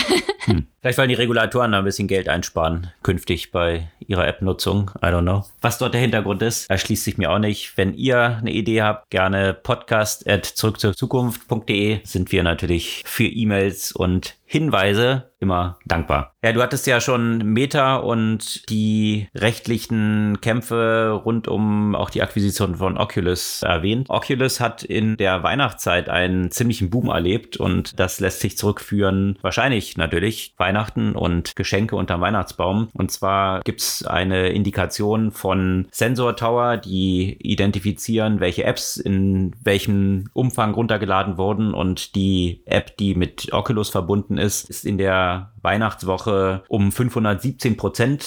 Hm. 0.47 0.67
Vielleicht 0.85 0.99
wollen 0.99 1.09
die 1.09 1.15
Regulatoren 1.15 1.73
da 1.73 1.79
ein 1.79 1.85
bisschen 1.85 2.09
Geld 2.09 2.29
einsparen, 2.29 2.91
künftig 3.03 3.51
bei 3.53 3.89
ihrer 4.07 4.29
App-Nutzung. 4.29 4.91
I 4.97 5.07
don't 5.07 5.23
know. 5.23 5.47
Was 5.63 5.79
dort 5.79 5.95
der 5.95 6.03
Hintergrund 6.03 6.43
ist, 6.43 6.69
erschließt 6.69 7.05
sich 7.05 7.17
mir 7.17 7.31
auch 7.31 7.39
nicht. 7.39 7.79
Wenn 7.79 7.95
ihr 7.95 8.37
eine 8.37 8.51
Idee 8.51 8.83
habt, 8.83 9.09
gerne 9.09 9.55
podcast 9.55 10.29
at 10.29 10.45
zurück 10.45 10.79
zur 10.79 10.95
Zukunft.de 10.95 12.01
sind 12.05 12.33
wir 12.33 12.43
natürlich 12.43 13.03
für 13.07 13.25
E-Mails 13.25 13.93
und 13.93 14.37
Hinweise 14.55 15.33
immer 15.41 15.79
dankbar. 15.85 16.33
Ja, 16.43 16.53
du 16.53 16.63
hattest 16.63 16.87
ja 16.87 17.01
schon 17.01 17.39
Meta 17.39 17.97
und 17.97 18.69
die 18.71 19.29
rechtlichen 19.35 20.41
Kämpfe 20.41 21.21
rund 21.25 21.49
um 21.49 21.95
auch 21.95 22.09
die 22.09 22.23
Akquisition 22.23 22.77
von 22.77 22.97
Oculus 22.97 23.63
erwähnt. 23.63 24.09
Oculus 24.09 24.61
hat 24.61 24.85
in 24.85 25.17
der 25.17 25.43
Weihnachtszeit 25.43 26.09
einen 26.09 26.51
ziemlichen 26.51 26.89
Boom 26.89 27.09
erlebt 27.09 27.57
und 27.57 27.99
das 27.99 28.21
lässt 28.21 28.41
sich 28.41 28.57
zurückführen, 28.57 29.39
wahrscheinlich 29.43 29.97
natürlich 29.97 30.55
Weihnachten 30.57 31.17
und 31.17 31.57
Geschenke 31.57 31.97
unterm 31.97 32.21
Weihnachtsbaum. 32.21 32.89
Und 32.93 33.11
zwar 33.11 33.61
gibt 33.63 33.81
es 33.81 34.07
eine 34.07 34.51
Indikation 34.51 35.33
von 35.33 35.89
Sensor 35.91 36.37
Tower, 36.37 36.77
die 36.77 37.37
identifizieren, 37.41 38.41
welche 38.41 38.65
Apps 38.65 38.97
in 38.97 39.55
welchem 39.63 40.31
Umfang 40.33 40.75
runtergeladen 40.75 41.39
wurden 41.39 41.75
und 41.75 42.15
die 42.15 42.63
App, 42.67 42.97
die 42.97 43.15
mit 43.15 43.53
Oculus 43.53 43.91
verbunden 43.91 44.39
ist, 44.45 44.71
ist 44.71 44.85
in 44.85 44.99
der 44.99 45.51
Weihnachtswoche 45.65 46.63
um 46.69 46.93
517 46.93 47.77
Prozent 47.77 48.27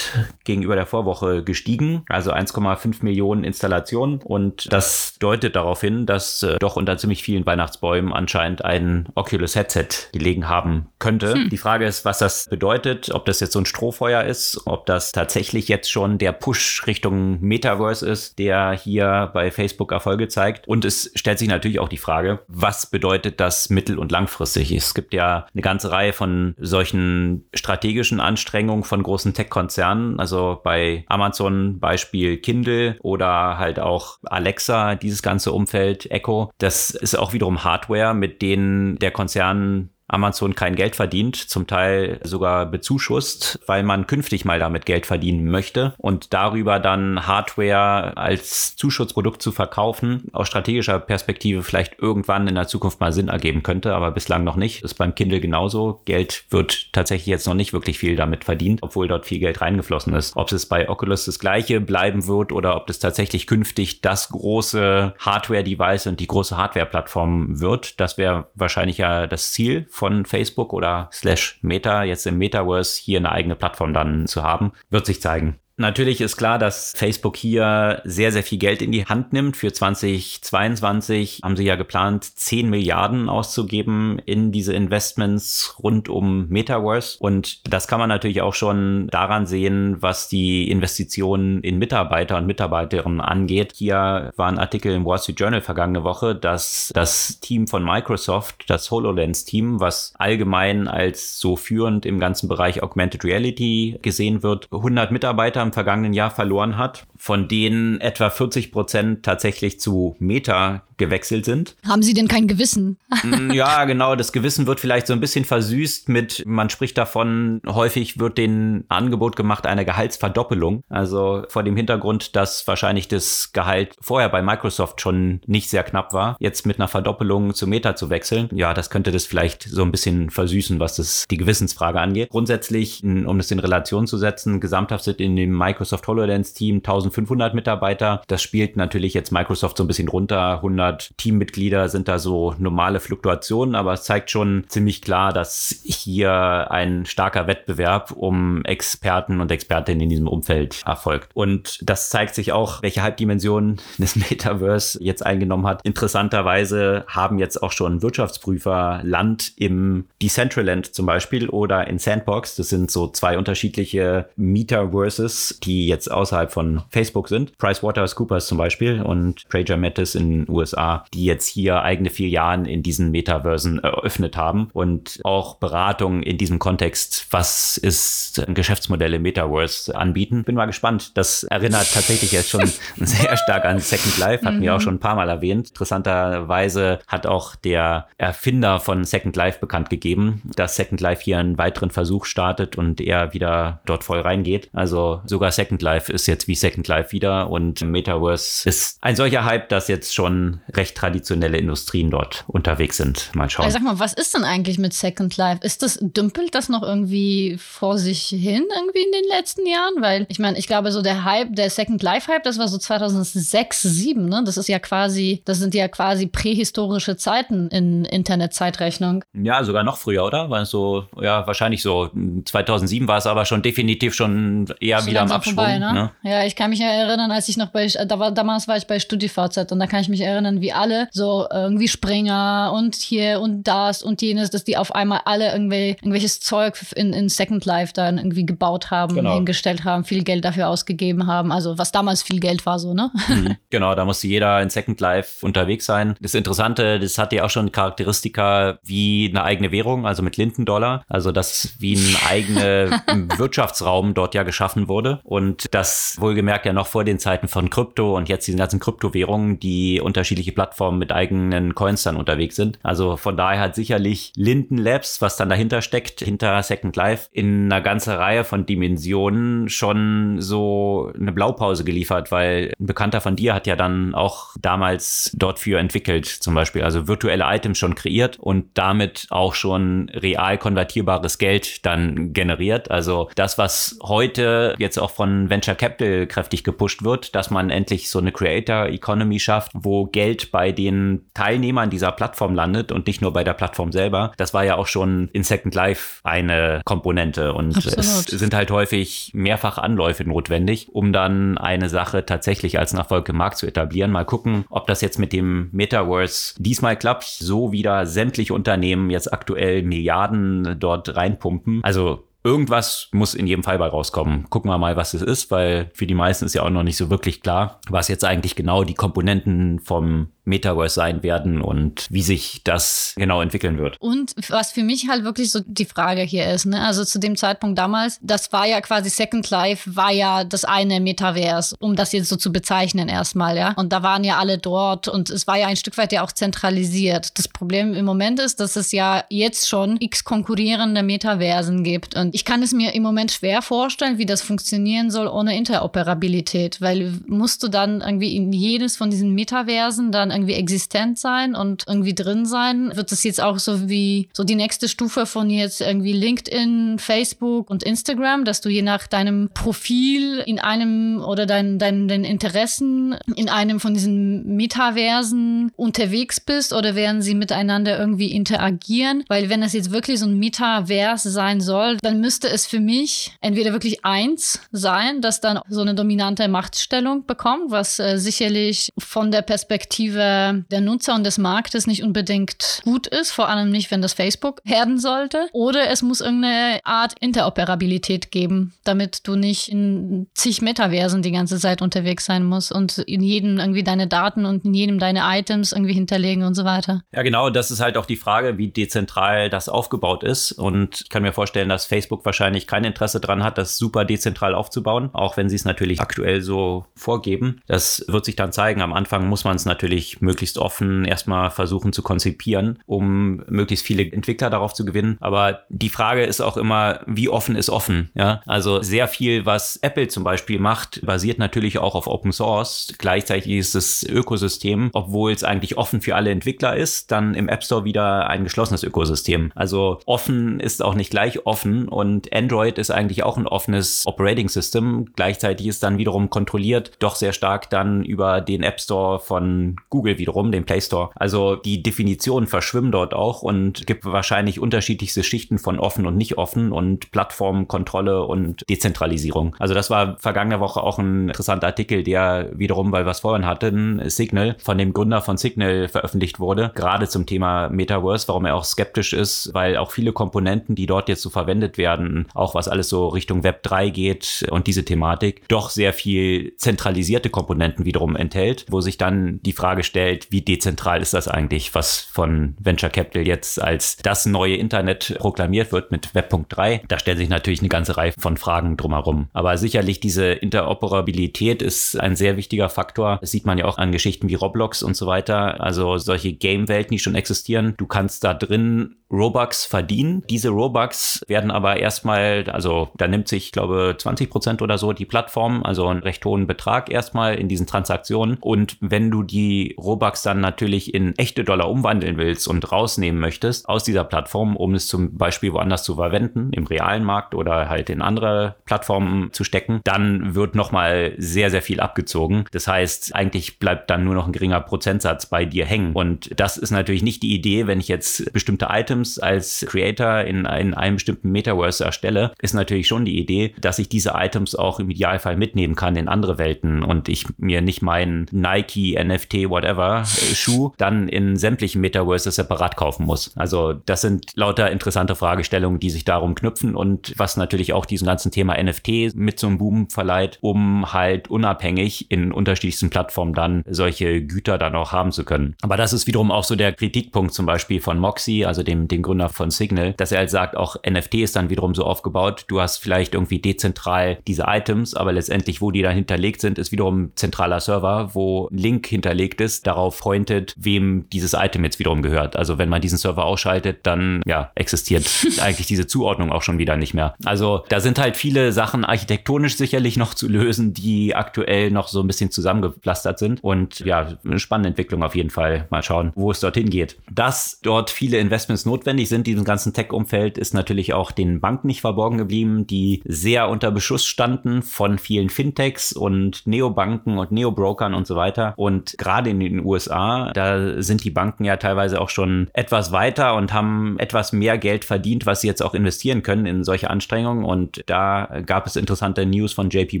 gegenüber 0.44 0.74
der 0.74 0.84
Vorwoche 0.86 1.44
gestiegen, 1.44 2.02
also 2.08 2.32
1,5 2.32 3.02
Millionen 3.02 3.44
Installationen. 3.44 4.20
Und 4.22 4.70
das 4.72 5.14
deutet 5.20 5.56
darauf 5.56 5.80
hin, 5.80 6.06
dass 6.06 6.42
äh, 6.42 6.58
doch 6.58 6.76
unter 6.76 6.98
ziemlich 6.98 7.22
vielen 7.22 7.46
Weihnachtsbäumen 7.46 8.12
anscheinend 8.12 8.64
ein 8.64 9.08
Oculus 9.14 9.54
Headset 9.54 9.88
gelegen 10.12 10.48
haben 10.48 10.88
könnte. 10.98 11.34
Hm. 11.34 11.48
Die 11.50 11.56
Frage 11.56 11.86
ist, 11.86 12.04
was 12.04 12.18
das 12.18 12.46
bedeutet, 12.50 13.10
ob 13.14 13.24
das 13.26 13.40
jetzt 13.40 13.52
so 13.52 13.60
ein 13.60 13.66
Strohfeuer 13.66 14.24
ist, 14.24 14.60
ob 14.66 14.86
das 14.86 15.12
tatsächlich 15.12 15.68
jetzt 15.68 15.90
schon 15.90 16.18
der 16.18 16.32
Push 16.32 16.86
Richtung 16.86 17.40
Metaverse 17.40 18.08
ist, 18.08 18.38
der 18.38 18.72
hier 18.72 19.30
bei 19.32 19.50
Facebook 19.52 19.92
Erfolge 19.92 20.28
zeigt. 20.28 20.66
Und 20.66 20.84
es 20.84 21.12
stellt 21.14 21.38
sich 21.38 21.48
natürlich 21.48 21.78
auch 21.78 21.88
die 21.88 21.96
Frage, 21.96 22.40
was 22.48 22.86
bedeutet 22.86 23.38
das 23.38 23.70
mittel- 23.70 23.98
und 23.98 24.10
langfristig? 24.10 24.72
Es 24.72 24.94
gibt 24.94 25.14
ja 25.14 25.46
eine 25.54 25.62
ganze 25.62 25.92
Reihe 25.92 25.99
von 26.12 26.54
solchen 26.58 27.48
strategischen 27.54 28.20
Anstrengungen 28.20 28.84
von 28.84 29.02
großen 29.02 29.34
Tech-Konzernen, 29.34 30.18
also 30.18 30.60
bei 30.62 31.04
Amazon 31.08 31.78
Beispiel 31.78 32.38
Kindle 32.38 32.96
oder 33.00 33.58
halt 33.58 33.78
auch 33.78 34.18
Alexa, 34.24 34.94
dieses 34.94 35.22
ganze 35.22 35.52
Umfeld, 35.52 36.10
Echo. 36.10 36.50
Das 36.58 36.90
ist 36.90 37.18
auch 37.18 37.32
wiederum 37.32 37.64
Hardware, 37.64 38.14
mit 38.14 38.42
denen 38.42 38.98
der 38.98 39.10
Konzern 39.10 39.90
Amazon 40.12 40.54
kein 40.54 40.76
Geld 40.76 40.96
verdient, 40.96 41.36
zum 41.36 41.66
Teil 41.66 42.20
sogar 42.24 42.66
bezuschusst, 42.66 43.60
weil 43.66 43.82
man 43.82 44.06
künftig 44.06 44.44
mal 44.44 44.58
damit 44.58 44.86
Geld 44.86 45.06
verdienen 45.06 45.50
möchte 45.50 45.94
und 45.98 46.32
darüber 46.32 46.78
dann 46.78 47.26
Hardware 47.26 48.16
als 48.16 48.76
Zuschussprodukt 48.76 49.40
zu 49.40 49.52
verkaufen, 49.52 50.28
aus 50.32 50.48
strategischer 50.48 50.98
Perspektive 50.98 51.62
vielleicht 51.62 51.98
irgendwann 51.98 52.48
in 52.48 52.54
der 52.54 52.66
Zukunft 52.66 53.00
mal 53.00 53.12
Sinn 53.12 53.28
ergeben 53.28 53.62
könnte, 53.62 53.94
aber 53.94 54.10
bislang 54.10 54.44
noch 54.44 54.56
nicht. 54.56 54.82
Das 54.82 54.92
ist 54.92 54.98
beim 54.98 55.14
Kindle 55.14 55.40
genauso. 55.40 56.02
Geld 56.04 56.44
wird 56.50 56.92
tatsächlich 56.92 57.26
jetzt 57.26 57.46
noch 57.46 57.54
nicht 57.54 57.72
wirklich 57.72 57.98
viel 57.98 58.16
damit 58.16 58.44
verdient, 58.44 58.82
obwohl 58.82 59.08
dort 59.08 59.26
viel 59.26 59.38
Geld 59.38 59.60
reingeflossen 59.60 60.14
ist. 60.14 60.36
Ob 60.36 60.50
es 60.52 60.66
bei 60.66 60.88
Oculus 60.88 61.24
das 61.26 61.38
gleiche 61.38 61.80
bleiben 61.80 62.26
wird 62.26 62.52
oder 62.52 62.76
ob 62.76 62.86
das 62.86 62.98
tatsächlich 62.98 63.46
künftig 63.46 64.00
das 64.00 64.28
große 64.30 65.14
Hardware-Device 65.18 66.08
und 66.08 66.20
die 66.20 66.26
große 66.26 66.56
Hardware-Plattform 66.56 67.60
wird, 67.60 68.00
das 68.00 68.18
wäre 68.18 68.48
wahrscheinlich 68.54 68.98
ja 68.98 69.26
das 69.26 69.52
Ziel 69.52 69.86
von 70.00 70.24
Facebook 70.24 70.72
oder 70.72 71.10
slash 71.12 71.58
Meta, 71.60 72.04
jetzt 72.04 72.26
im 72.26 72.38
Metaverse 72.38 72.98
hier 73.02 73.18
eine 73.18 73.32
eigene 73.32 73.54
Plattform 73.54 73.92
dann 73.92 74.26
zu 74.26 74.42
haben, 74.42 74.72
wird 74.88 75.04
sich 75.04 75.20
zeigen. 75.20 75.58
Natürlich 75.80 76.20
ist 76.20 76.36
klar, 76.36 76.58
dass 76.58 76.92
Facebook 76.94 77.38
hier 77.38 78.02
sehr, 78.04 78.32
sehr 78.32 78.42
viel 78.42 78.58
Geld 78.58 78.82
in 78.82 78.92
die 78.92 79.06
Hand 79.06 79.32
nimmt. 79.32 79.56
Für 79.56 79.72
2022 79.72 81.40
haben 81.42 81.56
sie 81.56 81.64
ja 81.64 81.76
geplant, 81.76 82.22
10 82.22 82.68
Milliarden 82.68 83.30
auszugeben 83.30 84.20
in 84.26 84.52
diese 84.52 84.74
Investments 84.74 85.76
rund 85.82 86.10
um 86.10 86.48
Metaverse. 86.50 87.16
Und 87.18 87.72
das 87.72 87.88
kann 87.88 87.98
man 87.98 88.10
natürlich 88.10 88.42
auch 88.42 88.52
schon 88.52 89.06
daran 89.06 89.46
sehen, 89.46 89.96
was 90.02 90.28
die 90.28 90.70
Investitionen 90.70 91.62
in 91.62 91.78
Mitarbeiter 91.78 92.36
und 92.36 92.46
Mitarbeiterinnen 92.46 93.22
angeht. 93.22 93.72
Hier 93.74 94.32
war 94.36 94.48
ein 94.48 94.58
Artikel 94.58 94.92
im 94.92 95.06
Wall 95.06 95.18
Street 95.18 95.40
Journal 95.40 95.62
vergangene 95.62 96.04
Woche, 96.04 96.34
dass 96.34 96.92
das 96.94 97.40
Team 97.40 97.66
von 97.66 97.82
Microsoft, 97.82 98.68
das 98.68 98.90
HoloLens-Team, 98.90 99.80
was 99.80 100.12
allgemein 100.18 100.88
als 100.88 101.40
so 101.40 101.56
führend 101.56 102.04
im 102.04 102.20
ganzen 102.20 102.50
Bereich 102.50 102.82
Augmented 102.82 103.24
Reality 103.24 103.98
gesehen 104.02 104.42
wird, 104.42 104.68
100 104.70 105.10
Mitarbeiter 105.10 105.69
im 105.70 105.72
vergangenen 105.72 106.12
Jahr 106.12 106.30
verloren 106.30 106.76
hat, 106.76 107.06
von 107.16 107.46
denen 107.46 108.00
etwa 108.00 108.28
40 108.28 108.72
Prozent 108.72 109.24
tatsächlich 109.24 109.78
zu 109.78 110.16
Meta 110.18 110.82
gewechselt 111.00 111.44
sind. 111.44 111.74
Haben 111.84 112.02
Sie 112.02 112.14
denn 112.14 112.28
kein 112.28 112.46
Gewissen? 112.46 112.98
Mm, 113.22 113.50
ja, 113.50 113.84
genau. 113.84 114.16
Das 114.16 114.32
Gewissen 114.32 114.66
wird 114.66 114.80
vielleicht 114.80 115.06
so 115.06 115.12
ein 115.12 115.20
bisschen 115.20 115.44
versüßt 115.44 116.08
mit, 116.08 116.42
man 116.46 116.70
spricht 116.70 116.96
davon, 116.96 117.60
häufig 117.66 118.18
wird 118.18 118.38
den 118.38 118.84
Angebot 118.88 119.36
gemacht 119.36 119.66
einer 119.66 119.84
Gehaltsverdoppelung. 119.84 120.84
Also 120.88 121.42
vor 121.48 121.62
dem 121.62 121.76
Hintergrund, 121.76 122.34
dass 122.34 122.66
wahrscheinlich 122.66 123.08
das 123.08 123.52
Gehalt 123.52 123.94
vorher 124.00 124.30
bei 124.30 124.40
Microsoft 124.40 125.02
schon 125.02 125.42
nicht 125.46 125.68
sehr 125.68 125.82
knapp 125.82 126.14
war, 126.14 126.36
jetzt 126.40 126.66
mit 126.66 126.78
einer 126.78 126.88
Verdoppelung 126.88 127.52
zu 127.52 127.66
Meta 127.66 127.94
zu 127.94 128.08
wechseln. 128.08 128.48
Ja, 128.52 128.72
das 128.72 128.88
könnte 128.88 129.12
das 129.12 129.26
vielleicht 129.26 129.64
so 129.64 129.82
ein 129.82 129.90
bisschen 129.90 130.30
versüßen, 130.30 130.80
was 130.80 130.96
das 130.96 131.26
die 131.30 131.36
Gewissensfrage 131.36 132.00
angeht. 132.00 132.30
Grundsätzlich, 132.30 133.02
um 133.04 133.36
das 133.36 133.50
in 133.50 133.58
Relation 133.58 134.06
zu 134.06 134.16
setzen, 134.16 134.60
gesamthaft 134.60 135.04
sind 135.04 135.20
in 135.20 135.36
dem 135.36 135.56
Microsoft 135.56 136.06
HoloLens 136.06 136.54
Team 136.54 136.76
1500 136.76 137.54
Mitarbeiter. 137.54 138.22
Das 138.28 138.40
spielt 138.40 138.76
natürlich 138.76 139.12
jetzt 139.14 139.30
Microsoft 139.30 139.76
so 139.76 139.84
ein 139.84 139.88
bisschen 139.88 140.08
runter. 140.08 140.56
100 140.56 140.89
100 140.90 141.16
Teammitglieder 141.16 141.88
sind 141.88 142.08
da 142.08 142.18
so 142.18 142.54
normale 142.58 143.00
Fluktuationen, 143.00 143.74
aber 143.74 143.92
es 143.92 144.04
zeigt 144.04 144.30
schon 144.30 144.64
ziemlich 144.68 145.02
klar, 145.02 145.32
dass 145.32 145.80
hier 145.84 146.70
ein 146.70 147.06
starker 147.06 147.46
Wettbewerb 147.46 148.12
um 148.12 148.64
Experten 148.64 149.40
und 149.40 149.50
Expertinnen 149.50 150.02
in 150.02 150.08
diesem 150.08 150.28
Umfeld 150.28 150.82
erfolgt. 150.84 151.30
Und 151.34 151.78
das 151.82 152.10
zeigt 152.10 152.34
sich 152.34 152.52
auch, 152.52 152.82
welche 152.82 153.02
Halbdimension 153.02 153.80
des 153.98 154.16
Metaverse 154.16 155.02
jetzt 155.02 155.24
eingenommen 155.24 155.66
hat. 155.66 155.80
Interessanterweise 155.84 157.04
haben 157.08 157.38
jetzt 157.38 157.62
auch 157.62 157.72
schon 157.72 158.02
Wirtschaftsprüfer 158.02 159.00
Land 159.02 159.52
im 159.56 160.06
Decentraland 160.22 160.94
zum 160.94 161.06
Beispiel 161.06 161.48
oder 161.48 161.86
in 161.86 161.98
Sandbox. 161.98 162.56
Das 162.56 162.68
sind 162.68 162.90
so 162.90 163.08
zwei 163.08 163.38
unterschiedliche 163.38 164.28
Metaverses, 164.36 165.58
die 165.62 165.86
jetzt 165.86 166.10
außerhalb 166.10 166.52
von 166.52 166.82
Facebook 166.90 167.28
sind. 167.28 167.56
PricewaterhouseCoopers 167.58 168.46
zum 168.46 168.58
Beispiel 168.58 169.02
und 169.02 169.48
Trader 169.48 169.76
Mattis 169.76 170.14
in 170.14 170.30
den 170.30 170.50
USA 170.50 170.79
USA, 170.80 171.04
die 171.12 171.24
jetzt 171.24 171.46
hier 171.46 171.82
eigene 171.82 172.10
Filialen 172.10 172.64
in 172.64 172.82
diesen 172.82 173.10
Metaversen 173.10 173.78
eröffnet 173.82 174.36
haben 174.36 174.70
und 174.72 175.20
auch 175.24 175.56
Beratung 175.56 176.22
in 176.22 176.38
diesem 176.38 176.58
Kontext, 176.58 177.26
was 177.30 177.76
ist 177.76 178.44
ein 178.46 178.54
Geschäftsmodell 178.54 179.14
im 179.14 179.22
Metaverse 179.22 179.94
anbieten. 179.94 180.44
Bin 180.44 180.54
mal 180.54 180.66
gespannt. 180.66 181.16
Das 181.16 181.44
erinnert 181.44 181.92
tatsächlich 181.92 182.32
jetzt 182.32 182.50
schon 182.50 182.66
sehr 182.96 183.36
stark 183.36 183.64
an 183.64 183.80
Second 183.80 184.18
Life, 184.18 184.44
hatten 184.44 184.58
mhm. 184.58 184.62
wir 184.62 184.74
auch 184.74 184.80
schon 184.80 184.94
ein 184.94 185.00
paar 185.00 185.14
Mal 185.14 185.28
erwähnt. 185.28 185.70
Interessanterweise 185.70 187.00
hat 187.06 187.26
auch 187.26 187.54
der 187.56 188.08
Erfinder 188.18 188.80
von 188.80 189.04
Second 189.04 189.36
Life 189.36 189.58
bekannt 189.60 189.90
gegeben, 189.90 190.42
dass 190.56 190.76
Second 190.76 191.00
Life 191.00 191.22
hier 191.22 191.38
einen 191.38 191.58
weiteren 191.58 191.90
Versuch 191.90 192.24
startet 192.24 192.76
und 192.76 193.00
er 193.00 193.32
wieder 193.32 193.80
dort 193.86 194.04
voll 194.04 194.20
reingeht. 194.20 194.68
Also 194.72 195.20
sogar 195.26 195.52
Second 195.52 195.82
Life 195.82 196.12
ist 196.12 196.26
jetzt 196.26 196.48
wie 196.48 196.54
Second 196.54 196.86
Life 196.88 197.12
wieder 197.12 197.50
und 197.50 197.80
Metaverse 197.82 198.68
ist 198.68 198.98
ein 199.00 199.16
solcher 199.16 199.44
Hype, 199.44 199.68
dass 199.68 199.88
jetzt 199.88 200.14
schon 200.14 200.59
recht 200.72 200.96
traditionelle 200.96 201.58
Industrien 201.58 202.10
dort 202.10 202.44
unterwegs 202.46 202.96
sind. 202.96 203.30
Mal 203.34 203.50
schauen. 203.50 203.64
Also 203.64 203.78
sag 203.78 203.84
mal, 203.84 203.98
was 203.98 204.12
ist 204.12 204.34
denn 204.34 204.44
eigentlich 204.44 204.78
mit 204.78 204.92
Second 204.92 205.36
Life? 205.36 205.60
Ist 205.62 205.82
das, 205.82 205.98
dümpelt 206.00 206.54
das 206.54 206.68
noch 206.68 206.82
irgendwie 206.82 207.56
vor 207.58 207.98
sich 207.98 208.22
hin 208.26 208.64
irgendwie 208.76 209.02
in 209.02 209.12
den 209.12 209.28
letzten 209.28 209.66
Jahren? 209.66 209.94
Weil 210.00 210.26
ich 210.28 210.38
meine, 210.38 210.58
ich 210.58 210.66
glaube, 210.66 210.92
so 210.92 211.02
der 211.02 211.24
Hype, 211.24 211.54
der 211.54 211.70
Second 211.70 212.02
Life 212.02 212.30
Hype, 212.32 212.42
das 212.42 212.58
war 212.58 212.68
so 212.68 212.78
2006, 212.78 213.80
2007, 213.82 214.28
ne? 214.28 214.42
Das 214.44 214.56
ist 214.56 214.68
ja 214.68 214.78
quasi, 214.78 215.42
das 215.44 215.58
sind 215.58 215.74
ja 215.74 215.88
quasi 215.88 216.26
prähistorische 216.26 217.16
Zeiten 217.16 217.68
in 217.68 218.04
Internetzeitrechnung. 218.04 219.24
Ja, 219.32 219.64
sogar 219.64 219.84
noch 219.84 219.98
früher, 219.98 220.24
oder? 220.24 220.50
War 220.50 220.62
es 220.62 220.70
so, 220.70 221.06
ja, 221.20 221.46
wahrscheinlich 221.46 221.82
so 221.82 222.10
2007 222.44 223.08
war 223.08 223.18
es 223.18 223.26
aber 223.26 223.44
schon 223.44 223.62
definitiv 223.62 224.14
schon 224.14 224.66
eher 224.80 224.98
schon 224.98 225.08
wieder 225.08 225.22
am 225.22 225.32
Abschwung. 225.32 225.54
Vorbei, 225.54 225.78
ne? 225.78 225.92
Ne? 225.92 226.10
Ja, 226.22 226.44
ich 226.44 226.56
kann 226.56 226.70
mich 226.70 226.80
erinnern, 226.80 227.30
als 227.30 227.48
ich 227.48 227.56
noch 227.56 227.68
bei, 227.68 227.86
da 227.86 228.18
war, 228.18 228.32
damals 228.32 228.68
war 228.68 228.76
ich 228.76 228.86
bei 228.86 228.98
StudiVZ 228.98 229.72
und 229.72 229.78
da 229.78 229.86
kann 229.86 230.00
ich 230.00 230.08
mich 230.08 230.20
erinnern, 230.20 230.49
wie 230.60 230.72
alle, 230.72 231.08
so 231.12 231.46
irgendwie 231.52 231.88
Springer 231.88 232.72
und 232.74 232.94
hier 232.96 233.40
und 233.40 233.64
das 233.64 234.02
und 234.02 234.22
jenes, 234.22 234.50
dass 234.50 234.64
die 234.64 234.76
auf 234.76 234.94
einmal 234.94 235.20
alle 235.24 235.52
irgendwie 235.52 235.90
irgendwelches 235.90 236.40
Zeug 236.40 236.78
in, 236.94 237.12
in 237.12 237.28
Second 237.28 237.64
Life 237.64 237.92
dann 237.94 238.18
irgendwie 238.18 238.46
gebaut 238.46 238.90
haben, 238.90 239.14
genau. 239.14 239.34
hingestellt 239.34 239.84
haben, 239.84 240.04
viel 240.04 240.24
Geld 240.24 240.44
dafür 240.44 240.68
ausgegeben 240.68 241.26
haben. 241.26 241.52
Also 241.52 241.78
was 241.78 241.92
damals 241.92 242.22
viel 242.22 242.40
Geld 242.40 242.66
war, 242.66 242.78
so, 242.78 242.94
ne? 242.94 243.10
Mhm. 243.28 243.56
Genau, 243.70 243.94
da 243.94 244.04
musste 244.04 244.26
jeder 244.26 244.60
in 244.62 244.70
Second 244.70 245.00
Life 245.00 245.44
unterwegs 245.44 245.86
sein. 245.86 246.16
Das 246.20 246.34
Interessante, 246.34 246.98
das 246.98 247.18
hat 247.18 247.32
ja 247.32 247.44
auch 247.44 247.50
schon 247.50 247.72
Charakteristika 247.72 248.78
wie 248.82 249.28
eine 249.30 249.44
eigene 249.44 249.70
Währung, 249.70 250.06
also 250.06 250.22
mit 250.22 250.36
Lindendollar. 250.36 251.04
Also 251.08 251.32
das 251.32 251.74
wie 251.78 251.94
ein 251.94 252.16
eigener 252.28 253.02
Wirtschaftsraum 253.38 254.14
dort 254.14 254.34
ja 254.34 254.42
geschaffen 254.42 254.88
wurde. 254.88 255.20
Und 255.24 255.72
das 255.74 256.16
wohlgemerkt 256.18 256.66
ja 256.66 256.72
noch 256.72 256.86
vor 256.86 257.04
den 257.04 257.18
Zeiten 257.18 257.48
von 257.48 257.70
Krypto 257.70 258.16
und 258.16 258.28
jetzt 258.28 258.46
diesen 258.46 258.58
ganzen 258.58 258.80
Kryptowährungen, 258.80 259.60
die 259.60 260.00
unterschiedliche 260.00 260.39
unterschiedliche 260.40 260.52
Plattformen 260.52 260.98
mit 260.98 261.12
eigenen 261.12 261.74
Coins 261.74 262.02
dann 262.02 262.16
unterwegs 262.16 262.56
sind. 262.56 262.78
Also 262.82 263.16
von 263.16 263.36
daher 263.36 263.60
hat 263.60 263.74
sicherlich 263.74 264.32
Linden 264.36 264.78
Labs, 264.78 265.20
was 265.20 265.36
dann 265.36 265.48
dahinter 265.48 265.82
steckt, 265.82 266.20
hinter 266.20 266.62
Second 266.62 266.96
Life, 266.96 267.28
in 267.32 267.70
einer 267.70 267.82
ganzen 267.82 268.14
Reihe 268.14 268.44
von 268.44 268.66
Dimensionen 268.66 269.68
schon 269.68 270.40
so 270.40 271.12
eine 271.18 271.32
Blaupause 271.32 271.84
geliefert, 271.84 272.32
weil 272.32 272.72
ein 272.78 272.86
Bekannter 272.86 273.20
von 273.20 273.36
dir 273.36 273.54
hat 273.54 273.66
ja 273.66 273.76
dann 273.76 274.14
auch 274.14 274.54
damals 274.60 275.30
dort 275.34 275.58
für 275.58 275.78
entwickelt, 275.78 276.26
zum 276.26 276.54
Beispiel, 276.54 276.82
also 276.82 277.06
virtuelle 277.06 277.44
Items 277.46 277.78
schon 277.78 277.94
kreiert 277.94 278.38
und 278.38 278.66
damit 278.74 279.26
auch 279.30 279.54
schon 279.54 280.08
real 280.10 280.58
konvertierbares 280.58 281.38
Geld 281.38 281.84
dann 281.84 282.32
generiert. 282.32 282.90
Also 282.90 283.28
das, 283.34 283.58
was 283.58 283.98
heute 284.02 284.74
jetzt 284.78 284.98
auch 284.98 285.10
von 285.10 285.50
Venture 285.50 285.74
Capital 285.74 286.26
kräftig 286.26 286.64
gepusht 286.64 287.02
wird, 287.02 287.34
dass 287.34 287.50
man 287.50 287.70
endlich 287.70 288.10
so 288.10 288.18
eine 288.18 288.32
Creator 288.32 288.86
Economy 288.86 289.38
schafft, 289.38 289.72
wo 289.74 290.06
Geld 290.06 290.29
Geld 290.30 290.52
bei 290.52 290.70
den 290.70 291.22
Teilnehmern 291.34 291.90
dieser 291.90 292.12
Plattform 292.12 292.54
landet 292.54 292.92
und 292.92 293.06
nicht 293.06 293.20
nur 293.20 293.32
bei 293.32 293.42
der 293.42 293.54
Plattform 293.54 293.90
selber. 293.90 294.32
Das 294.36 294.54
war 294.54 294.64
ja 294.64 294.76
auch 294.76 294.86
schon 294.86 295.28
in 295.32 295.42
Second 295.42 295.74
Life 295.74 296.20
eine 296.22 296.82
Komponente 296.84 297.52
und 297.52 297.76
Absolut. 297.76 297.98
es 297.98 298.26
sind 298.26 298.54
halt 298.54 298.70
häufig 298.70 299.32
mehrfach 299.34 299.78
Anläufe 299.78 300.24
notwendig, 300.24 300.88
um 300.92 301.12
dann 301.12 301.58
eine 301.58 301.88
Sache 301.88 302.24
tatsächlich 302.24 302.78
als 302.78 302.92
Erfolg 302.92 303.28
im 303.28 303.36
Markt 303.36 303.58
zu 303.58 303.66
etablieren. 303.66 304.10
Mal 304.12 304.24
gucken, 304.24 304.64
ob 304.68 304.86
das 304.86 305.00
jetzt 305.00 305.18
mit 305.18 305.32
dem 305.32 305.68
Metaverse 305.72 306.54
diesmal 306.58 306.96
klappt, 306.96 307.24
so 307.24 307.72
wieder 307.72 308.06
sämtliche 308.06 308.54
Unternehmen 308.54 309.10
jetzt 309.10 309.32
aktuell 309.32 309.82
Milliarden 309.82 310.76
dort 310.78 311.16
reinpumpen. 311.16 311.80
Also 311.82 312.29
Irgendwas 312.42 313.08
muss 313.12 313.34
in 313.34 313.46
jedem 313.46 313.62
Fall 313.62 313.78
bei 313.78 313.86
rauskommen. 313.86 314.48
Gucken 314.48 314.70
wir 314.70 314.78
mal, 314.78 314.96
was 314.96 315.12
es 315.12 315.22
ist, 315.22 315.50
weil 315.50 315.90
für 315.92 316.06
die 316.06 316.14
meisten 316.14 316.46
ist 316.46 316.54
ja 316.54 316.62
auch 316.62 316.70
noch 316.70 316.82
nicht 316.82 316.96
so 316.96 317.10
wirklich 317.10 317.42
klar, 317.42 317.80
was 317.88 318.08
jetzt 318.08 318.24
eigentlich 318.24 318.56
genau 318.56 318.84
die 318.84 318.94
Komponenten 318.94 319.78
vom 319.80 320.28
Metaverse 320.44 320.94
sein 320.94 321.22
werden 321.22 321.62
und 321.62 322.06
wie 322.10 322.22
sich 322.22 322.62
das 322.64 323.14
genau 323.16 323.42
entwickeln 323.42 323.78
wird. 323.78 323.96
Und 324.00 324.34
was 324.48 324.72
für 324.72 324.82
mich 324.82 325.08
halt 325.08 325.24
wirklich 325.24 325.50
so 325.50 325.60
die 325.64 325.84
Frage 325.84 326.22
hier 326.22 326.50
ist, 326.50 326.66
ne? 326.66 326.80
also 326.82 327.04
zu 327.04 327.18
dem 327.18 327.36
Zeitpunkt 327.36 327.78
damals, 327.78 328.18
das 328.22 328.52
war 328.52 328.66
ja 328.66 328.80
quasi 328.80 329.10
Second 329.10 329.48
Life, 329.50 329.94
war 329.94 330.12
ja 330.12 330.44
das 330.44 330.64
eine 330.64 331.00
Metaverse, 331.00 331.76
um 331.78 331.96
das 331.96 332.12
jetzt 332.12 332.28
so 332.28 332.36
zu 332.36 332.52
bezeichnen 332.52 333.08
erstmal, 333.08 333.56
ja. 333.56 333.72
Und 333.76 333.92
da 333.92 334.02
waren 334.02 334.24
ja 334.24 334.38
alle 334.38 334.58
dort 334.58 335.08
und 335.08 335.30
es 335.30 335.46
war 335.46 335.56
ja 335.56 335.66
ein 335.66 335.76
Stück 335.76 335.96
weit 335.98 336.12
ja 336.12 336.22
auch 336.22 336.32
zentralisiert. 336.32 337.38
Das 337.38 337.48
Problem 337.48 337.94
im 337.94 338.04
Moment 338.04 338.40
ist, 338.40 338.60
dass 338.60 338.76
es 338.76 338.92
ja 338.92 339.24
jetzt 339.28 339.68
schon 339.68 339.96
x 340.00 340.24
konkurrierende 340.24 341.02
Metaversen 341.02 341.84
gibt 341.84 342.16
und 342.16 342.34
ich 342.34 342.44
kann 342.44 342.62
es 342.62 342.72
mir 342.72 342.94
im 342.94 343.02
Moment 343.02 343.32
schwer 343.32 343.62
vorstellen, 343.62 344.18
wie 344.18 344.26
das 344.26 344.42
funktionieren 344.42 345.10
soll 345.10 345.28
ohne 345.28 345.56
Interoperabilität, 345.56 346.80
weil 346.80 347.20
musst 347.26 347.62
du 347.62 347.68
dann 347.68 348.00
irgendwie 348.00 348.36
in 348.36 348.52
jedes 348.52 348.96
von 348.96 349.10
diesen 349.10 349.34
Metaversen 349.34 350.12
dann 350.12 350.29
irgendwie 350.30 350.54
existent 350.54 351.18
sein 351.18 351.54
und 351.54 351.84
irgendwie 351.86 352.14
drin 352.14 352.46
sein? 352.46 352.94
Wird 352.94 353.12
das 353.12 353.24
jetzt 353.24 353.42
auch 353.42 353.58
so 353.58 353.88
wie 353.88 354.28
so 354.32 354.44
die 354.44 354.54
nächste 354.54 354.88
Stufe 354.88 355.26
von 355.26 355.50
jetzt 355.50 355.80
irgendwie 355.80 356.12
LinkedIn, 356.12 356.98
Facebook 356.98 357.70
und 357.70 357.82
Instagram, 357.82 358.44
dass 358.44 358.60
du 358.60 358.68
je 358.68 358.82
nach 358.82 359.06
deinem 359.06 359.50
Profil 359.54 360.38
in 360.46 360.58
einem 360.58 361.22
oder 361.22 361.46
deinen 361.46 361.78
dein, 361.78 362.08
dein 362.08 362.24
Interessen 362.24 363.16
in 363.36 363.48
einem 363.48 363.80
von 363.80 363.94
diesen 363.94 364.56
Metaversen 364.56 365.72
unterwegs 365.76 366.40
bist 366.40 366.72
oder 366.72 366.94
werden 366.94 367.22
sie 367.22 367.34
miteinander 367.34 367.98
irgendwie 367.98 368.32
interagieren? 368.32 369.24
Weil 369.28 369.48
wenn 369.48 369.60
das 369.60 369.72
jetzt 369.72 369.90
wirklich 369.90 370.20
so 370.20 370.26
ein 370.26 370.38
Metaverse 370.38 371.30
sein 371.30 371.60
soll, 371.60 371.96
dann 372.02 372.20
müsste 372.20 372.48
es 372.48 372.66
für 372.66 372.80
mich 372.80 373.32
entweder 373.40 373.72
wirklich 373.72 374.04
eins 374.04 374.60
sein, 374.72 375.20
das 375.20 375.40
dann 375.40 375.60
so 375.68 375.80
eine 375.80 375.94
dominante 375.94 376.48
Machtstellung 376.48 377.26
bekommt, 377.26 377.70
was 377.70 377.98
äh, 377.98 378.18
sicherlich 378.18 378.92
von 378.98 379.30
der 379.30 379.42
Perspektive 379.42 380.19
der 380.20 380.80
Nutzer 380.80 381.14
und 381.14 381.24
des 381.24 381.38
Marktes 381.38 381.86
nicht 381.86 382.02
unbedingt 382.02 382.80
gut 382.84 383.06
ist, 383.06 383.32
vor 383.32 383.48
allem 383.48 383.70
nicht, 383.70 383.90
wenn 383.90 384.02
das 384.02 384.12
Facebook 384.12 384.60
werden 384.64 384.98
sollte. 384.98 385.48
Oder 385.52 385.90
es 385.90 386.02
muss 386.02 386.20
irgendeine 386.20 386.80
Art 386.84 387.14
Interoperabilität 387.20 388.30
geben, 388.30 388.74
damit 388.84 389.26
du 389.26 389.36
nicht 389.36 389.68
in 389.68 390.28
zig 390.34 390.62
Metaversen 390.62 391.22
die 391.22 391.32
ganze 391.32 391.58
Zeit 391.58 391.82
unterwegs 391.82 392.24
sein 392.24 392.44
musst 392.44 392.72
und 392.72 392.98
in 392.98 393.22
jedem 393.22 393.58
irgendwie 393.58 393.82
deine 393.82 394.06
Daten 394.06 394.44
und 394.44 394.64
in 394.64 394.74
jedem 394.74 394.98
deine 394.98 395.22
Items 395.24 395.72
irgendwie 395.72 395.94
hinterlegen 395.94 396.44
und 396.44 396.54
so 396.54 396.64
weiter. 396.64 397.02
Ja, 397.12 397.22
genau, 397.22 397.50
das 397.50 397.70
ist 397.70 397.80
halt 397.80 397.96
auch 397.96 398.06
die 398.06 398.16
Frage, 398.16 398.58
wie 398.58 398.68
dezentral 398.68 399.50
das 399.50 399.68
aufgebaut 399.68 400.22
ist. 400.22 400.52
Und 400.52 401.02
ich 401.02 401.08
kann 401.08 401.22
mir 401.22 401.32
vorstellen, 401.32 401.68
dass 401.68 401.86
Facebook 401.86 402.24
wahrscheinlich 402.24 402.66
kein 402.66 402.84
Interesse 402.84 403.20
daran 403.20 403.42
hat, 403.42 403.58
das 403.58 403.78
super 403.78 404.04
dezentral 404.04 404.54
aufzubauen, 404.54 405.10
auch 405.12 405.36
wenn 405.36 405.48
sie 405.48 405.56
es 405.56 405.64
natürlich 405.64 406.00
aktuell 406.00 406.42
so 406.42 406.86
vorgeben. 406.94 407.60
Das 407.66 408.04
wird 408.08 408.24
sich 408.24 408.36
dann 408.36 408.52
zeigen. 408.52 408.82
Am 408.82 408.92
Anfang 408.92 409.28
muss 409.28 409.44
man 409.44 409.56
es 409.56 409.64
natürlich 409.64 410.09
möglichst 410.20 410.58
offen 410.58 411.04
erstmal 411.04 411.50
versuchen 411.50 411.92
zu 411.92 412.02
konzipieren, 412.02 412.78
um 412.86 413.42
möglichst 413.48 413.86
viele 413.86 414.02
Entwickler 414.10 414.50
darauf 414.50 414.74
zu 414.74 414.84
gewinnen. 414.84 415.16
Aber 415.20 415.60
die 415.68 415.88
Frage 415.88 416.24
ist 416.24 416.40
auch 416.40 416.56
immer, 416.56 417.00
wie 417.06 417.28
offen 417.28 417.56
ist 417.56 417.70
offen? 417.70 418.10
Ja, 418.14 418.42
also 418.46 418.82
sehr 418.82 419.08
viel, 419.08 419.46
was 419.46 419.76
Apple 419.76 420.08
zum 420.08 420.24
Beispiel 420.24 420.58
macht, 420.58 421.04
basiert 421.04 421.38
natürlich 421.38 421.78
auch 421.78 421.94
auf 421.94 422.06
Open 422.06 422.32
Source. 422.32 422.94
Gleichzeitig 422.98 423.52
ist 423.52 423.74
das 423.74 424.02
Ökosystem, 424.02 424.90
obwohl 424.92 425.32
es 425.32 425.44
eigentlich 425.44 425.76
offen 425.76 426.00
für 426.00 426.16
alle 426.16 426.30
Entwickler 426.30 426.76
ist, 426.76 427.10
dann 427.12 427.34
im 427.34 427.48
App 427.48 427.64
Store 427.64 427.84
wieder 427.84 428.28
ein 428.28 428.44
geschlossenes 428.44 428.82
Ökosystem. 428.82 429.52
Also 429.54 430.00
offen 430.06 430.60
ist 430.60 430.82
auch 430.82 430.94
nicht 430.94 431.10
gleich 431.10 431.46
offen 431.46 431.88
und 431.88 432.32
Android 432.32 432.78
ist 432.78 432.90
eigentlich 432.90 433.22
auch 433.22 433.36
ein 433.36 433.46
offenes 433.46 434.06
Operating 434.06 434.48
System. 434.48 435.06
Gleichzeitig 435.14 435.66
ist 435.66 435.82
dann 435.82 435.98
wiederum 435.98 436.30
kontrolliert 436.30 436.92
doch 436.98 437.16
sehr 437.16 437.32
stark 437.32 437.70
dann 437.70 438.04
über 438.04 438.40
den 438.40 438.62
App 438.62 438.80
Store 438.80 439.18
von 439.18 439.76
Google 439.88 439.99
wiederum, 440.04 440.52
den 440.52 440.64
Play 440.64 440.80
Store. 440.80 441.10
Also 441.14 441.56
die 441.56 441.82
Definitionen 441.82 442.46
verschwimmen 442.46 442.92
dort 442.92 443.14
auch 443.14 443.42
und 443.42 443.86
gibt 443.86 444.04
wahrscheinlich 444.04 444.60
unterschiedlichste 444.60 445.22
Schichten 445.22 445.58
von 445.58 445.78
offen 445.78 446.06
und 446.06 446.16
nicht 446.16 446.38
offen 446.38 446.72
und 446.72 447.10
Plattformkontrolle 447.10 448.24
und 448.24 448.68
Dezentralisierung. 448.68 449.54
Also 449.58 449.74
das 449.74 449.90
war 449.90 450.16
vergangene 450.18 450.60
Woche 450.60 450.82
auch 450.82 450.98
ein 450.98 451.28
interessanter 451.28 451.66
Artikel, 451.66 452.02
der 452.02 452.50
wiederum, 452.52 452.92
weil 452.92 453.04
wir 453.06 453.10
es 453.10 453.20
vorhin 453.20 453.46
hatten, 453.46 454.00
Signal 454.08 454.56
von 454.58 454.78
dem 454.78 454.92
Gründer 454.92 455.22
von 455.22 455.36
Signal 455.36 455.88
veröffentlicht 455.88 456.40
wurde, 456.40 456.72
gerade 456.74 457.08
zum 457.08 457.26
Thema 457.26 457.68
Metaverse, 457.68 458.28
warum 458.28 458.44
er 458.44 458.56
auch 458.56 458.64
skeptisch 458.64 459.12
ist, 459.12 459.50
weil 459.54 459.76
auch 459.76 459.90
viele 459.90 460.12
Komponenten, 460.12 460.74
die 460.74 460.86
dort 460.86 461.08
jetzt 461.08 461.22
so 461.22 461.30
verwendet 461.30 461.78
werden, 461.78 462.26
auch 462.34 462.54
was 462.54 462.68
alles 462.68 462.88
so 462.88 463.08
Richtung 463.08 463.42
Web 463.42 463.62
3 463.62 463.90
geht 463.90 464.46
und 464.50 464.66
diese 464.66 464.84
Thematik, 464.84 465.48
doch 465.48 465.70
sehr 465.70 465.92
viel 465.92 466.54
zentralisierte 466.56 467.30
Komponenten 467.30 467.84
wiederum 467.84 468.16
enthält, 468.16 468.66
wo 468.68 468.80
sich 468.80 468.98
dann 468.98 469.40
die 469.42 469.52
Frage 469.52 469.82
stellt, 469.90 470.28
wie 470.30 470.42
dezentral 470.42 471.02
ist 471.02 471.14
das 471.14 471.28
eigentlich, 471.28 471.74
was 471.74 471.98
von 471.98 472.54
Venture 472.58 472.90
Capital 472.90 473.26
jetzt 473.26 473.60
als 473.60 473.96
das 473.96 474.24
neue 474.24 474.56
Internet 474.56 475.16
proklamiert 475.18 475.72
wird 475.72 475.90
mit 475.90 476.14
Web.3. 476.14 476.82
Da 476.88 476.98
stellen 476.98 477.18
sich 477.18 477.28
natürlich 477.28 477.60
eine 477.60 477.68
ganze 477.68 477.96
Reihe 477.96 478.12
von 478.16 478.36
Fragen 478.36 478.76
drumherum. 478.76 479.28
Aber 479.32 479.58
sicherlich 479.58 480.00
diese 480.00 480.26
Interoperabilität 480.32 481.60
ist 481.60 481.98
ein 481.98 482.16
sehr 482.16 482.36
wichtiger 482.36 482.68
Faktor. 482.68 483.18
Das 483.20 483.32
sieht 483.32 483.46
man 483.46 483.58
ja 483.58 483.64
auch 483.64 483.78
an 483.78 483.92
Geschichten 483.92 484.28
wie 484.28 484.34
Roblox 484.34 484.82
und 484.82 484.96
so 484.96 485.06
weiter. 485.06 485.60
Also 485.60 485.98
solche 485.98 486.32
Game-Welten, 486.32 486.92
die 486.92 486.98
schon 486.98 487.16
existieren. 487.16 487.74
Du 487.76 487.86
kannst 487.86 488.22
da 488.24 488.32
drin 488.32 488.96
Robux 489.10 489.64
verdienen. 489.64 490.22
Diese 490.30 490.50
Robux 490.50 491.22
werden 491.26 491.50
aber 491.50 491.78
erstmal, 491.78 492.44
also 492.50 492.90
da 492.96 493.08
nimmt 493.08 493.28
sich, 493.28 493.46
ich 493.46 493.52
glaube, 493.52 493.96
20 493.98 494.30
Prozent 494.30 494.62
oder 494.62 494.78
so 494.78 494.92
die 494.92 495.04
Plattform, 495.04 495.62
also 495.64 495.88
einen 495.88 496.02
recht 496.02 496.24
hohen 496.24 496.46
Betrag 496.46 496.90
erstmal 496.90 497.34
in 497.34 497.48
diesen 497.48 497.66
Transaktionen. 497.66 498.38
Und 498.40 498.76
wenn 498.80 499.10
du 499.10 499.22
die 499.22 499.74
Robux 499.82 500.22
dann 500.22 500.40
natürlich 500.40 500.94
in 500.94 501.16
echte 501.18 501.44
Dollar 501.44 501.70
umwandeln 501.70 502.16
willst 502.16 502.48
und 502.48 502.70
rausnehmen 502.70 503.20
möchtest 503.20 503.68
aus 503.68 503.84
dieser 503.84 504.04
Plattform, 504.04 504.56
um 504.56 504.74
es 504.74 504.86
zum 504.86 505.16
Beispiel 505.16 505.52
woanders 505.52 505.84
zu 505.84 505.96
verwenden, 505.96 506.52
im 506.52 506.66
realen 506.66 507.04
Markt 507.04 507.34
oder 507.34 507.68
halt 507.68 507.90
in 507.90 508.02
andere 508.02 508.56
Plattformen 508.64 509.32
zu 509.32 509.44
stecken, 509.44 509.80
dann 509.84 510.34
wird 510.34 510.54
nochmal 510.54 511.14
sehr, 511.18 511.50
sehr 511.50 511.62
viel 511.62 511.80
abgezogen. 511.80 512.44
Das 512.52 512.66
heißt, 512.68 513.14
eigentlich 513.14 513.58
bleibt 513.58 513.90
dann 513.90 514.04
nur 514.04 514.14
noch 514.14 514.26
ein 514.26 514.32
geringer 514.32 514.60
Prozentsatz 514.60 515.26
bei 515.26 515.44
dir 515.44 515.66
hängen. 515.66 515.92
Und 515.92 516.30
das 516.38 516.56
ist 516.56 516.70
natürlich 516.70 517.02
nicht 517.02 517.22
die 517.22 517.34
Idee, 517.34 517.66
wenn 517.66 517.80
ich 517.80 517.88
jetzt 517.88 518.32
bestimmte 518.32 518.68
Items 518.70 519.18
als 519.18 519.64
Creator 519.68 520.20
in, 520.22 520.44
in 520.44 520.74
einem 520.74 520.96
bestimmten 520.96 521.30
Metaverse 521.30 521.84
erstelle, 521.84 522.32
ist 522.40 522.54
natürlich 522.54 522.86
schon 522.86 523.04
die 523.04 523.18
Idee, 523.18 523.54
dass 523.60 523.78
ich 523.78 523.88
diese 523.88 524.12
Items 524.14 524.54
auch 524.54 524.80
im 524.80 524.90
Idealfall 524.90 525.36
mitnehmen 525.36 525.74
kann 525.74 525.96
in 525.96 526.08
andere 526.08 526.38
Welten 526.38 526.82
und 526.82 527.08
ich 527.08 527.26
mir 527.38 527.60
nicht 527.60 527.82
meinen 527.82 528.26
Nike, 528.30 528.98
NFT, 529.02 529.48
whatever 529.48 529.69
äh, 529.78 530.34
Schuh 530.34 530.72
dann 530.78 531.08
in 531.08 531.36
sämtlichen 531.36 531.80
Metaverses 531.80 532.34
separat 532.34 532.76
kaufen 532.76 533.06
muss. 533.06 533.32
Also 533.36 533.72
das 533.72 534.00
sind 534.00 534.26
lauter 534.34 534.70
interessante 534.70 535.14
Fragestellungen, 535.14 535.80
die 535.80 535.90
sich 535.90 536.04
darum 536.04 536.34
knüpfen 536.34 536.74
und 536.74 537.14
was 537.16 537.36
natürlich 537.36 537.72
auch 537.72 537.86
diesem 537.86 538.06
ganzen 538.06 538.30
Thema 538.30 538.60
NFT 538.62 539.14
mit 539.14 539.38
so 539.38 539.50
Boom 539.50 539.90
verleiht, 539.90 540.38
um 540.40 540.92
halt 540.92 541.28
unabhängig 541.28 542.10
in 542.10 542.32
unterschiedlichsten 542.32 542.90
Plattformen 542.90 543.34
dann 543.34 543.64
solche 543.68 544.22
Güter 544.22 544.58
dann 544.58 544.76
auch 544.76 544.92
haben 544.92 545.12
zu 545.12 545.24
können. 545.24 545.56
Aber 545.62 545.76
das 545.76 545.92
ist 545.92 546.06
wiederum 546.06 546.30
auch 546.30 546.44
so 546.44 546.54
der 546.54 546.72
Kritikpunkt 546.72 547.34
zum 547.34 547.46
Beispiel 547.46 547.80
von 547.80 547.98
Moxie, 547.98 548.46
also 548.46 548.62
dem 548.62 548.88
dem 548.88 549.02
Gründer 549.02 549.28
von 549.28 549.50
Signal, 549.50 549.94
dass 549.94 550.12
er 550.12 550.18
halt 550.18 550.30
sagt, 550.30 550.56
auch 550.56 550.76
NFT 550.88 551.14
ist 551.16 551.36
dann 551.36 551.50
wiederum 551.50 551.74
so 551.74 551.84
aufgebaut, 551.84 552.44
du 552.48 552.60
hast 552.60 552.78
vielleicht 552.78 553.14
irgendwie 553.14 553.38
dezentral 553.38 554.18
diese 554.26 554.44
Items, 554.46 554.94
aber 554.94 555.12
letztendlich, 555.12 555.60
wo 555.60 555.70
die 555.70 555.82
dann 555.82 555.94
hinterlegt 555.94 556.40
sind, 556.40 556.58
ist 556.58 556.72
wiederum 556.72 557.12
zentraler 557.14 557.60
Server, 557.60 558.10
wo 558.14 558.48
ein 558.50 558.58
Link 558.58 558.86
hinterlegt 558.86 559.40
ist, 559.40 559.59
darauf 559.62 560.00
pointet, 560.00 560.54
wem 560.56 561.06
dieses 561.10 561.34
Item 561.34 561.64
jetzt 561.64 561.78
wiederum 561.78 562.02
gehört. 562.02 562.36
Also 562.36 562.58
wenn 562.58 562.68
man 562.68 562.80
diesen 562.80 562.98
Server 562.98 563.24
ausschaltet, 563.24 563.80
dann 563.84 564.22
ja, 564.26 564.50
existiert 564.54 565.08
eigentlich 565.40 565.66
diese 565.66 565.86
Zuordnung 565.86 566.32
auch 566.32 566.42
schon 566.42 566.58
wieder 566.58 566.76
nicht 566.76 566.94
mehr. 566.94 567.14
Also 567.24 567.64
da 567.68 567.80
sind 567.80 567.98
halt 567.98 568.16
viele 568.16 568.52
Sachen 568.52 568.84
architektonisch 568.84 569.56
sicherlich 569.56 569.96
noch 569.96 570.14
zu 570.14 570.28
lösen, 570.28 570.74
die 570.74 571.14
aktuell 571.14 571.70
noch 571.70 571.88
so 571.88 572.00
ein 572.00 572.06
bisschen 572.06 572.30
zusammengepflastert 572.30 573.18
sind. 573.18 573.42
Und 573.42 573.80
ja, 573.80 574.18
eine 574.24 574.38
spannende 574.38 574.68
Entwicklung 574.68 575.02
auf 575.02 575.14
jeden 575.14 575.30
Fall. 575.30 575.66
Mal 575.70 575.82
schauen, 575.82 576.12
wo 576.14 576.30
es 576.30 576.40
dorthin 576.40 576.70
geht. 576.70 576.96
Dass 577.10 577.60
dort 577.62 577.90
viele 577.90 578.18
Investments 578.18 578.66
notwendig 578.66 578.80
notwendig 578.80 579.08
sind, 579.08 579.26
diesem 579.26 579.44
ganzen 579.44 579.72
Tech-Umfeld, 579.72 580.38
ist 580.38 580.54
natürlich 580.54 580.92
auch 580.94 581.12
den 581.12 581.40
Banken 581.40 581.66
nicht 581.66 581.80
verborgen 581.80 582.18
geblieben, 582.18 582.66
die 582.66 583.02
sehr 583.04 583.48
unter 583.48 583.70
Beschuss 583.70 584.06
standen 584.06 584.62
von 584.62 584.98
vielen 584.98 585.30
Fintechs 585.30 585.92
und 585.92 586.46
Neobanken 586.46 587.18
und 587.18 587.30
Neobrokern 587.30 587.94
und 587.94 588.06
so 588.06 588.16
weiter. 588.16 588.54
Und 588.56 588.94
gerade 588.98 589.30
in 589.30 589.38
den 589.40 589.64
USA, 589.64 590.30
da 590.32 590.82
sind 590.82 591.04
die 591.04 591.10
Banken 591.10 591.44
ja 591.44 591.56
teilweise 591.56 592.00
auch 592.00 592.08
schon 592.08 592.48
etwas 592.52 592.92
weiter 592.92 593.34
und 593.34 593.52
haben 593.52 593.98
etwas 593.98 594.32
mehr 594.32 594.58
Geld 594.58 594.84
verdient, 594.84 595.26
was 595.26 595.40
sie 595.40 595.46
jetzt 595.46 595.62
auch 595.62 595.74
investieren 595.74 596.22
können 596.22 596.46
in 596.46 596.64
solche 596.64 596.90
Anstrengungen. 596.90 597.44
Und 597.44 597.82
da 597.86 598.40
gab 598.44 598.66
es 598.66 598.76
interessante 598.76 599.26
News 599.26 599.52
von 599.52 599.70
JP 599.70 600.00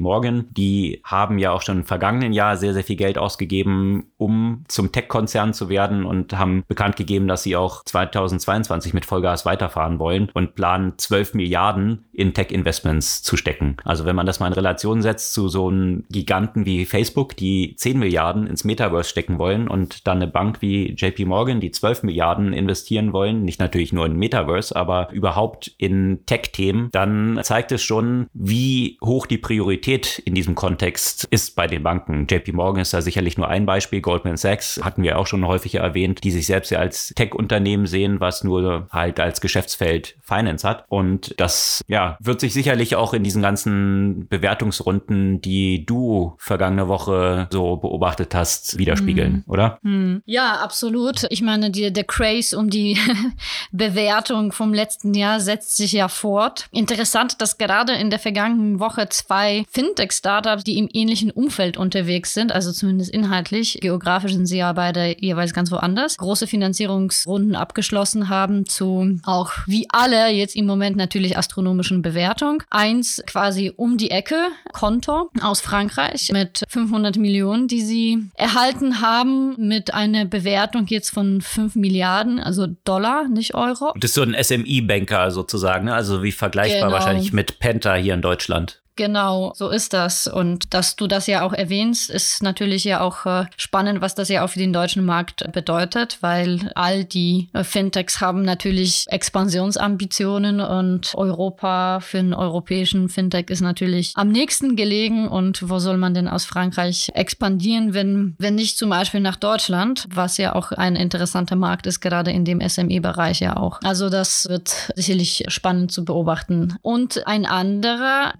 Morgan. 0.00 0.46
Die 0.50 1.00
haben 1.04 1.38
ja 1.38 1.52
auch 1.52 1.62
schon 1.62 1.78
im 1.78 1.84
vergangenen 1.84 2.32
Jahr 2.32 2.56
sehr, 2.56 2.74
sehr 2.74 2.84
viel 2.84 2.96
Geld 2.96 3.18
ausgegeben, 3.18 4.12
um 4.16 4.64
zum 4.68 4.92
Tech-Konzern 4.92 5.54
zu 5.54 5.68
werden 5.68 6.04
und 6.04 6.36
haben 6.36 6.64
bekannt 6.68 6.96
gegeben, 6.96 7.28
dass 7.28 7.42
sie 7.42 7.56
auch 7.56 7.84
2022 7.84 8.60
2023 8.70 8.94
mit 8.94 9.04
Vollgas 9.04 9.44
weiterfahren 9.44 9.98
wollen 9.98 10.30
und 10.34 10.54
planen 10.54 10.94
12 10.96 11.34
Milliarden 11.34 12.04
in 12.12 12.34
Tech-Investments 12.34 13.22
zu 13.22 13.36
stecken. 13.36 13.76
Also 13.84 14.04
wenn 14.04 14.16
man 14.16 14.26
das 14.26 14.40
mal 14.40 14.48
in 14.48 14.52
Relation 14.52 15.02
setzt 15.02 15.32
zu 15.32 15.48
so 15.48 15.68
einem 15.68 16.04
Giganten 16.10 16.66
wie 16.66 16.84
Facebook, 16.84 17.36
die 17.36 17.74
10 17.76 17.98
Milliarden 17.98 18.46
ins 18.46 18.64
Metaverse 18.64 19.08
stecken 19.08 19.29
einstecken 19.30 19.38
wollen 19.38 19.68
und 19.68 20.06
dann 20.06 20.18
eine 20.18 20.26
Bank 20.26 20.60
wie 20.60 20.94
JP 20.94 21.26
Morgan, 21.26 21.60
die 21.60 21.70
12 21.70 22.02
Milliarden 22.02 22.52
investieren 22.52 23.12
wollen, 23.12 23.44
nicht 23.44 23.60
natürlich 23.60 23.92
nur 23.92 24.06
in 24.06 24.16
Metaverse, 24.16 24.74
aber 24.74 25.10
überhaupt 25.12 25.72
in 25.78 26.20
Tech-Themen, 26.26 26.88
dann 26.92 27.40
zeigt 27.42 27.72
es 27.72 27.82
schon, 27.82 28.26
wie 28.32 28.98
hoch 29.04 29.26
die 29.26 29.38
Priorität 29.38 30.20
in 30.24 30.34
diesem 30.34 30.54
Kontext 30.54 31.24
ist 31.30 31.56
bei 31.56 31.66
den 31.66 31.82
Banken. 31.82 32.26
JP 32.28 32.52
Morgan 32.52 32.82
ist 32.82 32.94
da 32.94 33.02
sicherlich 33.02 33.36
nur 33.36 33.48
ein 33.48 33.66
Beispiel. 33.66 34.00
Goldman 34.00 34.36
Sachs 34.36 34.80
hatten 34.82 35.02
wir 35.02 35.18
auch 35.18 35.26
schon 35.26 35.46
häufiger 35.46 35.80
erwähnt, 35.80 36.24
die 36.24 36.30
sich 36.30 36.46
selbst 36.46 36.70
ja 36.70 36.78
als 36.78 37.12
Tech-Unternehmen 37.14 37.86
sehen, 37.86 38.20
was 38.20 38.44
nur 38.44 38.88
halt 38.90 39.20
als 39.20 39.40
Geschäftsfeld 39.40 40.16
Finance 40.20 40.66
hat. 40.66 40.84
Und 40.88 41.34
das, 41.38 41.82
ja, 41.86 42.16
wird 42.20 42.40
sich 42.40 42.52
sicherlich 42.52 42.96
auch 42.96 43.14
in 43.14 43.22
diesen 43.22 43.42
ganzen 43.42 44.26
Bewertungsrunden, 44.28 45.40
die 45.40 45.84
du 45.84 46.34
vergangene 46.38 46.88
Woche 46.88 47.48
so 47.50 47.76
beobachtet 47.76 48.34
hast, 48.34 48.78
widerspiegeln, 48.78 49.19
hm. 49.26 49.44
oder? 49.46 49.78
Hm. 49.82 50.22
Ja, 50.26 50.54
absolut. 50.56 51.26
Ich 51.30 51.42
meine, 51.42 51.70
die, 51.70 51.92
der 51.92 52.04
Craze 52.04 52.56
um 52.56 52.70
die 52.70 52.98
Bewertung 53.72 54.52
vom 54.52 54.74
letzten 54.74 55.14
Jahr 55.14 55.40
setzt 55.40 55.76
sich 55.76 55.92
ja 55.92 56.08
fort. 56.08 56.66
Interessant, 56.70 57.40
dass 57.40 57.58
gerade 57.58 57.92
in 57.92 58.10
der 58.10 58.18
vergangenen 58.18 58.80
Woche 58.80 59.08
zwei 59.08 59.64
Fintech-Startups, 59.70 60.64
die 60.64 60.78
im 60.78 60.88
ähnlichen 60.92 61.30
Umfeld 61.30 61.76
unterwegs 61.76 62.34
sind, 62.34 62.52
also 62.52 62.72
zumindest 62.72 63.10
inhaltlich, 63.10 63.78
geografisch 63.80 64.32
sind 64.32 64.46
sie 64.46 64.58
ja 64.58 64.72
beide 64.72 65.16
jeweils 65.20 65.52
ganz 65.52 65.70
woanders, 65.70 66.16
große 66.16 66.46
Finanzierungsrunden 66.46 67.54
abgeschlossen 67.54 68.28
haben 68.28 68.66
zu 68.66 69.18
auch 69.24 69.52
wie 69.66 69.86
alle 69.90 70.30
jetzt 70.30 70.56
im 70.56 70.66
Moment 70.66 70.96
natürlich 70.96 71.36
astronomischen 71.36 72.02
Bewertung. 72.02 72.62
Eins 72.70 73.22
quasi 73.26 73.72
um 73.74 73.96
die 73.96 74.10
Ecke, 74.10 74.48
Konto 74.72 75.30
aus 75.40 75.60
Frankreich 75.60 76.30
mit 76.32 76.64
500 76.68 77.16
Millionen, 77.16 77.68
die 77.68 77.82
sie 77.82 78.30
erhalten 78.34 79.00
haben 79.00 79.09
mit 79.58 79.94
einer 79.94 80.24
Bewertung 80.24 80.86
jetzt 80.86 81.10
von 81.10 81.40
5 81.40 81.76
Milliarden, 81.76 82.40
also 82.40 82.66
Dollar, 82.84 83.28
nicht 83.28 83.54
Euro. 83.54 83.92
Das 83.96 84.10
ist 84.10 84.14
so 84.14 84.22
ein 84.22 84.34
SMI-Banker 84.34 85.30
sozusagen, 85.30 85.86
ne? 85.86 85.94
also 85.94 86.22
wie 86.22 86.32
vergleichbar 86.32 86.88
genau. 86.88 86.92
wahrscheinlich 86.92 87.32
mit 87.32 87.58
Penta 87.58 87.94
hier 87.94 88.14
in 88.14 88.22
Deutschland. 88.22 88.82
Genau, 89.00 89.54
so 89.56 89.70
ist 89.70 89.94
das. 89.94 90.26
Und 90.26 90.74
dass 90.74 90.94
du 90.94 91.06
das 91.06 91.26
ja 91.26 91.40
auch 91.40 91.54
erwähnst, 91.54 92.10
ist 92.10 92.42
natürlich 92.42 92.84
ja 92.84 93.00
auch 93.00 93.24
äh, 93.24 93.46
spannend, 93.56 94.02
was 94.02 94.14
das 94.14 94.28
ja 94.28 94.44
auch 94.44 94.50
für 94.50 94.58
den 94.58 94.74
deutschen 94.74 95.06
Markt 95.06 95.50
bedeutet, 95.52 96.18
weil 96.20 96.70
all 96.74 97.04
die 97.04 97.48
äh, 97.54 97.64
Fintechs 97.64 98.20
haben 98.20 98.42
natürlich 98.42 99.06
Expansionsambitionen 99.08 100.60
und 100.60 101.14
Europa 101.14 102.00
für 102.00 102.18
einen 102.18 102.34
europäischen 102.34 103.08
Fintech 103.08 103.48
ist 103.48 103.62
natürlich 103.62 104.12
am 104.16 104.28
nächsten 104.28 104.76
gelegen. 104.76 105.28
Und 105.28 105.70
wo 105.70 105.78
soll 105.78 105.96
man 105.96 106.12
denn 106.12 106.28
aus 106.28 106.44
Frankreich 106.44 107.10
expandieren, 107.14 107.94
wenn, 107.94 108.34
wenn 108.36 108.54
nicht 108.54 108.76
zum 108.76 108.90
Beispiel 108.90 109.20
nach 109.20 109.36
Deutschland, 109.36 110.08
was 110.12 110.36
ja 110.36 110.54
auch 110.54 110.72
ein 110.72 110.94
interessanter 110.94 111.56
Markt 111.56 111.86
ist, 111.86 112.00
gerade 112.00 112.32
in 112.32 112.44
dem 112.44 112.60
SME-Bereich 112.60 113.40
ja 113.40 113.56
auch. 113.56 113.80
Also 113.82 114.10
das 114.10 114.46
wird 114.50 114.92
sicherlich 114.94 115.44
spannend 115.48 115.90
zu 115.90 116.04
beobachten. 116.04 116.76
Und 116.82 117.26
ein 117.26 117.46
anderer, 117.46 118.34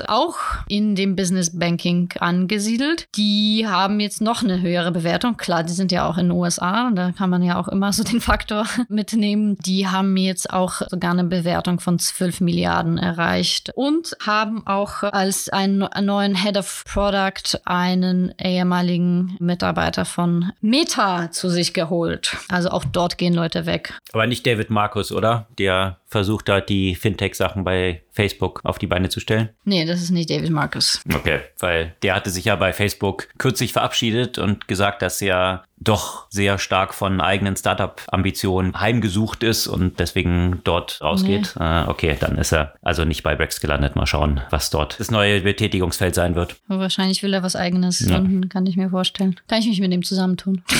Auch 0.00 0.36
in 0.68 0.94
dem 0.94 1.16
Business 1.16 1.58
Banking 1.58 2.10
angesiedelt. 2.20 3.06
Die 3.16 3.66
haben 3.68 4.00
jetzt 4.00 4.20
noch 4.20 4.42
eine 4.42 4.60
höhere 4.60 4.92
Bewertung. 4.92 5.36
Klar, 5.36 5.64
die 5.64 5.72
sind 5.72 5.92
ja 5.92 6.08
auch 6.08 6.18
in 6.18 6.28
den 6.28 6.38
USA 6.38 6.88
und 6.88 6.96
da 6.96 7.12
kann 7.12 7.30
man 7.30 7.42
ja 7.42 7.58
auch 7.58 7.68
immer 7.68 7.92
so 7.92 8.02
den 8.04 8.20
Faktor 8.20 8.66
mitnehmen. 8.88 9.56
Die 9.58 9.88
haben 9.88 10.16
jetzt 10.16 10.52
auch 10.52 10.82
sogar 10.88 11.12
eine 11.12 11.24
Bewertung 11.24 11.80
von 11.80 11.98
12 11.98 12.40
Milliarden 12.40 12.98
erreicht 12.98 13.70
und 13.74 14.16
haben 14.24 14.66
auch 14.66 15.02
als 15.02 15.48
einen 15.48 15.88
neuen 16.00 16.34
Head 16.34 16.56
of 16.56 16.84
Product 16.86 17.58
einen 17.64 18.34
ehemaligen 18.38 19.36
Mitarbeiter 19.40 20.04
von 20.04 20.52
Meta 20.60 21.30
zu 21.30 21.48
sich 21.48 21.74
geholt. 21.74 22.36
Also 22.48 22.70
auch 22.70 22.84
dort 22.84 23.18
gehen 23.18 23.34
Leute 23.34 23.66
weg. 23.66 23.94
Aber 24.12 24.26
nicht 24.26 24.46
David 24.46 24.70
Markus, 24.70 25.12
oder? 25.12 25.46
Der 25.58 25.98
versucht 26.12 26.48
hat, 26.48 26.68
die 26.68 26.94
Fintech-Sachen 26.94 27.64
bei 27.64 28.02
Facebook 28.12 28.60
auf 28.64 28.78
die 28.78 28.86
Beine 28.86 29.08
zu 29.08 29.18
stellen? 29.18 29.48
Nee, 29.64 29.84
das 29.84 30.02
ist 30.02 30.10
nicht 30.10 30.30
David 30.30 30.50
Marcus. 30.50 31.00
Okay, 31.12 31.40
weil 31.58 31.96
der 32.02 32.14
hatte 32.14 32.30
sich 32.30 32.44
ja 32.44 32.54
bei 32.56 32.72
Facebook 32.72 33.28
kürzlich 33.38 33.72
verabschiedet 33.72 34.38
und 34.38 34.68
gesagt, 34.68 35.02
dass 35.02 35.20
er 35.20 35.64
doch 35.84 36.26
sehr 36.30 36.58
stark 36.58 36.94
von 36.94 37.20
eigenen 37.20 37.56
Startup-Ambitionen 37.56 38.78
heimgesucht 38.80 39.42
ist 39.42 39.66
und 39.66 39.98
deswegen 40.00 40.60
dort 40.64 41.00
rausgeht. 41.00 41.54
Nee. 41.58 41.82
Äh, 41.82 41.88
okay, 41.88 42.16
dann 42.18 42.38
ist 42.38 42.52
er 42.52 42.74
also 42.82 43.04
nicht 43.04 43.22
bei 43.22 43.34
Brex 43.34 43.60
gelandet. 43.60 43.96
Mal 43.96 44.06
schauen, 44.06 44.40
was 44.50 44.70
dort 44.70 44.98
das 45.00 45.10
neue 45.10 45.40
Betätigungsfeld 45.40 46.14
sein 46.14 46.34
wird. 46.34 46.56
Wahrscheinlich 46.68 47.22
will 47.22 47.34
er 47.34 47.42
was 47.42 47.56
eigenes 47.56 48.00
ja. 48.00 48.18
gründen, 48.18 48.48
kann 48.48 48.66
ich 48.66 48.76
mir 48.76 48.90
vorstellen. 48.90 49.36
Kann 49.48 49.60
ich 49.60 49.66
mich 49.66 49.80
mit 49.80 49.92
dem 49.92 50.02
zusammentun. 50.02 50.62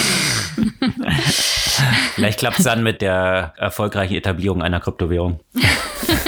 Vielleicht 2.14 2.38
klappt 2.38 2.58
es 2.58 2.64
dann 2.64 2.82
mit 2.82 3.00
der 3.00 3.54
erfolgreichen 3.56 4.14
Etablierung 4.14 4.62
einer 4.62 4.80
Kryptowährung. 4.80 5.40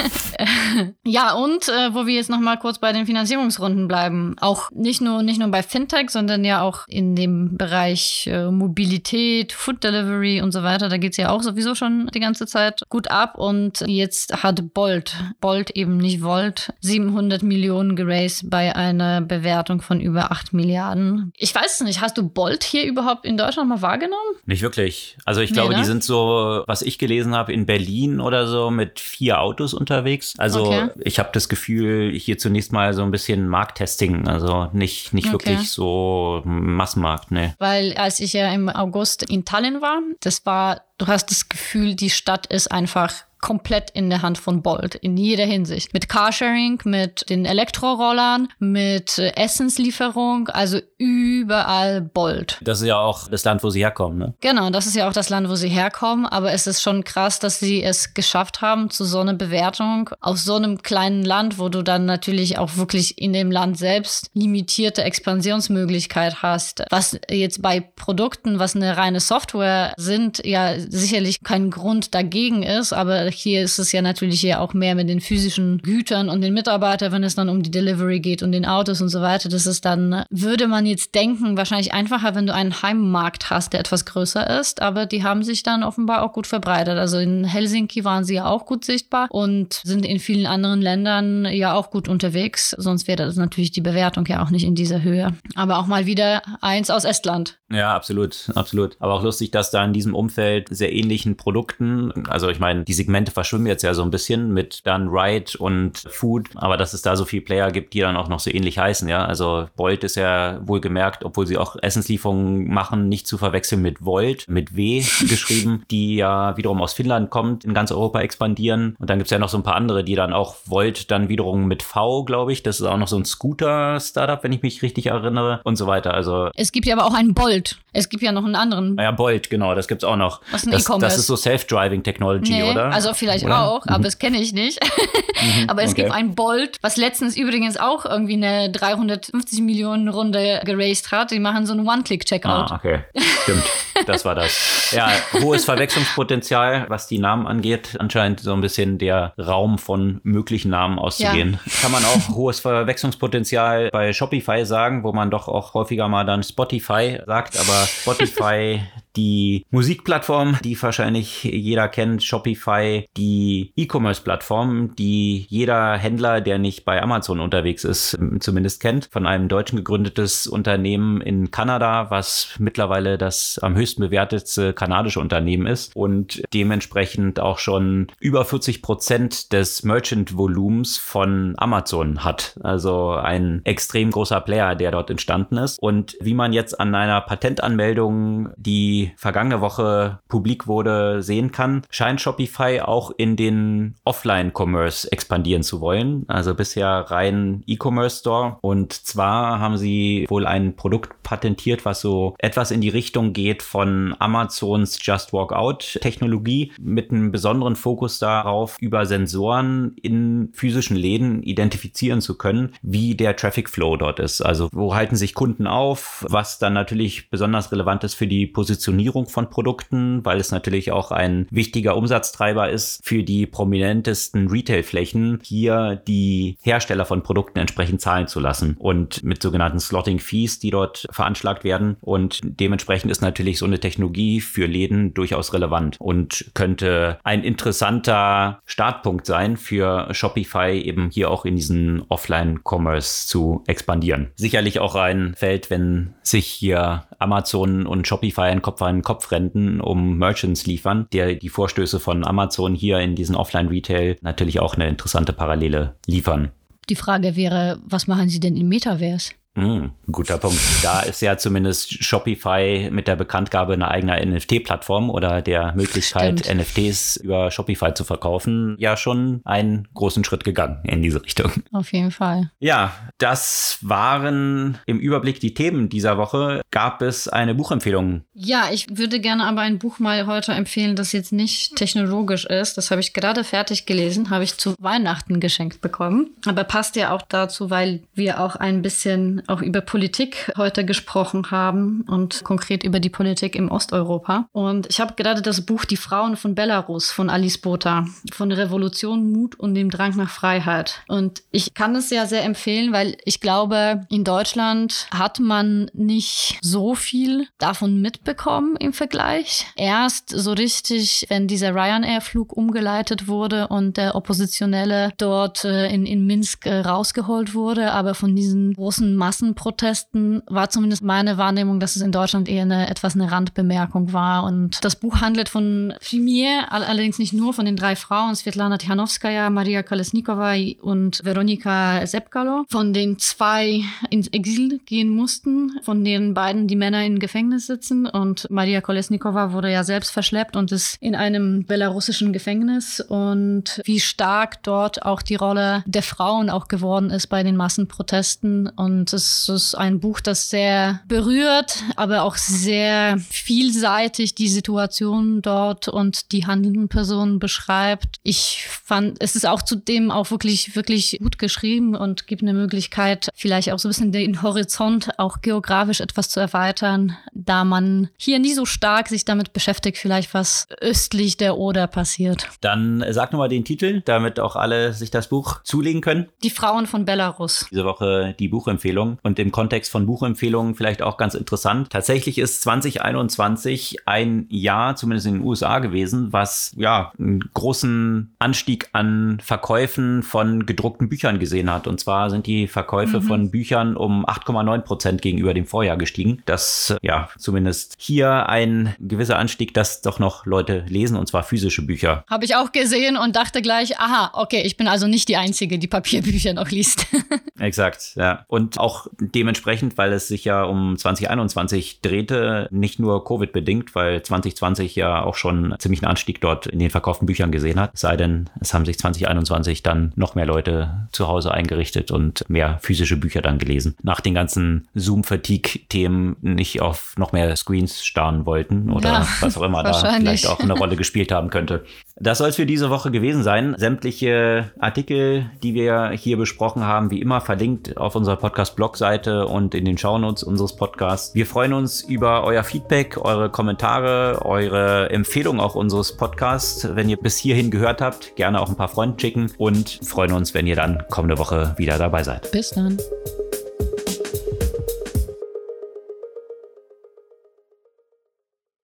ja, 1.05 1.33
und 1.33 1.67
äh, 1.67 1.93
wo 1.93 2.05
wir 2.05 2.15
jetzt 2.15 2.29
noch 2.29 2.39
mal 2.39 2.57
kurz 2.57 2.79
bei 2.79 2.93
den 2.93 3.05
Finanzierungsrunden 3.05 3.87
bleiben, 3.87 4.35
auch 4.39 4.69
nicht 4.71 5.01
nur 5.01 5.23
nicht 5.23 5.39
nur 5.39 5.49
bei 5.49 5.63
Fintech, 5.63 6.09
sondern 6.09 6.43
ja 6.43 6.61
auch 6.61 6.87
in 6.87 7.15
dem 7.15 7.57
Bereich 7.57 8.27
äh, 8.31 8.49
Mobilität, 8.51 9.51
Food 9.51 9.83
Delivery 9.83 10.41
und 10.41 10.51
so 10.51 10.63
weiter, 10.63 10.89
da 10.89 10.97
geht 10.97 11.11
es 11.11 11.17
ja 11.17 11.29
auch 11.29 11.41
sowieso 11.41 11.75
schon 11.75 12.09
die 12.13 12.19
ganze 12.19 12.45
Zeit 12.45 12.81
gut 12.89 13.09
ab 13.09 13.37
und 13.37 13.83
jetzt 13.87 14.43
hat 14.43 14.73
Bolt, 14.73 15.15
Bolt 15.41 15.71
eben 15.71 15.97
nicht 15.97 16.21
Volt, 16.21 16.73
700 16.81 17.43
Millionen 17.43 17.95
geraced 17.95 18.49
bei 18.49 18.75
einer 18.75 19.21
Bewertung 19.21 19.81
von 19.81 19.99
über 19.99 20.31
8 20.31 20.53
Milliarden. 20.53 21.31
Ich 21.37 21.53
weiß 21.53 21.75
es 21.75 21.81
nicht, 21.81 22.01
hast 22.01 22.17
du 22.17 22.27
Bolt 22.27 22.63
hier 22.63 22.85
überhaupt 22.85 23.25
in 23.25 23.37
Deutschland 23.37 23.69
mal 23.69 23.81
wahrgenommen? 23.81 24.15
Nicht 24.45 24.61
wirklich. 24.61 25.17
Also 25.25 25.41
ich 25.41 25.53
glaube, 25.53 25.69
nee, 25.69 25.75
ne? 25.75 25.81
die 25.81 25.87
sind 25.87 26.03
so, 26.03 26.63
was 26.67 26.81
ich 26.81 26.99
gelesen 26.99 27.35
habe, 27.35 27.53
in 27.53 27.65
Berlin 27.65 28.19
oder 28.19 28.47
so 28.47 28.71
mit 28.71 28.99
vier 28.99 29.41
Autos 29.41 29.73
unterwegs. 29.73 30.33
Also 30.37 30.64
okay. 30.67 30.89
ich 31.03 31.19
habe 31.19 31.29
das 31.33 31.49
Gefühl, 31.49 32.11
hier 32.13 32.37
zunächst 32.37 32.71
mal 32.71 32.93
so 32.93 33.03
ein 33.03 33.11
bisschen 33.11 33.47
Markttesting, 33.47 34.27
also 34.27 34.69
nicht, 34.73 35.13
nicht 35.13 35.27
okay. 35.27 35.51
wirklich 35.51 35.71
so 35.71 36.41
Massenmarkt, 36.45 37.31
ne. 37.31 37.55
Weil 37.59 37.93
als 37.93 38.19
ich 38.19 38.33
ja 38.33 38.51
im 38.51 38.69
August 38.69 39.23
in 39.29 39.45
Tallinn 39.45 39.81
war, 39.81 40.01
das 40.21 40.45
war, 40.45 40.81
du 40.97 41.07
hast 41.07 41.31
das 41.31 41.49
Gefühl, 41.49 41.95
die 41.95 42.09
Stadt 42.09 42.47
ist 42.47 42.71
einfach 42.71 43.13
komplett 43.45 43.91
in 43.91 44.09
der 44.09 44.23
Hand 44.23 44.39
von 44.39 44.63
Bolt 44.63 44.95
in 44.95 45.17
jeder 45.17 45.45
Hinsicht. 45.45 45.93
Mit 45.93 46.09
Carsharing, 46.09 46.81
mit 46.83 47.29
den 47.29 47.45
Elektrorollern, 47.45 48.47
mit 48.57 49.19
äh, 49.19 49.33
Essenslieferung, 49.35 50.49
also 50.49 50.79
überall 50.97 52.01
Bolt. 52.01 52.57
Das 52.63 52.81
ist 52.81 52.87
ja 52.87 52.97
auch 52.97 53.27
das 53.27 53.43
Land, 53.43 53.63
wo 53.63 53.69
sie 53.69 53.81
herkommen, 53.81 54.17
ne? 54.17 54.33
Genau, 54.41 54.71
das 54.71 54.87
ist 54.87 54.95
ja 54.95 55.07
auch 55.07 55.13
das 55.13 55.29
Land, 55.29 55.47
wo 55.47 55.53
sie 55.53 55.69
herkommen, 55.69 56.25
aber 56.25 56.53
es 56.53 56.65
ist 56.65 56.81
schon 56.81 57.03
krass, 57.03 57.37
dass 57.37 57.59
sie 57.59 57.83
es 57.83 58.15
geschafft 58.15 58.61
haben 58.61 58.89
zu 58.89 59.05
so 59.05 59.19
einer 59.19 59.35
Bewertung 59.35 60.09
aus 60.21 60.43
so 60.43 60.55
einem 60.55 60.81
kleinen 60.81 61.23
Land, 61.23 61.59
wo 61.59 61.69
du 61.69 61.83
dann 61.83 62.05
natürlich 62.05 62.57
auch 62.57 62.77
wirklich 62.77 63.21
in 63.21 63.31
dem 63.31 63.51
Land 63.51 63.77
selbst 63.77 64.31
limitierte 64.33 65.03
Expansionsmöglichkeit 65.03 66.41
hast. 66.41 66.83
Was 66.89 67.19
jetzt 67.29 67.61
bei 67.61 67.79
Produkten, 67.79 68.57
was 68.57 68.75
eine 68.75 68.97
reine 68.97 69.19
Software 69.19 69.93
sind, 69.97 70.43
ja 70.43 70.79
sicherlich 70.79 71.43
kein 71.43 71.69
Grund 71.69 72.15
dagegen 72.15 72.63
ist, 72.63 72.91
aber 72.91 73.34
hier 73.35 73.61
ist 73.63 73.79
es 73.79 73.91
ja 73.91 74.01
natürlich 74.01 74.41
ja 74.41 74.59
auch 74.59 74.73
mehr 74.73 74.95
mit 74.95 75.09
den 75.09 75.21
physischen 75.21 75.79
Gütern 75.79 76.29
und 76.29 76.41
den 76.41 76.53
Mitarbeitern, 76.53 77.11
wenn 77.11 77.23
es 77.23 77.35
dann 77.35 77.49
um 77.49 77.63
die 77.63 77.71
Delivery 77.71 78.19
geht 78.19 78.43
und 78.43 78.51
den 78.51 78.65
Autos 78.65 79.01
und 79.01 79.09
so 79.09 79.21
weiter. 79.21 79.49
Das 79.49 79.67
ist 79.67 79.85
dann, 79.85 80.23
würde 80.29 80.67
man 80.67 80.85
jetzt 80.85 81.15
denken, 81.15 81.57
wahrscheinlich 81.57 81.93
einfacher, 81.93 82.35
wenn 82.35 82.47
du 82.47 82.53
einen 82.53 82.81
Heimmarkt 82.81 83.49
hast, 83.49 83.73
der 83.73 83.79
etwas 83.79 84.05
größer 84.05 84.59
ist. 84.59 84.81
Aber 84.81 85.05
die 85.05 85.23
haben 85.23 85.43
sich 85.43 85.63
dann 85.63 85.83
offenbar 85.83 86.23
auch 86.23 86.33
gut 86.33 86.47
verbreitet. 86.47 86.97
Also 86.97 87.17
in 87.17 87.43
Helsinki 87.45 88.03
waren 88.03 88.23
sie 88.23 88.35
ja 88.35 88.45
auch 88.45 88.65
gut 88.65 88.85
sichtbar 88.85 89.27
und 89.29 89.81
sind 89.83 90.05
in 90.05 90.19
vielen 90.19 90.45
anderen 90.45 90.81
Ländern 90.81 91.45
ja 91.45 91.73
auch 91.73 91.91
gut 91.91 92.07
unterwegs. 92.07 92.75
Sonst 92.77 93.07
wäre 93.07 93.25
das 93.25 93.35
natürlich 93.35 93.71
die 93.71 93.81
Bewertung 93.81 94.25
ja 94.27 94.43
auch 94.43 94.49
nicht 94.49 94.65
in 94.65 94.75
dieser 94.75 95.01
Höhe. 95.01 95.33
Aber 95.55 95.79
auch 95.79 95.87
mal 95.87 96.05
wieder 96.05 96.41
eins 96.61 96.89
aus 96.89 97.03
Estland. 97.03 97.57
Ja, 97.71 97.95
absolut, 97.95 98.51
absolut. 98.53 98.95
Aber 98.99 99.13
auch 99.13 99.23
lustig, 99.23 99.51
dass 99.51 99.71
da 99.71 99.83
in 99.83 99.93
diesem 99.93 100.13
Umfeld 100.13 100.67
sehr 100.69 100.93
ähnlichen 100.93 101.35
Produkten, 101.35 102.27
also 102.27 102.49
ich 102.49 102.59
meine, 102.59 102.83
die 102.83 102.93
Segmente 102.93 103.14
verschwimmen 103.23 103.67
jetzt 103.67 103.83
ja 103.83 103.93
so 103.93 104.03
ein 104.03 104.11
bisschen 104.11 104.53
mit 104.53 104.81
dann 104.85 105.07
Ride 105.09 105.57
und 105.57 106.03
Food, 106.09 106.49
aber 106.55 106.77
dass 106.77 106.93
es 106.93 107.01
da 107.01 107.15
so 107.15 107.25
viele 107.25 107.43
Player 107.43 107.71
gibt, 107.71 107.93
die 107.93 107.99
dann 107.99 108.17
auch 108.17 108.27
noch 108.27 108.39
so 108.39 108.49
ähnlich 108.49 108.77
heißen, 108.77 109.07
ja. 109.07 109.25
Also 109.25 109.67
Bolt 109.75 110.03
ist 110.03 110.15
ja 110.15 110.59
wohl 110.65 110.81
gemerkt, 110.81 111.23
obwohl 111.23 111.47
sie 111.47 111.57
auch 111.57 111.75
Essenslieferungen 111.81 112.73
machen, 112.73 113.09
nicht 113.09 113.27
zu 113.27 113.37
verwechseln 113.37 113.81
mit 113.81 114.03
Volt, 114.03 114.45
mit 114.47 114.75
W 114.75 115.03
geschrieben, 115.29 115.83
die 115.91 116.15
ja 116.15 116.57
wiederum 116.57 116.81
aus 116.81 116.93
Finnland 116.93 117.29
kommt, 117.29 117.65
in 117.65 117.73
ganz 117.73 117.91
Europa 117.91 118.21
expandieren. 118.21 118.95
Und 118.99 119.09
dann 119.09 119.17
gibt 119.17 119.27
es 119.27 119.31
ja 119.31 119.39
noch 119.39 119.49
so 119.49 119.57
ein 119.57 119.63
paar 119.63 119.75
andere, 119.75 120.03
die 120.03 120.15
dann 120.15 120.33
auch 120.33 120.55
Volt 120.65 121.11
dann 121.11 121.29
wiederum 121.29 121.65
mit 121.67 121.83
V, 121.83 122.23
glaube 122.23 122.51
ich. 122.51 122.63
Das 122.63 122.79
ist 122.79 122.85
auch 122.85 122.97
noch 122.97 123.07
so 123.07 123.17
ein 123.17 123.25
Scooter-Startup, 123.25 124.43
wenn 124.43 124.51
ich 124.51 124.61
mich 124.61 124.81
richtig 124.81 125.07
erinnere 125.07 125.61
und 125.63 125.75
so 125.75 125.87
weiter. 125.87 126.13
Also 126.13 126.49
es 126.55 126.71
gibt 126.71 126.85
ja 126.85 126.95
aber 126.95 127.05
auch 127.05 127.13
einen 127.13 127.33
Bolt. 127.33 127.77
Es 127.93 128.09
gibt 128.09 128.23
ja 128.23 128.31
noch 128.31 128.43
einen 128.43 128.55
anderen. 128.55 128.97
Ja, 128.99 129.11
Bolt, 129.11 129.49
genau, 129.49 129.73
das 129.73 129.87
gibt 129.87 130.03
es 130.03 130.09
auch 130.09 130.17
noch. 130.17 130.41
Was 130.51 130.65
ein 130.65 130.71
das, 130.71 130.83
E-Commerce. 130.83 131.05
Das 131.05 131.17
ist 131.17 131.27
so 131.27 131.35
Self-Driving 131.35 132.03
Technology, 132.03 132.51
nee, 132.51 132.71
oder? 132.71 132.91
Also, 132.91 133.04
Also 133.05 133.17
vielleicht 133.17 133.45
Oder? 133.45 133.67
auch, 133.67 133.85
aber 133.87 133.99
mhm. 133.99 134.03
das 134.03 134.19
kenne 134.19 134.37
ich 134.37 134.53
nicht. 134.53 134.79
Mhm, 134.81 135.65
aber 135.69 135.83
es 135.83 135.91
okay. 135.91 136.03
gibt 136.03 136.13
ein 136.13 136.35
Bolt, 136.35 136.77
was 136.81 136.97
letztens 136.97 137.37
übrigens 137.37 137.77
auch 137.77 138.05
irgendwie 138.05 138.33
eine 138.33 138.71
350 138.71 139.61
Millionen 139.61 140.07
Runde 140.07 140.61
geraced 140.65 141.11
hat. 141.11 141.31
Die 141.31 141.39
machen 141.39 141.65
so 141.65 141.73
einen 141.73 141.87
One-Click-Checkout. 141.87 142.71
Ah, 142.71 142.75
okay. 142.75 142.99
Stimmt. 143.43 143.63
Das 144.07 144.25
war 144.25 144.35
das. 144.35 144.91
Ja, 144.91 145.09
hohes 145.41 145.65
Verwechslungspotenzial, 145.65 146.85
was 146.89 147.07
die 147.07 147.19
Namen 147.19 147.47
angeht. 147.47 147.95
Anscheinend 147.99 148.39
so 148.39 148.53
ein 148.53 148.61
bisschen 148.61 148.97
der 148.97 149.33
Raum 149.37 149.77
von 149.77 150.19
möglichen 150.23 150.69
Namen 150.69 150.99
auszugehen. 150.99 151.59
Ja. 151.65 151.71
Kann 151.81 151.91
man 151.91 152.03
auch 152.05 152.35
hohes 152.35 152.59
Verwechslungspotenzial 152.59 153.89
bei 153.91 154.13
Shopify 154.13 154.65
sagen, 154.65 155.03
wo 155.03 155.13
man 155.13 155.31
doch 155.31 155.47
auch 155.47 155.73
häufiger 155.73 156.07
mal 156.07 156.25
dann 156.25 156.43
Spotify 156.43 157.19
sagt, 157.25 157.57
aber 157.57 157.85
Spotify 157.85 158.81
die 159.15 159.65
Musikplattform, 159.71 160.57
die 160.63 160.81
wahrscheinlich 160.81 161.43
jeder 161.43 161.87
kennt, 161.87 162.23
Shopify, 162.23 163.07
die 163.17 163.71
E-Commerce-Plattform, 163.75 164.95
die 164.95 165.45
jeder 165.49 165.97
Händler, 165.97 166.41
der 166.41 166.57
nicht 166.57 166.85
bei 166.85 167.01
Amazon 167.01 167.39
unterwegs 167.39 167.83
ist, 167.83 168.17
zumindest 168.39 168.81
kennt, 168.81 169.09
von 169.11 169.25
einem 169.25 169.47
deutschen 169.47 169.77
gegründetes 169.77 170.47
Unternehmen 170.47 171.21
in 171.21 171.51
Kanada, 171.51 172.09
was 172.09 172.55
mittlerweile 172.59 173.17
das 173.17 173.59
am 173.59 173.75
höchsten 173.75 174.01
bewertetste 174.01 174.73
kanadische 174.73 175.19
Unternehmen 175.19 175.67
ist 175.67 175.95
und 175.95 176.43
dementsprechend 176.53 177.39
auch 177.39 177.59
schon 177.59 178.07
über 178.19 178.45
40 178.45 178.81
Prozent 178.81 179.53
des 179.53 179.83
Merchant-Volumens 179.83 180.97
von 180.97 181.55
Amazon 181.57 182.23
hat. 182.23 182.55
Also 182.61 183.11
ein 183.11 183.61
extrem 183.63 184.11
großer 184.11 184.41
Player, 184.41 184.75
der 184.75 184.91
dort 184.91 185.09
entstanden 185.09 185.57
ist. 185.57 185.79
Und 185.79 186.17
wie 186.21 186.33
man 186.33 186.53
jetzt 186.53 186.79
an 186.79 186.93
einer 186.95 187.21
Patentanmeldung, 187.21 188.49
die 188.57 189.04
vergangene 189.17 189.61
Woche 189.61 190.19
publik 190.27 190.67
wurde, 190.67 191.21
sehen 191.21 191.51
kann, 191.51 191.83
scheint 191.89 192.21
Shopify 192.21 192.81
auch 192.81 193.11
in 193.17 193.35
den 193.35 193.95
Offline-Commerce 194.03 195.11
expandieren 195.11 195.63
zu 195.63 195.81
wollen. 195.81 196.25
Also 196.27 196.55
bisher 196.55 196.87
rein 196.87 197.63
E-Commerce 197.67 198.19
Store. 198.19 198.57
Und 198.61 198.93
zwar 198.93 199.59
haben 199.59 199.77
sie 199.77 200.25
wohl 200.29 200.45
ein 200.45 200.75
Produkt 200.75 201.23
patentiert, 201.23 201.85
was 201.85 202.01
so 202.01 202.35
etwas 202.39 202.71
in 202.71 202.81
die 202.81 202.89
Richtung 202.89 203.33
geht 203.33 203.63
von 203.63 204.15
Amazons 204.19 204.97
Just 205.01 205.33
Walk 205.33 205.53
Out 205.53 205.97
Technologie 206.01 206.71
mit 206.79 207.11
einem 207.11 207.31
besonderen 207.31 207.75
Fokus 207.75 208.19
darauf, 208.19 208.77
über 208.79 209.05
Sensoren 209.05 209.95
in 210.01 210.49
physischen 210.53 210.95
Läden 210.95 211.43
identifizieren 211.43 212.21
zu 212.21 212.37
können, 212.37 212.73
wie 212.81 213.15
der 213.15 213.35
Traffic 213.35 213.69
Flow 213.69 213.97
dort 213.97 214.19
ist. 214.19 214.41
Also 214.41 214.69
wo 214.71 214.95
halten 214.95 215.15
sich 215.15 215.33
Kunden 215.33 215.67
auf, 215.67 216.25
was 216.29 216.59
dann 216.59 216.73
natürlich 216.73 217.29
besonders 217.29 217.71
relevant 217.71 218.03
ist 218.03 218.13
für 218.13 218.27
die 218.27 218.47
Positionierung 218.47 218.94
Positionierung 218.95 219.27
von 219.27 219.49
Produkten, 219.49 220.23
weil 220.23 220.39
es 220.39 220.51
natürlich 220.51 220.91
auch 220.91 221.11
ein 221.11 221.47
wichtiger 221.51 221.97
Umsatztreiber 221.97 222.69
ist 222.69 223.01
für 223.03 223.23
die 223.23 223.45
prominentesten 223.45 224.47
Retailflächen, 224.47 225.39
hier 225.43 226.01
die 226.07 226.57
Hersteller 226.61 227.05
von 227.05 227.21
Produkten 227.21 227.59
entsprechend 227.59 227.99
zahlen 227.99 228.27
zu 228.27 228.39
lassen 228.39 228.77
und 228.79 229.21
mit 229.23 229.41
sogenannten 229.41 229.79
Slotting 229.81 230.19
Fees, 230.19 230.59
die 230.59 230.69
dort 230.69 231.07
veranschlagt 231.11 231.65
werden. 231.65 231.97
Und 231.99 232.39
dementsprechend 232.43 233.11
ist 233.11 233.21
natürlich 233.21 233.57
so 233.59 233.65
eine 233.65 233.79
Technologie 233.79 234.39
für 234.39 234.65
Läden 234.65 235.13
durchaus 235.13 235.53
relevant 235.53 235.97
und 235.99 236.51
könnte 236.53 237.19
ein 237.23 237.43
interessanter 237.43 238.59
Startpunkt 238.65 239.25
sein 239.25 239.57
für 239.57 240.07
Shopify 240.13 240.79
eben 240.79 241.09
hier 241.09 241.29
auch 241.29 241.43
in 241.43 241.57
diesen 241.57 242.03
Offline-Commerce 242.07 243.27
zu 243.27 243.61
expandieren. 243.67 244.31
Sicherlich 244.35 244.79
auch 244.79 244.95
ein 244.95 245.33
Feld, 245.35 245.69
wenn 245.69 246.13
sich 246.21 246.47
hier 246.47 247.03
Amazon 247.19 247.85
und 247.85 248.07
Shopify 248.07 248.41
einen 248.41 248.61
Kopf 248.61 248.81
an 248.81 249.01
Kopf 249.01 249.31
rennen, 249.31 249.81
um 249.81 250.17
Merchants 250.17 250.65
liefern, 250.65 251.07
der 251.13 251.35
die 251.35 251.49
Vorstöße 251.49 251.99
von 251.99 252.25
Amazon 252.25 252.75
hier 252.75 252.99
in 252.99 253.15
diesen 253.15 253.35
Offline-Retail 253.35 254.17
natürlich 254.21 254.59
auch 254.59 254.75
eine 254.75 254.87
interessante 254.87 255.33
Parallele 255.33 255.95
liefern. 256.05 256.51
Die 256.89 256.95
Frage 256.95 257.35
wäre, 257.35 257.79
was 257.83 258.07
machen 258.07 258.29
Sie 258.29 258.39
denn 258.39 258.55
im 258.55 258.67
Metaverse? 258.67 259.33
Mm, 259.55 259.87
guter 260.11 260.37
Punkt. 260.37 260.59
Da 260.83 261.01
ist 261.01 261.21
ja 261.21 261.37
zumindest 261.37 262.03
Shopify 262.03 262.89
mit 262.91 263.07
der 263.07 263.15
Bekanntgabe 263.15 263.73
einer 263.73 263.89
eigenen 263.89 264.33
NFT-Plattform 264.33 265.09
oder 265.09 265.41
der 265.41 265.73
Möglichkeit, 265.75 266.41
Stimmt. 266.41 266.61
NFTs 266.61 267.15
über 267.17 267.51
Shopify 267.51 267.93
zu 267.93 268.03
verkaufen, 268.03 268.75
ja 268.79 268.97
schon 268.97 269.41
einen 269.45 269.87
großen 269.93 270.25
Schritt 270.25 270.43
gegangen 270.43 270.79
in 270.83 271.01
diese 271.01 271.23
Richtung. 271.23 271.51
Auf 271.71 271.93
jeden 271.93 272.11
Fall. 272.11 272.51
Ja, 272.59 272.93
das 273.17 273.79
waren 273.81 274.77
im 274.85 274.99
Überblick 274.99 275.39
die 275.39 275.53
Themen 275.53 275.87
dieser 275.87 276.17
Woche. 276.17 276.61
Gab 276.71 277.01
es 277.01 277.29
eine 277.29 277.55
Buchempfehlung? 277.55 278.23
Ja, 278.33 278.65
ich 278.71 278.97
würde 278.97 279.21
gerne 279.21 279.45
aber 279.45 279.61
ein 279.61 279.79
Buch 279.79 279.99
mal 279.99 280.27
heute 280.27 280.51
empfehlen, 280.51 280.97
das 280.97 281.13
jetzt 281.13 281.31
nicht 281.31 281.77
technologisch 281.77 282.45
ist. 282.45 282.77
Das 282.77 282.91
habe 282.91 282.99
ich 282.99 283.13
gerade 283.13 283.45
fertig 283.45 283.85
gelesen, 283.85 284.29
habe 284.29 284.43
ich 284.43 284.57
zu 284.57 284.75
Weihnachten 284.79 285.39
geschenkt 285.39 285.79
bekommen. 285.79 286.31
Aber 286.45 286.65
passt 286.65 286.97
ja 286.97 287.11
auch 287.11 287.21
dazu, 287.21 287.69
weil 287.69 288.01
wir 288.13 288.41
auch 288.41 288.57
ein 288.57 288.81
bisschen 288.81 289.43
auch 289.47 289.61
über 289.61 289.81
Politik 289.81 290.51
heute 290.57 290.85
gesprochen 290.85 291.51
haben 291.51 292.05
und 292.07 292.43
konkret 292.43 292.83
über 292.83 292.99
die 292.99 293.09
Politik 293.09 293.55
im 293.55 293.69
Osteuropa. 293.69 294.47
Und 294.51 294.87
ich 294.89 294.99
habe 294.99 295.13
gerade 295.15 295.41
das 295.41 295.65
Buch 295.65 295.85
Die 295.85 295.97
Frauen 295.97 296.37
von 296.37 296.55
Belarus 296.55 297.11
von 297.11 297.29
Alice 297.29 297.57
Botha 297.57 298.05
von 298.31 298.51
Revolution, 298.51 299.31
Mut 299.31 299.55
und 299.55 299.75
dem 299.75 299.89
Drang 299.89 300.15
nach 300.15 300.29
Freiheit. 300.29 301.01
Und 301.07 301.43
ich 301.51 301.73
kann 301.73 301.95
es 301.95 302.09
ja 302.09 302.25
sehr 302.25 302.43
empfehlen, 302.43 302.93
weil 302.93 303.17
ich 303.25 303.39
glaube, 303.39 304.05
in 304.09 304.23
Deutschland 304.23 305.07
hat 305.11 305.39
man 305.39 305.89
nicht 305.93 306.57
so 306.61 306.95
viel 306.95 307.47
davon 307.57 308.01
mitbekommen 308.01 308.75
im 308.77 308.93
Vergleich. 308.93 309.65
Erst 309.75 310.29
so 310.29 310.53
richtig, 310.53 311.25
wenn 311.29 311.47
dieser 311.47 311.73
Ryanair-Flug 311.73 312.53
umgeleitet 312.53 313.27
wurde 313.27 313.67
und 313.67 313.97
der 313.97 314.15
Oppositionelle 314.15 315.11
dort 315.17 315.65
äh, 315.65 315.87
in, 315.93 316.05
in 316.05 316.25
Minsk 316.25 316.65
äh, 316.65 316.79
rausgeholt 316.79 317.53
wurde, 317.53 317.91
aber 317.91 318.15
von 318.15 318.35
diesen 318.35 318.73
großen 318.73 319.15
Massen 319.15 319.34
Massenprotesten 319.35 320.43
war 320.47 320.69
zumindest 320.69 321.03
meine 321.03 321.37
Wahrnehmung, 321.37 321.81
dass 321.81 321.97
es 321.97 322.01
in 322.01 322.13
Deutschland 322.13 322.47
eher 322.47 322.61
eine 322.61 322.89
etwas 322.89 323.15
eine 323.15 323.31
Randbemerkung 323.31 324.13
war. 324.13 324.45
Und 324.45 324.83
das 324.85 324.95
Buch 324.95 325.19
handelt 325.19 325.49
von 325.49 325.93
Primär, 325.99 326.71
allerdings 326.71 327.19
nicht 327.19 327.33
nur 327.33 327.53
von 327.53 327.65
den 327.65 327.75
drei 327.75 327.97
Frauen, 327.97 328.33
Svetlana 328.33 328.77
Tichanowskaja, 328.77 329.49
Maria 329.49 329.83
Kolesnikova 329.83 330.55
und 330.81 331.19
Veronika 331.23 332.05
Sepkalo, 332.07 332.63
von 332.69 332.93
den 332.93 333.19
zwei 333.19 333.81
ins 334.09 334.29
Exil 334.29 334.79
gehen 334.85 335.09
mussten, 335.09 335.79
von 335.83 336.05
denen 336.05 336.33
beiden 336.33 336.67
die 336.67 336.77
Männer 336.77 337.05
im 337.05 337.19
Gefängnis 337.19 337.67
sitzen. 337.67 338.05
Und 338.05 338.49
Maria 338.49 338.79
Kolesnikova 338.79 339.51
wurde 339.51 339.69
ja 339.69 339.83
selbst 339.83 340.11
verschleppt 340.11 340.55
und 340.55 340.71
ist 340.71 340.95
in 341.01 341.15
einem 341.15 341.65
belarussischen 341.65 342.31
Gefängnis. 342.31 343.01
Und 343.01 343.81
wie 343.83 343.99
stark 343.99 344.63
dort 344.63 345.05
auch 345.05 345.21
die 345.21 345.35
Rolle 345.35 345.83
der 345.85 346.03
Frauen 346.03 346.49
auch 346.49 346.69
geworden 346.69 347.09
ist 347.09 347.27
bei 347.27 347.43
den 347.43 347.57
Massenprotesten. 347.57 348.69
Und 348.69 349.11
es 349.11 349.24
es 349.25 349.49
ist 349.49 349.75
ein 349.75 349.99
Buch, 349.99 350.19
das 350.19 350.49
sehr 350.49 351.01
berührt, 351.07 351.83
aber 351.95 352.23
auch 352.23 352.35
sehr 352.35 353.17
vielseitig 353.29 354.35
die 354.35 354.47
Situation 354.47 355.41
dort 355.41 355.87
und 355.87 356.31
die 356.31 356.45
handelnden 356.45 356.87
Personen 356.87 357.39
beschreibt. 357.39 358.17
Ich 358.23 358.67
fand, 358.69 359.17
es 359.21 359.35
ist 359.35 359.45
auch 359.45 359.61
zudem 359.61 360.11
auch 360.11 360.31
wirklich, 360.31 360.75
wirklich 360.75 361.17
gut 361.21 361.37
geschrieben 361.37 361.95
und 361.95 362.27
gibt 362.27 362.41
eine 362.41 362.53
Möglichkeit, 362.53 363.29
vielleicht 363.35 363.71
auch 363.71 363.79
so 363.79 363.87
ein 363.87 363.91
bisschen 363.91 364.11
den 364.11 364.41
Horizont 364.41 365.17
auch 365.17 365.41
geografisch 365.41 366.01
etwas 366.01 366.29
zu 366.29 366.39
erweitern, 366.39 367.17
da 367.33 367.63
man 367.63 368.09
hier 368.17 368.39
nie 368.39 368.53
so 368.53 368.65
stark 368.65 369.07
sich 369.09 369.25
damit 369.25 369.53
beschäftigt, 369.53 369.97
vielleicht 369.97 370.33
was 370.33 370.67
östlich 370.81 371.37
der 371.37 371.57
Oder 371.57 371.87
passiert. 371.87 372.47
Dann 372.61 373.03
sag 373.09 373.31
nochmal 373.31 373.49
den 373.49 373.65
Titel, 373.65 374.01
damit 374.05 374.39
auch 374.39 374.55
alle 374.55 374.93
sich 374.93 375.11
das 375.11 375.29
Buch 375.29 375.61
zulegen 375.63 376.01
können. 376.01 376.27
Die 376.43 376.49
Frauen 376.49 376.87
von 376.87 377.05
Belarus. 377.05 377.67
Diese 377.71 377.85
Woche 377.85 378.35
die 378.39 378.47
Buchempfehlung 378.47 379.04
und 379.23 379.39
im 379.39 379.51
Kontext 379.51 379.91
von 379.91 380.05
Buchempfehlungen 380.05 380.75
vielleicht 380.75 381.01
auch 381.01 381.17
ganz 381.17 381.33
interessant. 381.33 381.89
Tatsächlich 381.89 382.37
ist 382.37 382.61
2021 382.61 384.07
ein 384.07 384.45
Jahr, 384.49 384.95
zumindest 384.95 385.27
in 385.27 385.35
den 385.35 385.43
USA 385.43 385.79
gewesen, 385.79 386.31
was 386.31 386.73
ja 386.75 387.11
einen 387.17 387.41
großen 387.53 388.33
Anstieg 388.39 388.89
an 388.93 389.39
Verkäufen 389.43 390.23
von 390.23 390.65
gedruckten 390.65 391.09
Büchern 391.09 391.39
gesehen 391.39 391.71
hat. 391.71 391.87
Und 391.87 391.99
zwar 391.99 392.29
sind 392.29 392.47
die 392.47 392.67
Verkäufe 392.67 393.19
mhm. 393.19 393.23
von 393.23 393.51
Büchern 393.51 393.97
um 393.97 394.25
8,9 394.25 394.79
Prozent 394.79 395.21
gegenüber 395.21 395.53
dem 395.53 395.65
Vorjahr 395.65 395.97
gestiegen. 395.97 396.41
Das 396.45 396.95
ja 397.01 397.29
zumindest 397.37 397.95
hier 397.97 398.47
ein 398.49 398.95
gewisser 398.99 399.37
Anstieg, 399.37 399.73
dass 399.73 400.01
doch 400.01 400.19
noch 400.19 400.45
Leute 400.45 400.85
lesen 400.87 401.17
und 401.17 401.27
zwar 401.27 401.43
physische 401.43 401.85
Bücher. 401.85 402.23
Habe 402.29 402.45
ich 402.45 402.55
auch 402.55 402.71
gesehen 402.71 403.17
und 403.17 403.35
dachte 403.35 403.61
gleich, 403.61 403.99
aha, 403.99 404.31
okay, 404.33 404.61
ich 404.61 404.77
bin 404.77 404.87
also 404.87 405.07
nicht 405.07 405.27
die 405.29 405.37
Einzige, 405.37 405.79
die 405.79 405.87
Papierbücher 405.87 406.53
noch 406.53 406.69
liest. 406.69 407.07
Exakt, 407.59 408.13
ja. 408.15 408.45
Und 408.47 408.79
auch 408.79 408.94
dementsprechend, 409.19 409.97
weil 409.97 410.13
es 410.13 410.27
sich 410.27 410.45
ja 410.45 410.63
um 410.63 410.97
2021 410.97 412.01
drehte, 412.01 412.67
nicht 412.71 412.99
nur 412.99 413.23
Covid-bedingt, 413.23 413.95
weil 413.95 414.21
2020 414.21 414.95
ja 414.95 415.23
auch 415.23 415.35
schon 415.35 415.75
ziemlich 415.79 416.01
einen 416.01 416.09
Anstieg 416.09 416.41
dort 416.41 416.67
in 416.67 416.79
den 416.79 416.89
verkauften 416.89 417.25
Büchern 417.25 417.51
gesehen 417.51 417.79
hat. 417.79 417.91
Es 417.93 418.01
sei 418.01 418.17
denn, 418.17 418.49
es 418.59 418.73
haben 418.73 418.85
sich 418.85 418.97
2021 418.97 419.83
dann 419.83 420.13
noch 420.15 420.35
mehr 420.35 420.45
Leute 420.45 421.07
zu 421.11 421.27
Hause 421.27 421.51
eingerichtet 421.51 422.11
und 422.11 422.49
mehr 422.49 422.79
physische 422.81 423.17
Bücher 423.17 423.41
dann 423.41 423.59
gelesen. 423.59 423.95
Nach 424.03 424.21
den 424.21 424.33
ganzen 424.33 424.87
Zoom-Fatigue-Themen 424.95 426.37
nicht 426.41 426.81
auf 426.81 427.15
noch 427.17 427.31
mehr 427.31 427.55
Screens 427.55 428.05
starren 428.05 428.45
wollten 428.45 428.89
oder 428.91 429.09
ja, 429.09 429.27
was 429.41 429.57
auch 429.57 429.63
immer 429.63 429.83
da 429.83 429.93
vielleicht 429.93 430.47
auch 430.47 430.59
eine 430.59 430.73
Rolle 430.73 430.95
gespielt 430.95 431.31
haben 431.31 431.49
könnte. 431.49 431.85
Das 432.17 432.37
soll 432.37 432.49
es 432.49 432.55
für 432.55 432.65
diese 432.65 432.89
Woche 432.89 433.11
gewesen 433.11 433.43
sein. 433.43 433.75
Sämtliche 433.77 434.71
Artikel, 434.79 435.49
die 435.63 435.73
wir 435.73 436.11
hier 436.11 436.37
besprochen 436.37 436.83
haben, 436.83 437.11
wie 437.11 437.21
immer 437.21 437.41
verlinkt 437.41 437.97
auf 437.97 438.15
unserer 438.15 438.37
Podcast-Blog-Seite 438.85 439.47
und 439.47 439.73
in 439.73 439.85
den 439.85 439.97
Shownotes 439.97 440.43
unseres 440.43 440.75
Podcasts. 440.75 441.33
Wir 441.33 441.45
freuen 441.45 441.73
uns 441.73 442.01
über 442.01 442.43
euer 442.43 442.63
Feedback, 442.63 443.17
eure 443.17 443.49
Kommentare, 443.49 444.41
eure 444.43 445.09
Empfehlungen 445.09 445.59
auch 445.59 445.75
unseres 445.75 446.15
Podcasts. 446.15 446.87
Wenn 446.95 447.09
ihr 447.09 447.17
bis 447.17 447.37
hierhin 447.37 447.71
gehört 447.71 448.01
habt, 448.01 448.35
gerne 448.35 448.61
auch 448.61 448.69
ein 448.69 448.75
paar 448.75 448.89
Freunde 448.89 449.19
schicken 449.19 449.51
und 449.57 449.99
freuen 450.03 450.33
uns, 450.33 450.53
wenn 450.53 450.67
ihr 450.67 450.75
dann 450.75 451.03
kommende 451.09 451.37
Woche 451.37 451.73
wieder 451.77 451.97
dabei 451.97 452.23
seid. 452.23 452.51
Bis 452.51 452.71
dann. 452.71 452.97